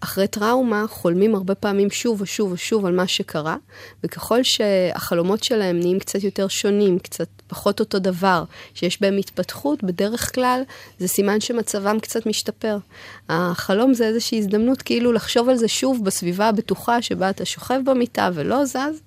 אחרי 0.00 0.26
טראומה 0.26 0.84
חולמים 0.88 1.34
הרבה 1.34 1.54
פעמים 1.54 1.90
שוב 1.90 2.20
ושוב 2.22 2.52
ושוב 2.52 2.86
על 2.86 2.92
מה 2.96 3.06
שקרה, 3.06 3.56
וככל 4.04 4.42
שהחלומות 4.42 5.44
שלהם 5.44 5.80
נהיים 5.80 5.98
קצת 5.98 6.22
יותר 6.22 6.48
שונים, 6.48 6.98
קצת 6.98 7.28
פחות 7.46 7.80
אותו 7.80 7.98
דבר, 7.98 8.44
שיש 8.74 9.00
בהם 9.00 9.16
התפתחות, 9.16 9.84
בדרך 9.84 10.34
כלל 10.34 10.62
זה 10.98 11.08
סימן 11.08 11.40
שמצבם 11.40 12.00
קצת 12.00 12.26
משתפר. 12.26 12.78
החלום 13.28 13.94
זה 13.94 14.06
איזושהי 14.06 14.38
הזדמנות 14.38 14.82
כאילו 14.82 15.12
לחשוב 15.12 15.48
על 15.48 15.56
זה 15.56 15.68
שוב 15.68 16.04
בסביבה 16.04 16.48
הבטוחה 16.48 17.02
שבה 17.02 17.30
אתה 17.30 17.44
שוכב 17.44 17.80
במיטה 17.84 18.30
ולא 18.34 18.64
זז. 18.64 19.02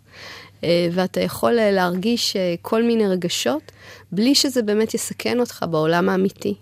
אה, 0.63 0.87
ואתה 0.91 1.21
יכול 1.21 1.59
אה, 1.59 1.71
להרגיש 1.71 2.35
אה, 2.35 2.55
כל 2.61 2.83
מיני 2.83 3.07
רגשות, 3.07 3.71
בלי 4.11 4.35
שזה 4.35 4.61
באמת 4.61 4.93
יסכן 4.93 5.39
אותך 5.39 5.65
בעולם 5.71 6.09
האמיתי. 6.09 6.55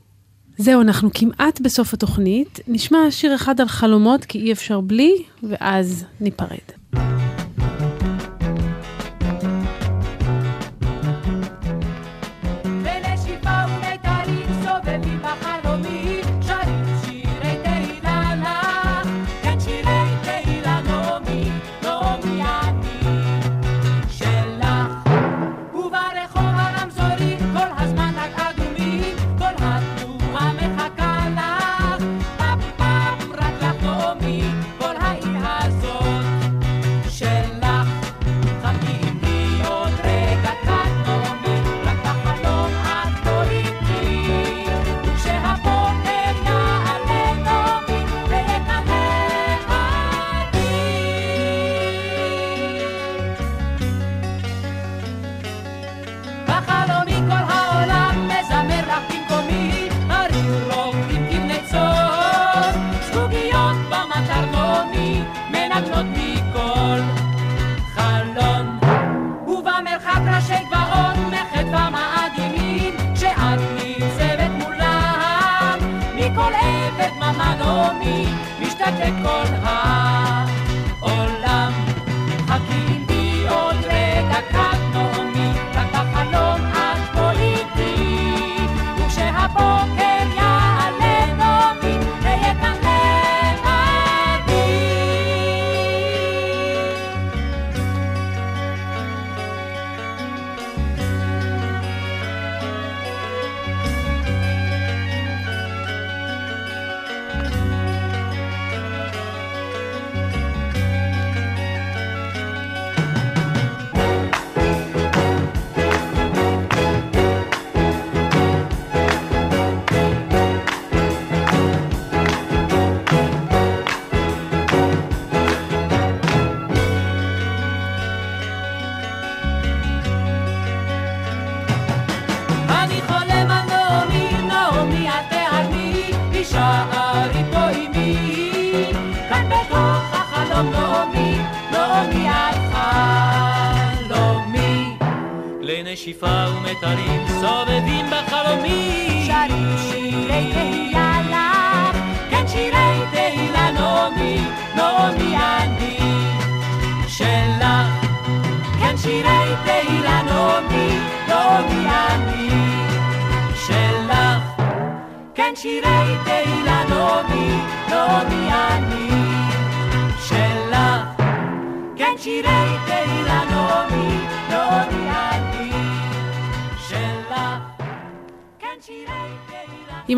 זהו, 0.58 0.82
אנחנו 0.82 1.10
כמעט 1.14 1.62
בסוף 1.62 1.94
התוכנית. 1.94 2.60
נשמע 2.68 2.98
שיר 3.10 3.36
אחד 3.36 3.62
על 3.62 3.68
חלומות, 3.68 4.26
כי 4.26 4.40
אי 4.40 4.52
אפשר 4.52 4.80
בלי, 4.80 5.24
ואז 5.44 6.06
ניפרד. 6.22 6.58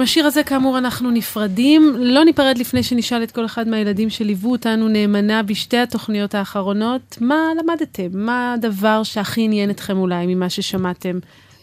השיר 0.09 0.25
הזה 0.25 0.43
כאמור 0.43 0.77
אנחנו 0.77 1.11
נפרדים. 1.11 1.95
לא 1.97 2.25
ניפרד 2.25 2.57
לפני 2.57 2.83
שנשאל 2.83 3.23
את 3.23 3.31
כל 3.31 3.45
אחד 3.45 3.67
מהילדים 3.67 4.09
שליוו 4.09 4.51
אותנו 4.51 4.87
נאמנה 4.87 5.43
בשתי 5.43 5.77
התוכניות 5.77 6.35
האחרונות. 6.35 7.17
מה 7.21 7.35
למדתם? 7.59 8.07
מה 8.11 8.53
הדבר 8.53 9.03
שהכי 9.03 9.41
עניין 9.41 9.69
אתכם 9.69 9.97
אולי 9.97 10.25
ממה 10.27 10.49
ששמעתם 10.49 11.19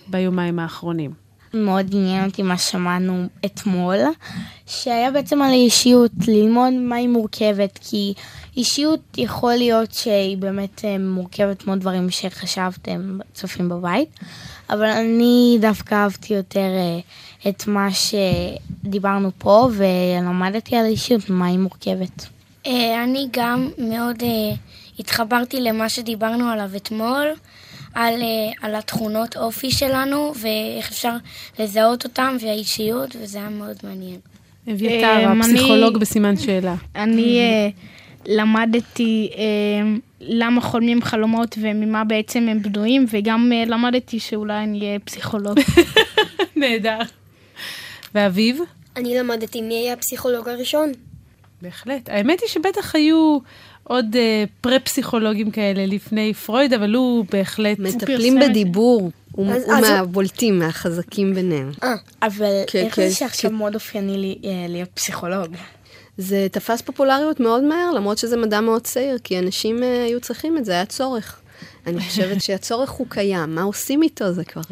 ביומיים 0.06 0.58
האחרונים? 0.58 1.10
מאוד 1.54 1.86
עניין 1.92 2.24
אותי 2.24 2.42
מה 2.42 2.58
ששמענו 2.58 3.26
אתמול, 3.44 3.96
שהיה 4.66 5.10
בעצם 5.10 5.42
על 5.42 5.50
האישיות, 5.50 6.10
ללמוד 6.28 6.72
מה 6.72 6.96
היא 6.96 7.08
מורכבת, 7.08 7.78
כי 7.82 8.14
אישיות 8.56 9.00
יכול 9.16 9.54
להיות 9.54 9.92
שהיא 9.92 10.36
באמת 10.36 10.84
אה, 10.84 10.98
מורכבת 10.98 11.66
מאוד 11.66 11.80
דברים 11.80 12.10
שחשבתם, 12.10 13.18
צופים 13.34 13.68
בבית, 13.68 14.08
אבל 14.70 14.86
אני 14.86 15.58
דווקא 15.60 15.94
אהבתי 15.94 16.34
יותר 16.34 16.60
אה, 16.60 16.98
את 17.48 17.66
מה 17.66 17.88
שדיברנו 17.92 19.30
פה, 19.38 19.68
ולמדתי 19.72 20.76
על 20.76 20.84
האישיות, 20.84 21.30
מה 21.30 21.46
היא 21.46 21.58
מורכבת. 21.58 22.26
אה, 22.66 23.04
אני 23.04 23.26
גם 23.30 23.68
מאוד 23.78 24.22
אה, 24.22 24.56
התחברתי 24.98 25.60
למה 25.60 25.88
שדיברנו 25.88 26.48
עליו 26.48 26.70
אתמול, 26.76 27.26
על, 27.94 28.14
אה, 28.22 28.68
על 28.68 28.74
התכונות 28.74 29.36
אופי 29.36 29.70
שלנו 29.70 30.32
ואיך 30.40 30.90
אפשר 30.90 31.12
לזהות 31.58 32.04
אותם 32.04 32.36
והאישיות, 32.40 33.16
וזה 33.20 33.38
היה 33.38 33.48
מאוד 33.48 33.76
מעניין. 33.84 34.18
אביתר, 34.72 35.28
הפסיכולוג 35.28 35.98
בסימן 35.98 36.36
שאלה. 36.36 36.74
אני 36.96 37.40
למדתי 38.26 39.30
למה 40.20 40.60
חולמים 40.60 41.02
חלומות 41.02 41.58
וממה 41.60 42.04
בעצם 42.04 42.48
הם 42.48 42.62
בנויים, 42.62 43.06
וגם 43.10 43.52
למדתי 43.66 44.20
שאולי 44.20 44.62
אני 44.62 44.80
אהיה 44.80 44.98
פסיכולוג. 44.98 45.58
נהדר. 46.56 46.98
ואביב? 48.14 48.60
אני 48.96 49.18
למדתי 49.18 49.62
מי 49.62 49.74
היה 49.74 49.92
הפסיכולוג 49.92 50.48
הראשון. 50.48 50.92
בהחלט. 51.62 52.08
האמת 52.08 52.40
היא 52.40 52.48
שבטח 52.48 52.94
היו 52.94 53.38
עוד 53.84 54.16
אה, 54.16 54.44
פרה-פסיכולוגים 54.60 55.50
כאלה 55.50 55.86
לפני 55.86 56.34
פרויד, 56.34 56.72
אבל 56.72 56.94
הוא 56.94 57.24
בהחלט... 57.32 57.78
מטפלים 57.78 58.38
הוא 58.38 58.48
בדיבור, 58.48 59.10
הוא 59.32 59.52
אז- 59.52 59.64
הוא 59.64 59.74
אז- 59.74 59.90
מהבולטים, 59.90 60.58
מהחזקים 60.58 61.34
ביניהם. 61.34 61.70
אבל 62.22 62.62
כן, 62.66 62.84
איך 62.84 62.94
כן, 62.96 63.08
זה 63.08 63.14
שעכשיו 63.14 63.50
מאוד 63.50 63.74
אופייני 63.74 64.18
לי 64.18 64.38
אה, 64.44 64.66
להיות 64.68 64.88
פסיכולוג? 64.94 65.54
זה 66.18 66.46
תפס 66.52 66.82
פופולריות 66.82 67.40
מאוד 67.40 67.62
מהר, 67.64 67.92
למרות 67.94 68.18
שזה 68.18 68.36
מדע 68.36 68.60
מאוד 68.60 68.82
צעיר, 68.82 69.18
כי 69.24 69.38
אנשים 69.38 69.82
אה, 69.82 70.04
היו 70.04 70.20
צריכים 70.20 70.58
את 70.58 70.64
זה, 70.64 70.72
היה 70.72 70.86
צורך. 70.86 71.40
אני 71.86 72.00
חושבת 72.00 72.42
שהצורך 72.42 72.90
הוא 72.90 73.06
קיים, 73.10 73.54
מה 73.54 73.62
עושים 73.62 74.02
איתו 74.02 74.32
זה 74.32 74.44
כבר... 74.44 74.62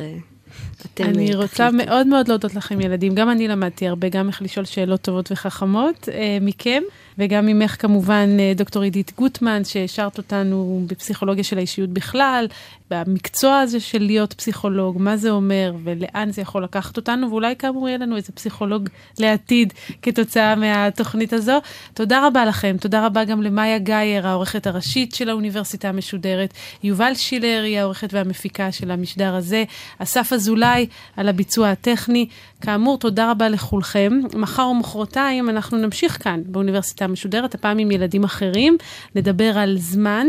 אתם 0.94 1.04
אני 1.04 1.32
אה, 1.32 1.36
רוצה 1.36 1.70
מאוד 1.70 2.06
מאוד 2.06 2.28
להודות 2.28 2.54
לכם 2.54 2.80
ילדים, 2.80 3.14
גם 3.14 3.30
אני 3.30 3.48
למדתי 3.48 3.88
הרבה, 3.88 4.08
גם 4.08 4.28
איך 4.28 4.42
לשאול 4.42 4.64
שאלות 4.64 5.00
טובות 5.00 5.32
וחכמות 5.32 6.08
אה, 6.12 6.38
מכם, 6.40 6.82
וגם 7.18 7.46
ממך 7.46 7.76
כמובן 7.82 8.36
אה, 8.40 8.52
דוקטור 8.56 8.82
עידית 8.82 9.12
גוטמן, 9.16 9.64
שהשארת 9.64 10.18
אותנו 10.18 10.84
בפסיכולוגיה 10.86 11.44
של 11.44 11.58
האישיות 11.58 11.90
בכלל, 11.90 12.46
במקצוע 12.90 13.58
הזה 13.58 13.80
של 13.80 14.02
להיות 14.02 14.32
פסיכולוג, 14.32 14.96
מה 15.00 15.16
זה 15.16 15.30
אומר 15.30 15.74
ולאן 15.84 16.32
זה 16.32 16.42
יכול 16.42 16.64
לקחת 16.64 16.96
אותנו, 16.96 17.30
ואולי 17.30 17.56
כאמור 17.56 17.88
יהיה 17.88 17.98
לנו 17.98 18.16
איזה 18.16 18.32
פסיכולוג 18.32 18.88
לעתיד 19.18 19.72
כתוצאה 20.02 20.54
מהתוכנית 20.54 21.32
הזו. 21.32 21.58
תודה 21.94 22.26
רבה 22.26 22.44
לכם, 22.44 22.76
תודה 22.80 23.06
רבה 23.06 23.24
גם 23.24 23.42
למאיה 23.42 23.78
גאייר, 23.78 24.26
העורכת 24.26 24.66
הראשית 24.66 25.14
של 25.14 25.28
האוניברסיטה 25.28 25.88
המשודרת, 25.88 26.54
יובל 26.82 27.14
שילר 27.14 27.62
היא 27.64 27.78
העורכת 27.78 28.14
והמפיקה 28.14 28.72
של 28.72 28.90
המשדר 28.90 29.34
הזה, 29.34 29.64
אסף 29.98 30.32
אזולאי 30.44 30.86
על 31.16 31.28
הביצוע 31.28 31.70
הטכני. 31.70 32.28
כאמור, 32.60 32.98
תודה 32.98 33.30
רבה 33.30 33.48
לכולכם. 33.48 34.12
מחר 34.34 34.62
ומחרתיים 34.62 35.50
אנחנו 35.50 35.78
נמשיך 35.78 36.22
כאן 36.22 36.42
באוניברסיטה 36.46 37.04
המשודרת, 37.04 37.54
הפעם 37.54 37.78
עם 37.78 37.90
ילדים 37.90 38.24
אחרים, 38.24 38.76
נדבר 39.14 39.58
על 39.58 39.76
זמן. 39.78 40.26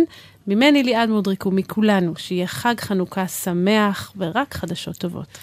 ממני 0.47 0.83
ליעד 0.83 1.09
מודריק 1.09 1.45
ומכולנו, 1.45 2.13
שיהיה 2.17 2.47
חג 2.47 2.75
חנוכה 2.79 3.27
שמח 3.27 4.13
ורק 4.17 4.53
חדשות 4.53 4.97
טובות. 4.97 5.37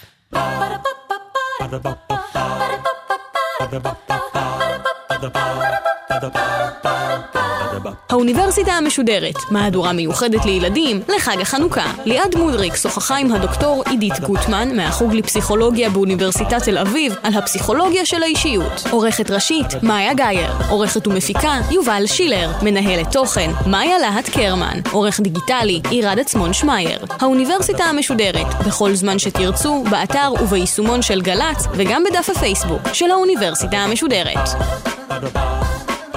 האוניברסיטה 8.09 8.71
המשודרת, 8.71 9.35
מהדורה 9.51 9.93
מיוחדת 9.93 10.45
לילדים 10.45 11.01
לחג 11.15 11.41
החנוכה. 11.41 11.91
ליעד 12.05 12.35
מודריק 12.35 12.75
שוחחה 12.75 13.17
עם 13.17 13.31
הדוקטור 13.31 13.83
עידית 13.89 14.19
גוטמן 14.19 14.75
מהחוג 14.75 15.13
לפסיכולוגיה 15.13 15.89
באוניברסיטת 15.89 16.63
תל 16.63 16.77
אביב 16.77 17.15
על 17.23 17.33
הפסיכולוגיה 17.33 18.05
של 18.05 18.23
האישיות. 18.23 18.83
עורכת 18.89 19.31
ראשית, 19.31 19.83
מאיה 19.83 20.13
גאייר. 20.13 20.51
עורכת 20.69 21.07
ומפיקה, 21.07 21.59
יובל 21.71 22.03
שילר. 22.05 22.51
מנהלת 22.61 23.11
תוכן, 23.11 23.51
מאיה 23.65 23.99
להט 23.99 24.29
קרמן. 24.29 24.79
עורך 24.91 25.19
דיגיטלי, 25.19 25.81
עירד 25.89 26.19
עצמון 26.19 26.53
שמייר. 26.53 27.05
האוניברסיטה 27.19 27.83
המשודרת, 27.83 28.47
בכל 28.67 28.93
זמן 28.93 29.19
שתרצו, 29.19 29.83
באתר 29.89 30.33
וביישומון 30.41 31.01
של 31.01 31.21
גל"צ, 31.21 31.67
וגם 31.73 32.03
בדף 32.03 32.29
הפייסבוק 32.29 32.81
של 32.93 33.11
האוניברסיטה 33.11 33.77
המשודרת. 33.77 34.49